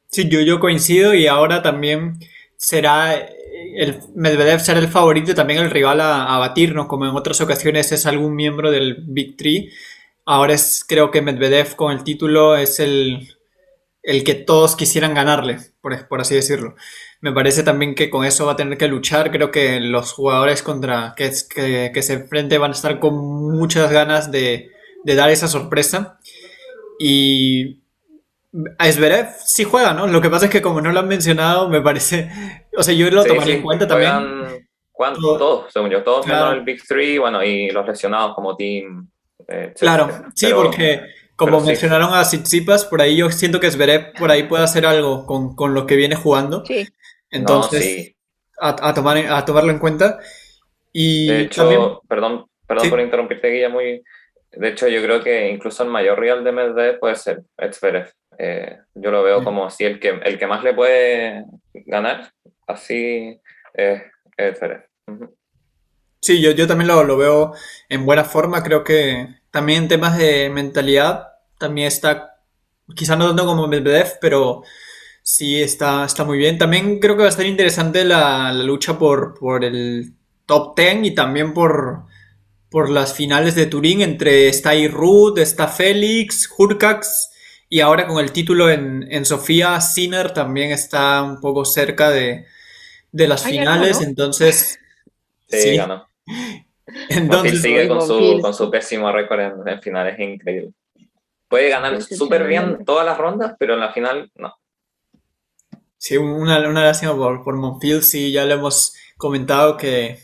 Sí, 0.08 0.28
yo, 0.28 0.40
yo 0.40 0.58
coincido 0.58 1.14
y 1.14 1.26
ahora 1.26 1.62
también 1.62 2.18
será 2.56 3.14
el 3.76 4.00
Medvedev 4.14 4.60
será 4.60 4.80
el 4.80 4.88
favorito 4.88 5.30
y 5.30 5.34
también 5.34 5.60
el 5.60 5.70
rival 5.70 6.00
a, 6.00 6.34
a 6.34 6.38
batirnos, 6.38 6.86
como 6.86 7.06
en 7.06 7.14
otras 7.16 7.40
ocasiones 7.40 7.92
es 7.92 8.06
algún 8.06 8.34
miembro 8.34 8.70
del 8.70 9.04
Big 9.06 9.36
Three. 9.36 9.70
Ahora 10.24 10.54
es, 10.54 10.84
creo 10.86 11.10
que 11.10 11.22
Medvedev 11.22 11.76
con 11.76 11.92
el 11.92 12.04
título 12.04 12.56
es 12.56 12.80
el, 12.80 13.36
el 14.02 14.24
que 14.24 14.34
todos 14.34 14.76
quisieran 14.76 15.14
ganarle, 15.14 15.58
por, 15.80 16.08
por, 16.08 16.20
así 16.20 16.34
decirlo. 16.34 16.74
Me 17.20 17.32
parece 17.32 17.62
también 17.62 17.94
que 17.94 18.10
con 18.10 18.24
eso 18.24 18.46
va 18.46 18.52
a 18.52 18.56
tener 18.56 18.78
que 18.78 18.88
luchar. 18.88 19.30
Creo 19.30 19.50
que 19.50 19.80
los 19.80 20.12
jugadores 20.12 20.62
contra 20.62 21.14
que, 21.16 21.30
que, 21.54 21.90
que 21.92 22.02
se 22.02 22.14
enfrente 22.14 22.58
van 22.58 22.70
a 22.70 22.74
estar 22.74 22.98
con 22.98 23.16
muchas 23.16 23.90
ganas 23.90 24.30
de, 24.30 24.70
de 25.04 25.14
dar 25.14 25.30
esa 25.30 25.48
sorpresa. 25.48 26.18
Y 26.98 27.80
a 28.78 28.90
Zverev 28.90 29.28
sí 29.44 29.64
juega, 29.64 29.94
¿no? 29.94 30.06
Lo 30.06 30.20
que 30.20 30.30
pasa 30.30 30.46
es 30.46 30.50
que 30.50 30.62
como 30.62 30.80
no 30.80 30.92
lo 30.92 31.00
han 31.00 31.08
mencionado, 31.08 31.68
me 31.68 31.80
parece... 31.80 32.30
O 32.76 32.82
sea, 32.82 32.94
yo 32.94 33.10
lo 33.10 33.22
sí, 33.22 33.28
tomaré 33.28 33.54
en 33.54 33.62
cuenta 33.62 33.86
también. 33.86 34.68
¿Cuánto? 34.92 35.20
Todo. 35.20 35.38
Todos, 35.38 35.72
según 35.72 35.90
yo. 35.90 36.02
Todos 36.02 36.26
claro. 36.26 36.52
el 36.52 36.62
Big 36.62 36.82
Three, 36.86 37.18
bueno, 37.18 37.42
y 37.42 37.70
los 37.70 37.86
lesionados 37.86 38.34
como 38.34 38.56
team. 38.56 39.08
Eh, 39.48 39.72
claro, 39.78 40.24
sí, 40.34 40.46
pero, 40.46 40.62
porque 40.62 41.00
como 41.36 41.60
mencionaron 41.60 42.10
sí. 42.10 42.16
a 42.16 42.22
Tsitsipas, 42.22 42.84
por 42.84 43.00
ahí 43.00 43.16
yo 43.16 43.30
siento 43.30 43.58
que 43.58 43.70
Zverev 43.70 44.12
por 44.18 44.30
ahí 44.30 44.42
puede 44.42 44.62
hacer 44.62 44.84
algo 44.84 45.24
con, 45.24 45.56
con 45.56 45.72
lo 45.72 45.86
que 45.86 45.96
viene 45.96 46.16
jugando. 46.16 46.64
Sí. 46.66 46.86
Entonces, 47.30 48.14
no, 48.60 48.66
a, 48.68 48.90
a, 48.90 48.94
tomar, 48.94 49.16
a 49.16 49.44
tomarlo 49.44 49.70
en 49.70 49.78
cuenta. 49.78 50.18
Y 50.92 51.28
de 51.28 51.40
hecho, 51.42 51.62
también, 51.62 51.82
perdón, 52.08 52.46
perdón 52.66 52.90
por 52.90 53.00
interrumpirte, 53.00 53.48
Guilla, 53.48 53.68
muy 53.70 54.02
de 54.52 54.68
hecho, 54.68 54.88
yo 54.88 55.02
creo 55.02 55.22
que 55.22 55.48
incluso 55.48 55.82
el 55.82 55.90
mayor 55.90 56.18
real 56.18 56.42
de 56.42 56.52
Medvedev 56.52 56.98
puede 56.98 57.14
ser 57.14 57.42
Zverev. 57.72 58.10
Eh, 58.38 58.78
yo 58.94 59.10
lo 59.10 59.22
veo 59.22 59.44
como 59.44 59.70
si 59.70 59.84
el 59.84 60.00
que, 60.00 60.08
el 60.08 60.38
que 60.38 60.46
más 60.46 60.64
le 60.64 60.74
puede 60.74 61.44
ganar, 61.86 62.32
así 62.66 63.38
es, 63.74 64.02
es 64.36 64.58
Zverev. 64.58 64.84
Uh 65.06 65.12
-huh. 65.12 65.34
Sí, 66.22 66.40
yo, 66.40 66.50
yo 66.50 66.66
también 66.66 66.88
lo, 66.88 67.02
lo, 67.04 67.16
veo 67.16 67.54
en 67.88 68.04
buena 68.04 68.24
forma. 68.24 68.62
Creo 68.62 68.84
que 68.84 69.28
también 69.50 69.84
en 69.84 69.88
temas 69.88 70.18
de 70.18 70.50
mentalidad 70.50 71.28
también 71.58 71.88
está, 71.88 72.38
quizá 72.94 73.16
no 73.16 73.28
tanto 73.28 73.46
como 73.46 73.68
Medvedev, 73.68 74.18
pero 74.20 74.62
sí 75.22 75.62
está, 75.62 76.04
está 76.04 76.24
muy 76.24 76.38
bien. 76.38 76.58
También 76.58 76.98
creo 76.98 77.16
que 77.16 77.22
va 77.22 77.28
a 77.28 77.30
estar 77.30 77.46
interesante 77.46 78.04
la, 78.04 78.52
la 78.52 78.64
lucha 78.64 78.98
por, 78.98 79.38
por 79.38 79.64
el 79.64 80.12
top 80.46 80.76
10 80.76 81.04
y 81.04 81.14
también 81.14 81.54
por 81.54 82.04
por 82.70 82.88
las 82.88 83.14
finales 83.14 83.54
de 83.54 83.66
Turín 83.66 84.00
entre 84.00 84.48
está 84.48 84.72
Ruth, 84.88 85.38
está 85.38 85.68
Félix, 85.68 86.48
Hurcax 86.56 87.30
y 87.68 87.80
ahora 87.80 88.06
con 88.06 88.22
el 88.22 88.32
título 88.32 88.70
en, 88.70 89.06
en 89.10 89.24
Sofía, 89.24 89.80
Sinner 89.80 90.32
también 90.32 90.70
está 90.70 91.22
un 91.22 91.40
poco 91.40 91.64
cerca 91.64 92.10
de, 92.10 92.46
de 93.12 93.28
las 93.28 93.44
Ay, 93.46 93.58
finales, 93.58 93.98
ganó, 93.98 94.00
¿no? 94.00 94.08
entonces... 94.08 94.78
Sí, 95.48 95.60
sí. 95.60 95.76
ganó. 95.76 96.08
Entonces, 97.08 97.62
sigue 97.62 97.86
con 97.86 98.04
su, 98.04 98.40
con 98.40 98.54
su 98.54 98.70
pésimo 98.70 99.12
récord 99.12 99.40
en, 99.40 99.68
en, 99.68 99.80
finales, 99.80 100.18
increíble. 100.18 100.72
Puede 101.48 101.68
ganar 101.68 102.00
súper 102.02 102.46
bien 102.46 102.84
todas 102.84 103.06
las 103.06 103.18
rondas, 103.18 103.54
pero 103.58 103.74
en 103.74 103.80
la 103.80 103.92
final 103.92 104.30
no. 104.36 104.56
Sí, 105.96 106.16
una, 106.16 106.58
una 106.68 106.84
lástima 106.84 107.14
por, 107.14 107.44
por 107.44 107.56
Monfield, 107.56 108.02
sí, 108.02 108.32
ya 108.32 108.44
lo 108.44 108.54
hemos 108.54 108.96
comentado 109.16 109.76
que 109.76 110.18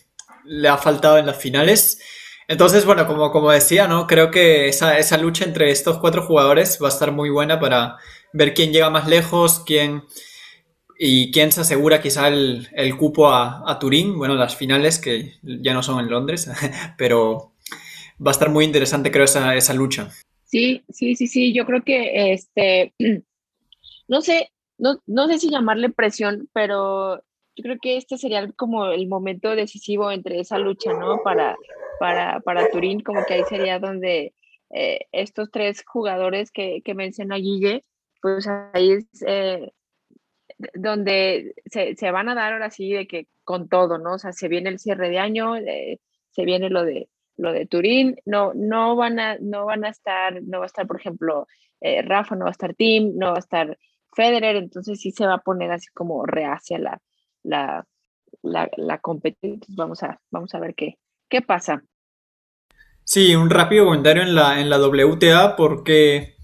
le 0.45 0.69
ha 0.69 0.79
faltado 0.79 1.19
en 1.19 1.27
las 1.27 1.37
finales. 1.37 2.01
Entonces, 2.49 2.85
bueno, 2.85 3.07
como, 3.07 3.31
como 3.33 3.51
decía, 3.51 3.89
¿no? 3.89 4.07
Creo 4.07 4.31
que 4.31 4.69
esa, 4.69 4.99
esa 4.99 5.19
lucha 5.19 5.45
entre 5.45 5.71
estos 5.71 5.99
cuatro 5.99 6.23
jugadores 6.23 6.79
va 6.81 6.87
a 6.87 6.91
estar 6.91 7.11
muy 7.11 7.29
buena 7.29 7.59
para 7.59 7.97
ver 8.33 8.55
quién 8.55 8.73
llega 8.73 8.91
más 8.91 9.09
lejos, 9.09 9.63
quién 9.67 10.05
y 10.99 11.31
quién 11.31 11.53
se 11.53 11.61
asegura 11.61 12.01
quizá 12.01 12.29
el, 12.29 12.69
el 12.73 12.97
cupo 12.97 13.29
a, 13.29 13.71
a, 13.71 13.79
Turín, 13.79 14.17
bueno, 14.17 14.35
las 14.35 14.57
finales 14.57 14.99
que 14.99 15.35
ya 15.43 15.75
no 15.75 15.83
son 15.83 16.01
en 16.01 16.11
Londres, 16.11 16.51
pero 16.99 17.53
va 18.25 18.31
a 18.31 18.33
estar 18.33 18.49
muy 18.49 18.65
interesante 18.65 19.11
creo 19.11 19.25
esa, 19.25 19.55
esa 19.55 19.75
lucha. 19.75 20.11
Sí, 20.45 20.83
sí, 20.89 21.17
sí, 21.17 21.27
sí, 21.27 21.53
yo 21.53 21.67
creo 21.67 21.83
que 21.83 22.33
este, 22.33 22.95
no 24.09 24.21
sé, 24.21 24.53
no, 24.79 25.01
no 25.07 25.27
sé 25.27 25.39
si 25.39 25.51
llamarle 25.51 25.91
presión, 25.91 26.49
pero 26.53 27.17
yo 27.57 27.63
creo 27.63 27.79
que 27.81 27.97
este 27.97 28.17
sería 28.17 28.49
como 28.53 28.87
el 28.87 29.09
momento 29.09 29.55
decisivo 29.55 30.11
entre 30.11 30.41
esa 30.41 30.59
lucha, 30.59 30.93
¿no? 30.93 31.23
Para, 31.23 31.57
para, 31.99 32.41
para 32.41 32.69
Turín, 32.71 33.01
como 33.01 33.25
que 33.25 33.35
ahí 33.35 33.45
sería 33.45 33.79
donde 33.79 34.35
eh, 34.71 35.01
estos 35.13 35.51
tres 35.51 35.85
jugadores 35.87 36.51
que, 36.51 36.83
que 36.85 36.95
menciona 36.95 37.37
Guille, 37.37 37.85
pues 38.21 38.49
ahí 38.73 38.93
es 38.93 39.07
eh, 39.27 39.73
donde 40.75 41.55
se, 41.67 41.95
se, 41.97 42.11
van 42.11 42.29
a 42.29 42.35
dar 42.35 42.53
ahora 42.53 42.71
sí 42.71 42.93
de 42.93 43.07
que 43.07 43.29
con 43.45 43.69
todo, 43.69 43.99
¿no? 43.99 44.15
O 44.15 44.19
sea, 44.19 44.33
se 44.33 44.49
viene 44.49 44.71
el 44.71 44.79
cierre 44.79 45.09
de 45.11 45.19
año, 45.19 45.57
eh, 45.57 46.01
se 46.31 46.45
viene 46.45 46.71
lo 46.71 46.85
de 46.85 47.09
lo 47.39 47.53
de 47.53 47.67
Turín, 47.67 48.17
no, 48.25 48.53
no 48.55 48.97
van 48.97 49.21
a, 49.21 49.37
no 49.39 49.67
van 49.67 49.85
a 49.85 49.91
estar, 49.91 50.43
no 50.43 50.61
va 50.61 50.65
a 50.65 50.67
estar, 50.67 50.87
por 50.87 50.99
ejemplo, 50.99 51.47
Rafa, 51.83 52.35
no 52.35 52.47
va 52.47 52.51
a 52.51 52.53
estar 52.53 52.75
Tim, 52.75 53.13
no 53.15 53.27
va 53.29 53.37
a 53.37 53.41
estar 53.41 53.79
Federer, 54.15 54.57
entonces 54.57 54.99
sí 54.99 55.11
se 55.11 55.27
va 55.27 55.35
a 55.35 55.43
poner 55.43 55.71
así 55.71 55.89
como 55.93 56.25
reacia 56.25 56.79
la, 56.79 57.03
la, 57.43 57.87
la, 58.43 58.71
la 58.79 58.99
competencia. 58.99 59.67
Vamos 59.77 60.03
a, 60.03 60.19
vamos 60.31 60.55
a 60.55 60.61
ver 60.61 60.75
qué, 60.75 60.97
qué 61.29 61.43
pasa. 61.43 61.83
Sí, 63.05 63.37
un 63.37 63.51
rápido 63.51 63.85
comentario 63.85 64.23
en 64.23 64.35
la, 64.35 64.61
en 64.61 64.69
la 64.69 64.79
WTA 64.79 65.55
porque 65.57 66.37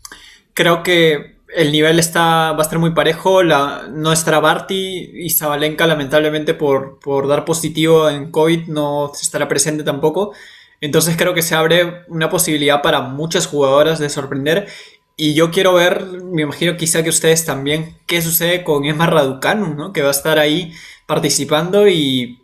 creo 0.54 0.82
que 0.82 1.32
el 1.54 1.72
nivel 1.72 1.98
está, 1.98 2.52
va 2.52 2.58
a 2.58 2.62
estar 2.62 2.78
muy 2.78 2.92
parejo. 2.92 3.42
La, 3.42 3.88
no 3.90 4.12
estará 4.12 4.40
Barty 4.40 5.10
y 5.14 5.30
Zabalenka, 5.30 5.86
lamentablemente, 5.86 6.54
por, 6.54 6.98
por 7.00 7.28
dar 7.28 7.44
positivo 7.44 8.08
en 8.08 8.30
COVID, 8.30 8.68
no 8.68 9.10
estará 9.12 9.48
presente 9.48 9.84
tampoco. 9.84 10.32
Entonces 10.80 11.16
creo 11.16 11.34
que 11.34 11.42
se 11.42 11.54
abre 11.54 12.04
una 12.08 12.28
posibilidad 12.28 12.82
para 12.82 13.02
muchas 13.02 13.46
jugadoras 13.46 13.98
de 13.98 14.08
sorprender. 14.08 14.68
Y 15.16 15.34
yo 15.34 15.50
quiero 15.50 15.74
ver, 15.74 16.06
me 16.06 16.42
imagino 16.42 16.76
quizá 16.76 17.02
que 17.02 17.10
ustedes 17.10 17.44
también, 17.44 17.96
qué 18.06 18.22
sucede 18.22 18.64
con 18.64 18.84
Emma 18.84 19.06
Raducanu, 19.06 19.74
¿no? 19.74 19.92
Que 19.92 20.02
va 20.02 20.08
a 20.08 20.12
estar 20.12 20.38
ahí 20.38 20.72
participando 21.06 21.86
y 21.88 22.38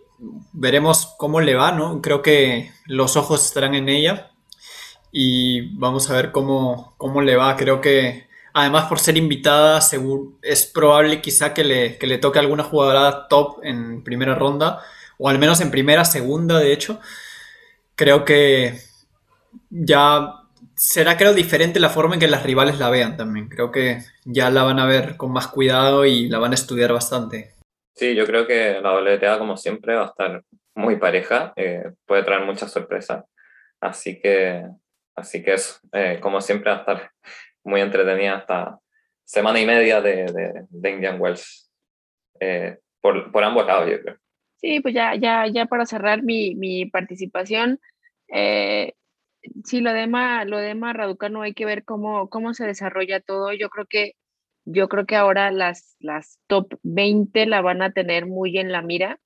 veremos 0.53 1.14
cómo 1.19 1.41
le 1.41 1.55
va, 1.55 1.73
¿no? 1.73 2.01
Creo 2.03 2.23
que 2.23 2.73
los 2.87 3.16
ojos 3.16 3.45
estarán 3.45 3.75
en 3.75 3.89
ella 3.89 4.31
y 5.12 5.77
vamos 5.77 6.11
a 6.11 6.14
ver 6.14 6.33
cómo, 6.33 6.95
cómo 6.99 7.23
le 7.23 7.37
va. 7.37 7.57
Creo 7.57 7.81
que 7.81 8.29
además 8.53 8.87
por 8.87 8.99
ser 9.01 9.16
invitada 9.16 9.81
es 10.43 10.66
probable 10.66 11.21
quizá 11.21 11.55
que 11.55 11.64
le, 11.64 11.99
que 11.99 12.07
le 12.07 12.19
toque 12.19 12.39
alguna 12.39 12.64
jugadora 12.64 13.29
top 13.29 13.61
en 13.62 14.03
primera 14.03 14.35
ronda 14.35 14.83
o 15.19 15.29
al 15.29 15.39
menos 15.39 15.61
en 15.61 15.71
primera, 15.71 16.05
segunda 16.05 16.59
de 16.59 16.73
hecho. 16.73 17.01
Creo 17.95 18.25
que 18.25 18.79
ya 19.71 20.35
será 20.75 21.16
creo 21.16 21.35
diferente 21.35 21.81
la 21.81 21.91
forma 21.91 22.14
en 22.14 22.21
que 22.21 22.29
las 22.29 22.45
rivales 22.45 22.79
la 22.79 22.91
vean 22.91 23.16
también. 23.16 23.49
Creo 23.49 23.71
que 23.73 24.05
ya 24.25 24.51
la 24.51 24.62
van 24.62 24.79
a 24.79 24.87
ver 24.87 25.16
con 25.16 25.33
más 25.33 25.49
cuidado 25.49 26.07
y 26.07 26.29
la 26.29 26.39
van 26.39 26.53
a 26.53 26.55
estudiar 26.55 26.93
bastante. 26.93 27.58
Sí, 27.99 28.14
yo 28.14 28.26
creo 28.26 28.46
que 28.46 28.80
la 28.80 28.94
WTA 28.94 29.40
como 29.40 29.57
siempre 29.57 29.96
va 29.96 30.05
a 30.05 30.07
estar 30.07 30.44
muy 30.76 30.96
pareja, 30.96 31.53
eh, 31.57 31.82
puede 32.07 32.22
traer 32.22 32.44
muchas 32.44 32.70
sorpresas. 32.70 33.24
Así 33.80 34.20
que, 34.20 34.64
así 35.16 35.42
que 35.42 35.55
eso, 35.55 35.80
eh, 35.92 36.20
como 36.20 36.40
siempre 36.40 36.70
va 36.70 36.76
a 36.76 36.80
estar 36.80 37.11
muy 37.64 37.80
entretenida 37.80 38.36
hasta 38.36 38.78
semana 39.24 39.61
y 39.61 39.66
media 39.66 40.01
de, 40.01 40.66
de, 40.70 40.90
Indian 40.90 41.20
Wells, 41.20 41.72
eh, 42.38 42.78
por, 43.01 43.32
por, 43.32 43.42
ambos 43.42 43.66
lados, 43.66 43.90
yo 43.90 44.01
creo. 44.01 44.16
Sí, 44.59 44.78
pues 44.78 44.94
ya, 44.94 45.16
ya, 45.16 45.49
ya 45.49 45.66
para 45.66 45.84
cerrar 45.84 46.22
mi, 46.22 46.55
mi 46.55 46.86
participación, 46.86 47.80
eh, 48.28 48.92
sí, 49.64 49.80
lo 49.80 49.92
de 49.92 50.03
Emma, 50.03 50.44
lo 50.44 50.59
de 50.59 50.72
Raducano 50.74 51.42
hay 51.42 51.53
que 51.53 51.66
ver 51.66 51.84
cómo, 51.84 52.28
cómo 52.30 52.55
se 52.55 52.64
desarrolla 52.64 53.18
todo. 53.18 53.53
Yo 53.53 53.68
creo 53.70 53.86
que, 53.86 54.12
yo 54.71 54.89
creo 54.89 55.07
que 55.07 55.16
ahora 55.16 55.51
las, 55.51 55.97
las 55.99 56.39
top 56.47 56.75
20 56.83 57.47
la 57.47 57.62
van 57.62 57.83
a 57.83 57.93
tener 57.93 58.27
muy 58.27 58.59
en 58.59 58.71
la 58.71 58.83
mira, 58.83 59.19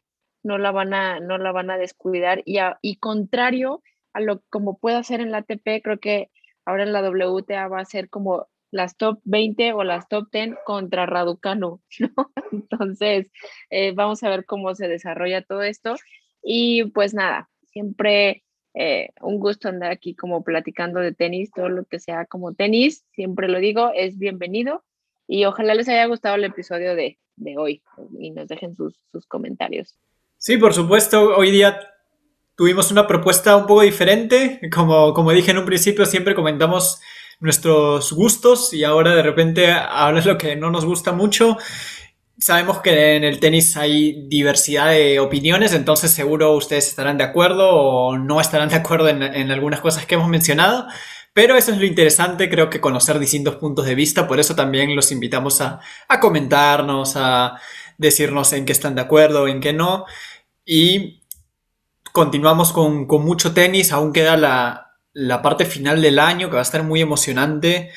no 0.44 0.58
la 0.58 0.70
van 0.70 0.94
a, 0.94 1.20
no 1.20 1.38
la 1.38 1.52
van 1.52 1.70
a 1.70 1.78
descuidar. 1.78 2.42
Y, 2.44 2.58
y 2.80 2.96
contrario 2.96 3.82
a 4.12 4.20
lo 4.20 4.42
como 4.50 4.78
puede 4.78 4.96
hacer 4.96 5.20
en 5.20 5.32
la 5.32 5.38
ATP, 5.38 5.82
creo 5.82 5.98
que 5.98 6.30
ahora 6.64 6.84
en 6.84 6.92
la 6.92 7.02
WTA 7.02 7.68
va 7.68 7.80
a 7.80 7.84
ser 7.84 8.08
como 8.08 8.48
las 8.70 8.96
top 8.96 9.20
20 9.24 9.72
o 9.72 9.84
las 9.84 10.08
top 10.08 10.28
10 10.30 10.56
contra 10.64 11.06
Raducano, 11.06 11.80
¿no? 11.98 12.32
Entonces, 12.52 13.30
eh, 13.70 13.92
vamos 13.92 14.22
a 14.22 14.28
ver 14.28 14.44
cómo 14.46 14.74
se 14.74 14.88
desarrolla 14.88 15.42
todo 15.42 15.62
esto. 15.62 15.96
Y 16.42 16.84
pues 16.90 17.14
nada, 17.14 17.50
siempre 17.64 18.44
eh, 18.74 19.10
un 19.20 19.38
gusto 19.38 19.68
andar 19.68 19.90
aquí 19.90 20.14
como 20.14 20.44
platicando 20.44 21.00
de 21.00 21.12
tenis, 21.12 21.50
todo 21.50 21.68
lo 21.68 21.84
que 21.84 21.98
sea 21.98 22.26
como 22.26 22.54
tenis, 22.54 23.04
siempre 23.12 23.48
lo 23.48 23.58
digo, 23.58 23.90
es 23.94 24.18
bienvenido. 24.18 24.84
Y 25.34 25.46
ojalá 25.46 25.74
les 25.74 25.88
haya 25.88 26.04
gustado 26.04 26.34
el 26.34 26.44
episodio 26.44 26.94
de, 26.94 27.18
de 27.36 27.56
hoy 27.56 27.82
y 28.18 28.32
nos 28.32 28.48
dejen 28.48 28.76
sus, 28.76 29.00
sus 29.10 29.26
comentarios. 29.26 29.96
Sí, 30.36 30.58
por 30.58 30.74
supuesto, 30.74 31.34
hoy 31.34 31.50
día 31.50 31.80
tuvimos 32.54 32.92
una 32.92 33.06
propuesta 33.06 33.56
un 33.56 33.66
poco 33.66 33.80
diferente. 33.80 34.60
Como, 34.70 35.14
como 35.14 35.32
dije 35.32 35.52
en 35.52 35.56
un 35.56 35.64
principio, 35.64 36.04
siempre 36.04 36.34
comentamos 36.34 37.00
nuestros 37.40 38.12
gustos 38.12 38.74
y 38.74 38.84
ahora 38.84 39.14
de 39.14 39.22
repente 39.22 39.72
ahora 39.72 40.18
es 40.18 40.26
lo 40.26 40.36
que 40.36 40.54
no 40.54 40.70
nos 40.70 40.84
gusta 40.84 41.12
mucho. 41.12 41.56
Sabemos 42.36 42.82
que 42.82 43.16
en 43.16 43.24
el 43.24 43.40
tenis 43.40 43.74
hay 43.78 44.26
diversidad 44.28 44.90
de 44.90 45.18
opiniones, 45.18 45.72
entonces 45.72 46.10
seguro 46.10 46.54
ustedes 46.54 46.88
estarán 46.88 47.16
de 47.16 47.24
acuerdo 47.24 47.70
o 47.70 48.18
no 48.18 48.38
estarán 48.38 48.68
de 48.68 48.76
acuerdo 48.76 49.08
en, 49.08 49.22
en 49.22 49.50
algunas 49.50 49.80
cosas 49.80 50.04
que 50.04 50.16
hemos 50.16 50.28
mencionado. 50.28 50.88
Pero 51.32 51.56
eso 51.56 51.72
es 51.72 51.78
lo 51.78 51.86
interesante, 51.86 52.50
creo 52.50 52.68
que 52.68 52.80
conocer 52.80 53.18
distintos 53.18 53.56
puntos 53.56 53.86
de 53.86 53.94
vista, 53.94 54.28
por 54.28 54.38
eso 54.38 54.54
también 54.54 54.94
los 54.94 55.12
invitamos 55.12 55.60
a, 55.62 55.80
a 56.08 56.20
comentarnos, 56.20 57.14
a 57.16 57.58
decirnos 57.96 58.52
en 58.52 58.66
qué 58.66 58.72
están 58.72 58.94
de 58.94 59.00
acuerdo, 59.00 59.48
en 59.48 59.60
qué 59.60 59.72
no. 59.72 60.04
Y 60.64 61.22
continuamos 62.12 62.72
con, 62.72 63.06
mucho 63.06 63.54
tenis, 63.54 63.92
aún 63.92 64.12
queda 64.12 64.36
la, 64.36 65.42
parte 65.42 65.64
final 65.64 66.02
del 66.02 66.18
año 66.18 66.48
que 66.48 66.54
va 66.54 66.60
a 66.60 66.62
estar 66.62 66.82
muy 66.82 67.00
emocionante 67.00 67.90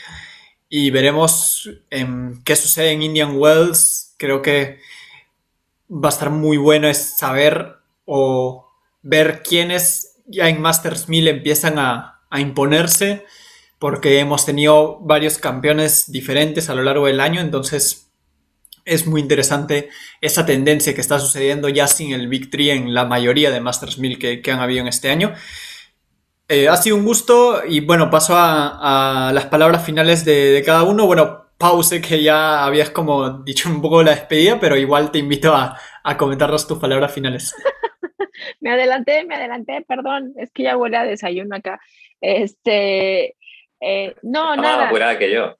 y 0.69 0.89
veremos 0.89 1.69
em, 1.89 2.41
qué 2.43 2.55
sucede 2.55 2.91
en 2.91 3.03
Indian 3.03 3.37
Wells. 3.37 4.15
Creo 4.17 4.41
que 4.41 4.79
va 5.89 6.09
a 6.09 6.11
estar 6.11 6.29
muy 6.29 6.57
bueno 6.57 6.91
saber 6.93 7.77
o 8.05 8.69
ver 9.01 9.43
quiénes 9.43 10.15
ya 10.25 10.49
en 10.49 10.61
Masters 10.61 11.07
1000 11.07 11.27
empiezan 11.27 11.77
a, 11.77 12.14
a 12.29 12.39
imponerse 12.39 13.25
porque 13.79 14.19
hemos 14.19 14.45
tenido 14.45 14.99
varios 15.01 15.37
campeones 15.37 16.11
diferentes 16.11 16.69
a 16.69 16.75
lo 16.75 16.83
largo 16.83 17.07
del 17.07 17.19
año, 17.19 17.41
entonces 17.41 18.05
es 18.85 19.07
muy 19.07 19.19
interesante 19.19 19.89
esa 20.21 20.45
tendencia 20.45 20.93
que 20.93 21.01
está 21.01 21.19
sucediendo 21.19 21.69
ya 21.69 21.87
sin 21.87 22.13
el 22.13 22.27
Big 22.27 22.49
Tree 22.49 22.71
en 22.71 22.93
la 22.93 23.05
mayoría 23.05 23.51
de 23.51 23.59
Masters 23.59 23.97
1000 23.97 24.41
que, 24.41 24.51
han 24.51 24.59
habido 24.59 24.81
en 24.81 24.87
este 24.87 25.09
año. 25.09 25.33
Eh, 26.47 26.69
ha 26.69 26.77
sido 26.77 26.95
un 26.95 27.03
gusto 27.03 27.63
y 27.67 27.79
bueno, 27.79 28.11
paso 28.11 28.35
a, 28.37 29.31
las 29.33 29.45
palabras 29.47 29.83
finales 29.83 30.23
de, 30.23 30.61
cada 30.63 30.83
uno. 30.83 31.07
Bueno, 31.07 31.47
pause 31.57 31.99
que 31.99 32.21
ya 32.21 32.63
habías 32.63 32.91
como 32.91 33.39
dicho 33.39 33.69
un 33.69 33.81
poco 33.81 34.03
la 34.03 34.11
despedida, 34.11 34.59
pero 34.59 34.77
igual 34.77 35.11
te 35.11 35.17
invito 35.17 35.55
a, 35.55 35.79
comentarnos 36.17 36.67
tus 36.67 36.77
palabras 36.77 37.11
finales. 37.11 37.55
me 38.59 38.71
adelanté, 38.71 39.25
me 39.25 39.35
adelanté, 39.35 39.83
perdón, 39.87 40.33
es 40.37 40.51
que 40.51 40.63
ya 40.63 40.77
huele 40.77 40.97
a 40.97 41.03
desayuno 41.03 41.55
acá. 41.55 41.79
Este, 42.25 43.35
eh, 43.79 44.15
no, 44.23 44.55
nada. 44.55 44.77
más 44.77 44.87
apurada 44.87 45.19
que 45.19 45.31
yo. 45.31 45.55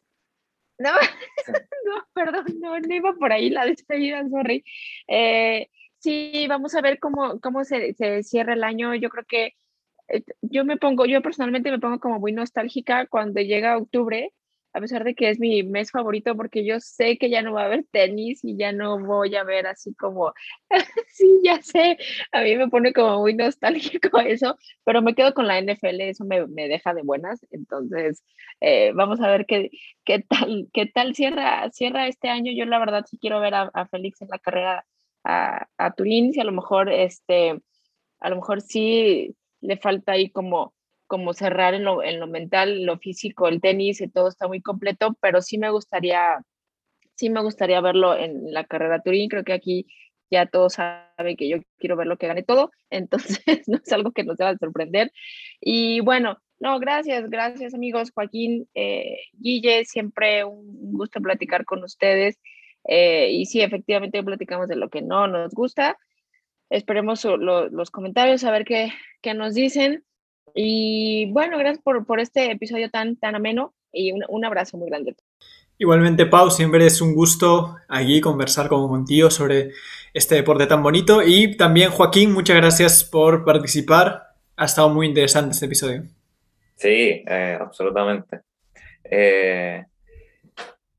No, 0.79 0.89
no, 1.85 2.07
perdón, 2.13 2.45
no, 2.59 2.79
no 2.79 2.95
iba 2.95 3.13
por 3.13 3.31
ahí 3.31 3.51
la 3.51 3.65
despedida, 3.65 4.27
sorry. 4.29 4.63
Eh, 5.07 5.69
sí, 5.99 6.47
vamos 6.49 6.73
a 6.73 6.81
ver 6.81 6.99
cómo, 6.99 7.39
cómo 7.39 7.63
se, 7.63 7.93
se, 7.93 8.23
cierra 8.23 8.53
el 8.53 8.63
año. 8.63 8.95
Yo 8.95 9.09
creo 9.09 9.25
que 9.25 9.53
eh, 10.07 10.23
yo 10.41 10.65
me 10.65 10.77
pongo, 10.77 11.05
yo 11.05 11.21
personalmente 11.21 11.69
me 11.69 11.79
pongo 11.79 11.99
como 11.99 12.19
muy 12.19 12.31
nostálgica 12.31 13.05
cuando 13.05 13.41
llega 13.41 13.77
octubre 13.77 14.33
a 14.75 14.81
pesar 14.81 15.05
de 15.05 15.15
que 15.15 15.29
es 15.29 15.39
mi 15.39 15.63
mes 15.63 15.89
favorito, 15.89 16.35
porque 16.35 16.65
yo 16.65 16.81
sé 16.81 17.17
que 17.17 17.29
ya 17.29 17.41
no 17.41 17.53
va 17.53 17.61
a 17.61 17.65
haber 17.65 17.85
tenis 17.91 18.43
y 18.43 18.57
ya 18.57 18.73
no 18.73 18.99
voy 18.99 19.33
a 19.37 19.45
ver 19.45 19.67
así 19.67 19.95
como, 19.95 20.33
sí, 21.07 21.39
ya 21.45 21.61
sé, 21.61 21.97
a 22.33 22.41
mí 22.41 22.57
me 22.57 22.67
pone 22.67 22.91
como 22.91 23.21
muy 23.21 23.33
nostálgico 23.33 24.19
eso, 24.19 24.57
pero 24.83 25.01
me 25.01 25.15
quedo 25.15 25.33
con 25.33 25.47
la 25.47 25.61
NFL, 25.61 26.01
eso 26.01 26.25
me, 26.25 26.45
me 26.47 26.67
deja 26.67 26.93
de 26.93 27.03
buenas, 27.03 27.45
entonces 27.51 28.21
eh, 28.59 28.91
vamos 28.93 29.21
a 29.21 29.29
ver 29.29 29.45
qué, 29.45 29.71
qué, 30.03 30.19
tal, 30.19 30.67
qué 30.73 30.85
tal 30.87 31.15
cierra, 31.15 31.69
cierra 31.71 32.07
este 32.07 32.27
año. 32.29 32.51
Yo 32.53 32.65
la 32.65 32.79
verdad 32.79 33.05
sí 33.09 33.17
quiero 33.17 33.39
ver 33.39 33.55
a, 33.55 33.71
a 33.73 33.87
Félix 33.87 34.21
en 34.21 34.27
la 34.29 34.39
carrera 34.39 34.85
a, 35.23 35.67
a 35.77 35.93
Turín, 35.93 36.33
si 36.33 36.41
a 36.41 36.43
lo 36.43 36.51
mejor, 36.51 36.91
este, 36.91 37.61
a 38.19 38.29
lo 38.29 38.35
mejor 38.35 38.61
sí 38.61 39.35
le 39.61 39.77
falta 39.77 40.13
ahí 40.13 40.29
como 40.29 40.74
como 41.07 41.33
cerrar 41.33 41.73
en 41.73 41.83
lo, 41.83 42.03
en 42.03 42.19
lo 42.19 42.27
mental, 42.27 42.83
lo 42.83 42.97
físico, 42.97 43.47
el 43.47 43.61
tenis, 43.61 44.01
y 44.01 44.07
todo 44.07 44.27
está 44.27 44.47
muy 44.47 44.61
completo, 44.61 45.17
pero 45.21 45.41
sí 45.41 45.57
me 45.57 45.69
gustaría, 45.69 46.41
sí 47.15 47.29
me 47.29 47.41
gustaría 47.41 47.81
verlo 47.81 48.15
en 48.15 48.53
la 48.53 48.65
carrera 48.65 49.01
Turín. 49.01 49.29
Creo 49.29 49.43
que 49.43 49.53
aquí 49.53 49.87
ya 50.31 50.45
todos 50.47 50.73
saben 50.73 51.37
que 51.37 51.47
yo 51.47 51.57
quiero 51.77 51.95
verlo 51.95 52.17
que 52.17 52.27
gane 52.27 52.43
todo, 52.43 52.71
entonces 52.89 53.67
no 53.67 53.77
es 53.77 53.91
algo 53.91 54.11
que 54.11 54.23
nos 54.23 54.37
deba 54.37 54.55
sorprender. 54.57 55.11
Y 55.61 55.99
bueno, 56.01 56.39
no, 56.59 56.79
gracias, 56.79 57.29
gracias 57.29 57.73
amigos, 57.73 58.11
Joaquín, 58.13 58.67
eh, 58.73 59.17
Guille, 59.33 59.85
siempre 59.85 60.43
un 60.43 60.93
gusto 60.93 61.21
platicar 61.21 61.65
con 61.65 61.83
ustedes. 61.83 62.39
Eh, 62.87 63.31
y 63.31 63.45
sí, 63.45 63.61
efectivamente 63.61 64.23
platicamos 64.23 64.67
de 64.67 64.75
lo 64.75 64.89
que 64.89 65.01
no 65.01 65.27
nos 65.27 65.53
gusta. 65.53 65.97
Esperemos 66.69 67.25
los 67.25 67.91
comentarios, 67.91 68.43
a 68.43 68.51
ver 68.51 68.65
qué, 68.65 68.91
qué 69.21 69.33
nos 69.33 69.53
dicen. 69.53 70.03
Y 70.57 71.29
bueno, 71.31 71.57
gracias 71.57 71.83
por, 71.83 72.05
por 72.05 72.21
este 72.21 72.49
episodio 72.49 72.89
tan, 72.89 73.17
tan 73.17 73.35
ameno 73.35 73.73
y 73.91 74.13
un, 74.13 74.23
un, 74.29 74.45
abrazo 74.45 74.77
muy 74.77 74.89
grande. 74.89 75.13
Igualmente, 75.77 76.25
Pau, 76.25 76.49
siempre 76.49 76.85
es 76.85 77.01
un 77.01 77.13
gusto 77.13 77.75
aquí 77.89 78.21
conversar 78.21 78.69
con 78.69 78.87
contigo 78.87 79.29
sobre 79.29 79.71
este 80.13 80.35
deporte 80.35 80.65
tan 80.65 80.81
bonito. 80.81 81.21
Y 81.21 81.57
también, 81.57 81.91
Joaquín, 81.91 82.31
muchas 82.31 82.55
gracias 82.55 83.03
por 83.03 83.43
participar. 83.43 84.23
Ha 84.55 84.65
estado 84.65 84.87
muy 84.89 85.07
interesante 85.07 85.51
este 85.51 85.65
episodio. 85.65 86.03
Sí, 86.75 87.23
eh, 87.27 87.57
absolutamente. 87.59 88.39
Eh, 89.03 89.83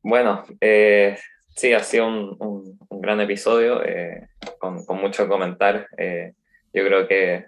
bueno, 0.03 0.45
eh, 0.61 1.17
sí, 1.55 1.73
ha 1.73 1.81
sido 1.81 2.09
un, 2.09 2.37
un, 2.39 2.79
un 2.91 3.01
gran 3.01 3.23
episodio 3.23 3.83
eh, 3.83 4.29
con, 4.59 4.85
con, 4.85 4.99
mucho 5.01 5.27
comentar. 5.27 5.89
yo 6.73 6.85
creo 6.85 7.09
que 7.09 7.47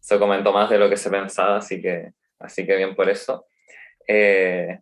se 0.00 0.18
comentó 0.18 0.52
más 0.52 0.70
de 0.70 0.78
lo 0.78 0.88
que 0.88 0.96
se 0.96 1.10
pensaba, 1.10 1.58
así 1.58 1.80
que 1.80 2.12
así 2.38 2.66
que 2.66 2.76
bien 2.76 2.94
por 2.94 3.08
eso. 3.08 3.46
Eh, 4.06 4.78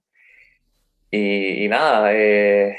y, 1.10 1.66
nada, 1.68 2.12
eh, 2.12 2.76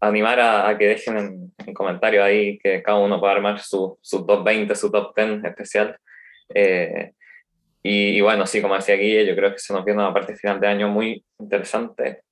animar 0.00 0.40
a, 0.40 0.76
que 0.76 0.88
dejen 0.88 1.16
en, 1.18 1.52
en 1.66 1.74
comentarios 1.74 2.24
ahí 2.24 2.58
que 2.58 2.82
cada 2.82 2.98
uno 2.98 3.20
pueda 3.20 3.34
armar 3.34 3.60
su, 3.60 3.98
su 4.00 4.26
top 4.26 4.44
20, 4.44 4.74
su 4.74 4.90
top 4.90 5.14
10 5.14 5.44
especial. 5.44 5.96
Y, 7.84 8.20
bueno, 8.20 8.46
sí, 8.46 8.62
como 8.62 8.76
decía 8.76 8.94
aquí, 8.94 9.24
yo 9.26 9.34
creo 9.34 9.52
que 9.52 9.58
se 9.58 9.72
nos 9.72 9.84
viene 9.84 10.00
una 10.02 10.14
parte 10.14 10.36
final 10.36 10.60
de 10.60 10.68
año 10.68 10.88
muy 10.88 11.24
interesante, 11.38 12.22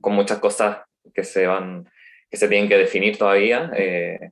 con 0.00 0.14
muchas 0.14 0.38
cosas 0.38 0.78
que 1.14 1.24
se 1.24 1.46
van, 1.46 1.88
que 2.30 2.36
se 2.36 2.48
tienen 2.48 2.68
que 2.68 2.78
definir 2.78 3.16
todavía. 3.16 3.70
Eh, 3.76 4.30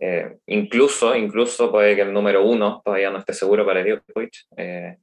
eh, 0.00 0.38
incluso, 0.46 1.14
incluso 1.14 1.70
puede 1.70 1.94
que 1.94 2.02
el 2.02 2.12
número 2.12 2.44
uno 2.44 2.80
todavía 2.84 3.10
no 3.10 3.18
esté 3.18 3.32
seguro 3.32 3.64
para 3.64 3.84
Djokovic. 3.84 4.46
Eh, 4.56 4.96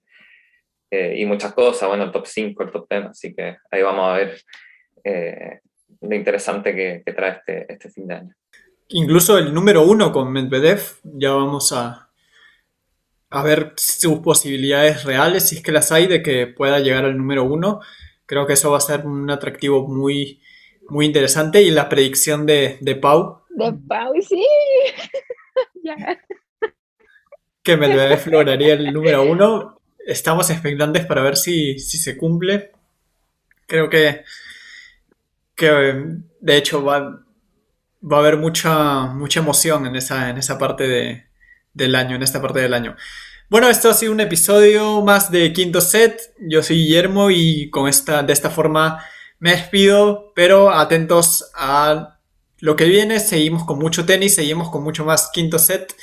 y 0.90 1.26
muchas 1.26 1.54
cosas, 1.54 1.90
bueno, 1.90 2.06
el 2.06 2.12
top 2.12 2.26
5, 2.26 2.64
el 2.64 2.72
top 2.72 2.88
10, 2.90 3.06
así 3.06 3.36
que 3.36 3.58
ahí 3.70 3.82
vamos 3.82 4.10
a 4.10 4.18
ver 4.18 4.42
lo 6.02 6.16
interesante 6.16 6.76
que, 6.76 7.04
que 7.06 7.14
trae 7.14 7.32
este, 7.32 7.74
este 7.74 7.90
fin 7.90 8.08
de 8.08 8.14
año. 8.16 8.36
Incluso 8.90 9.38
el 9.38 9.54
número 9.54 9.84
uno 9.84 10.12
con 10.12 10.32
Medvedev, 10.32 10.82
ya 11.04 11.32
vamos 11.32 11.74
a, 11.74 12.10
a 13.30 13.44
ver 13.44 13.74
sus 13.76 14.20
posibilidades 14.20 15.04
reales, 15.04 15.50
si 15.50 15.58
es 15.58 15.64
que 15.64 15.72
las 15.72 15.92
hay, 15.92 16.08
de 16.08 16.24
que 16.24 16.48
pueda 16.48 16.80
llegar 16.80 17.06
al 17.06 17.18
número 17.18 17.44
uno. 17.44 17.82
Creo 18.26 18.48
que 18.48 18.54
eso 18.54 18.72
va 18.72 18.78
a 18.78 18.82
ser 18.82 19.06
un 19.06 19.30
atractivo 19.30 19.88
muy, 19.88 20.42
muy 20.90 21.06
interesante. 21.06 21.62
Y 21.62 21.72
la 21.72 21.90
predicción 21.90 22.46
de, 22.46 22.78
de 22.80 22.96
Pau. 22.96 23.42
De 23.58 23.74
Pau, 23.74 24.14
sí. 24.22 24.46
Que 27.64 27.76
Medvedev 27.76 28.28
lograría 28.28 28.74
el 28.74 28.94
número 28.94 29.24
uno. 29.24 29.82
Estamos 30.06 30.50
expectantes 30.52 31.06
para 31.06 31.24
ver 31.24 31.36
si, 31.36 31.80
si 31.80 31.98
se 31.98 32.16
cumple. 32.16 32.72
Creo 33.66 33.90
que, 33.90 34.24
que 35.56 36.06
de 36.40 36.56
hecho 36.56 36.84
va, 36.84 37.26
va 38.02 38.18
a 38.18 38.20
haber 38.20 38.38
mucha, 38.38 39.08
mucha 39.08 39.40
emoción 39.42 39.86
en 39.88 39.98
esa, 39.98 40.30
en 40.30 40.38
esa 40.38 40.58
parte 40.58 40.88
de, 40.88 41.26
del 41.74 41.96
año, 41.96 42.16
en 42.16 42.24
esta 42.24 42.42
parte 42.42 42.60
del 42.60 42.74
año. 42.74 42.96
Bueno, 43.50 43.68
esto 43.70 43.90
ha 43.90 43.96
sido 43.96 44.14
un 44.14 44.22
episodio 44.22 45.02
más 45.02 45.30
de 45.32 45.52
Quinto 45.52 45.82
Set. 45.82 46.34
Yo 46.40 46.62
soy 46.64 46.78
Guillermo 46.78 47.32
y 47.32 47.70
con 47.70 47.90
esta, 47.90 48.22
de 48.24 48.32
esta 48.32 48.50
forma 48.50 49.04
me 49.40 49.52
despido, 49.52 50.32
pero 50.36 50.70
atentos 50.70 51.52
a 51.56 52.17
lo 52.60 52.76
que 52.76 52.86
viene. 52.86 53.20
Seguimos 53.20 53.64
con 53.66 53.80
mucho 53.80 54.06
tenis, 54.06 54.36
seguimos 54.36 54.70
con 54.70 54.84
mucho 54.84 55.06
más 55.06 55.30
quinto 55.34 55.60
set. 55.60 55.96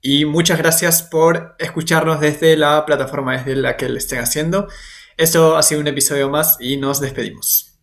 Y 0.00 0.24
muchas 0.24 0.58
gracias 0.58 1.02
por 1.02 1.56
escucharnos 1.58 2.20
desde 2.20 2.56
la 2.56 2.84
plataforma 2.86 3.36
desde 3.36 3.56
la 3.56 3.76
que 3.76 3.88
le 3.88 3.98
estén 3.98 4.20
haciendo. 4.20 4.68
Esto 5.16 5.56
ha 5.56 5.62
sido 5.62 5.80
un 5.80 5.88
episodio 5.88 6.28
más 6.28 6.58
y 6.60 6.76
nos 6.76 7.00
despedimos. 7.00 7.78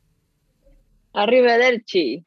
Arrivederci. 1.14 2.26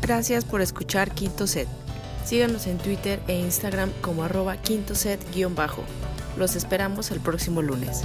Gracias 0.00 0.44
por 0.44 0.60
escuchar 0.60 1.12
Quinto 1.12 1.46
Set. 1.46 1.68
Síganos 2.24 2.66
en 2.66 2.78
Twitter 2.78 3.20
e 3.28 3.38
Instagram 3.38 3.90
como 4.00 4.24
arroba 4.24 4.56
quinto 4.56 4.94
set-bajo. 4.94 5.84
Los 6.36 6.54
esperamos 6.54 7.10
el 7.10 7.20
próximo 7.20 7.62
lunes. 7.62 8.02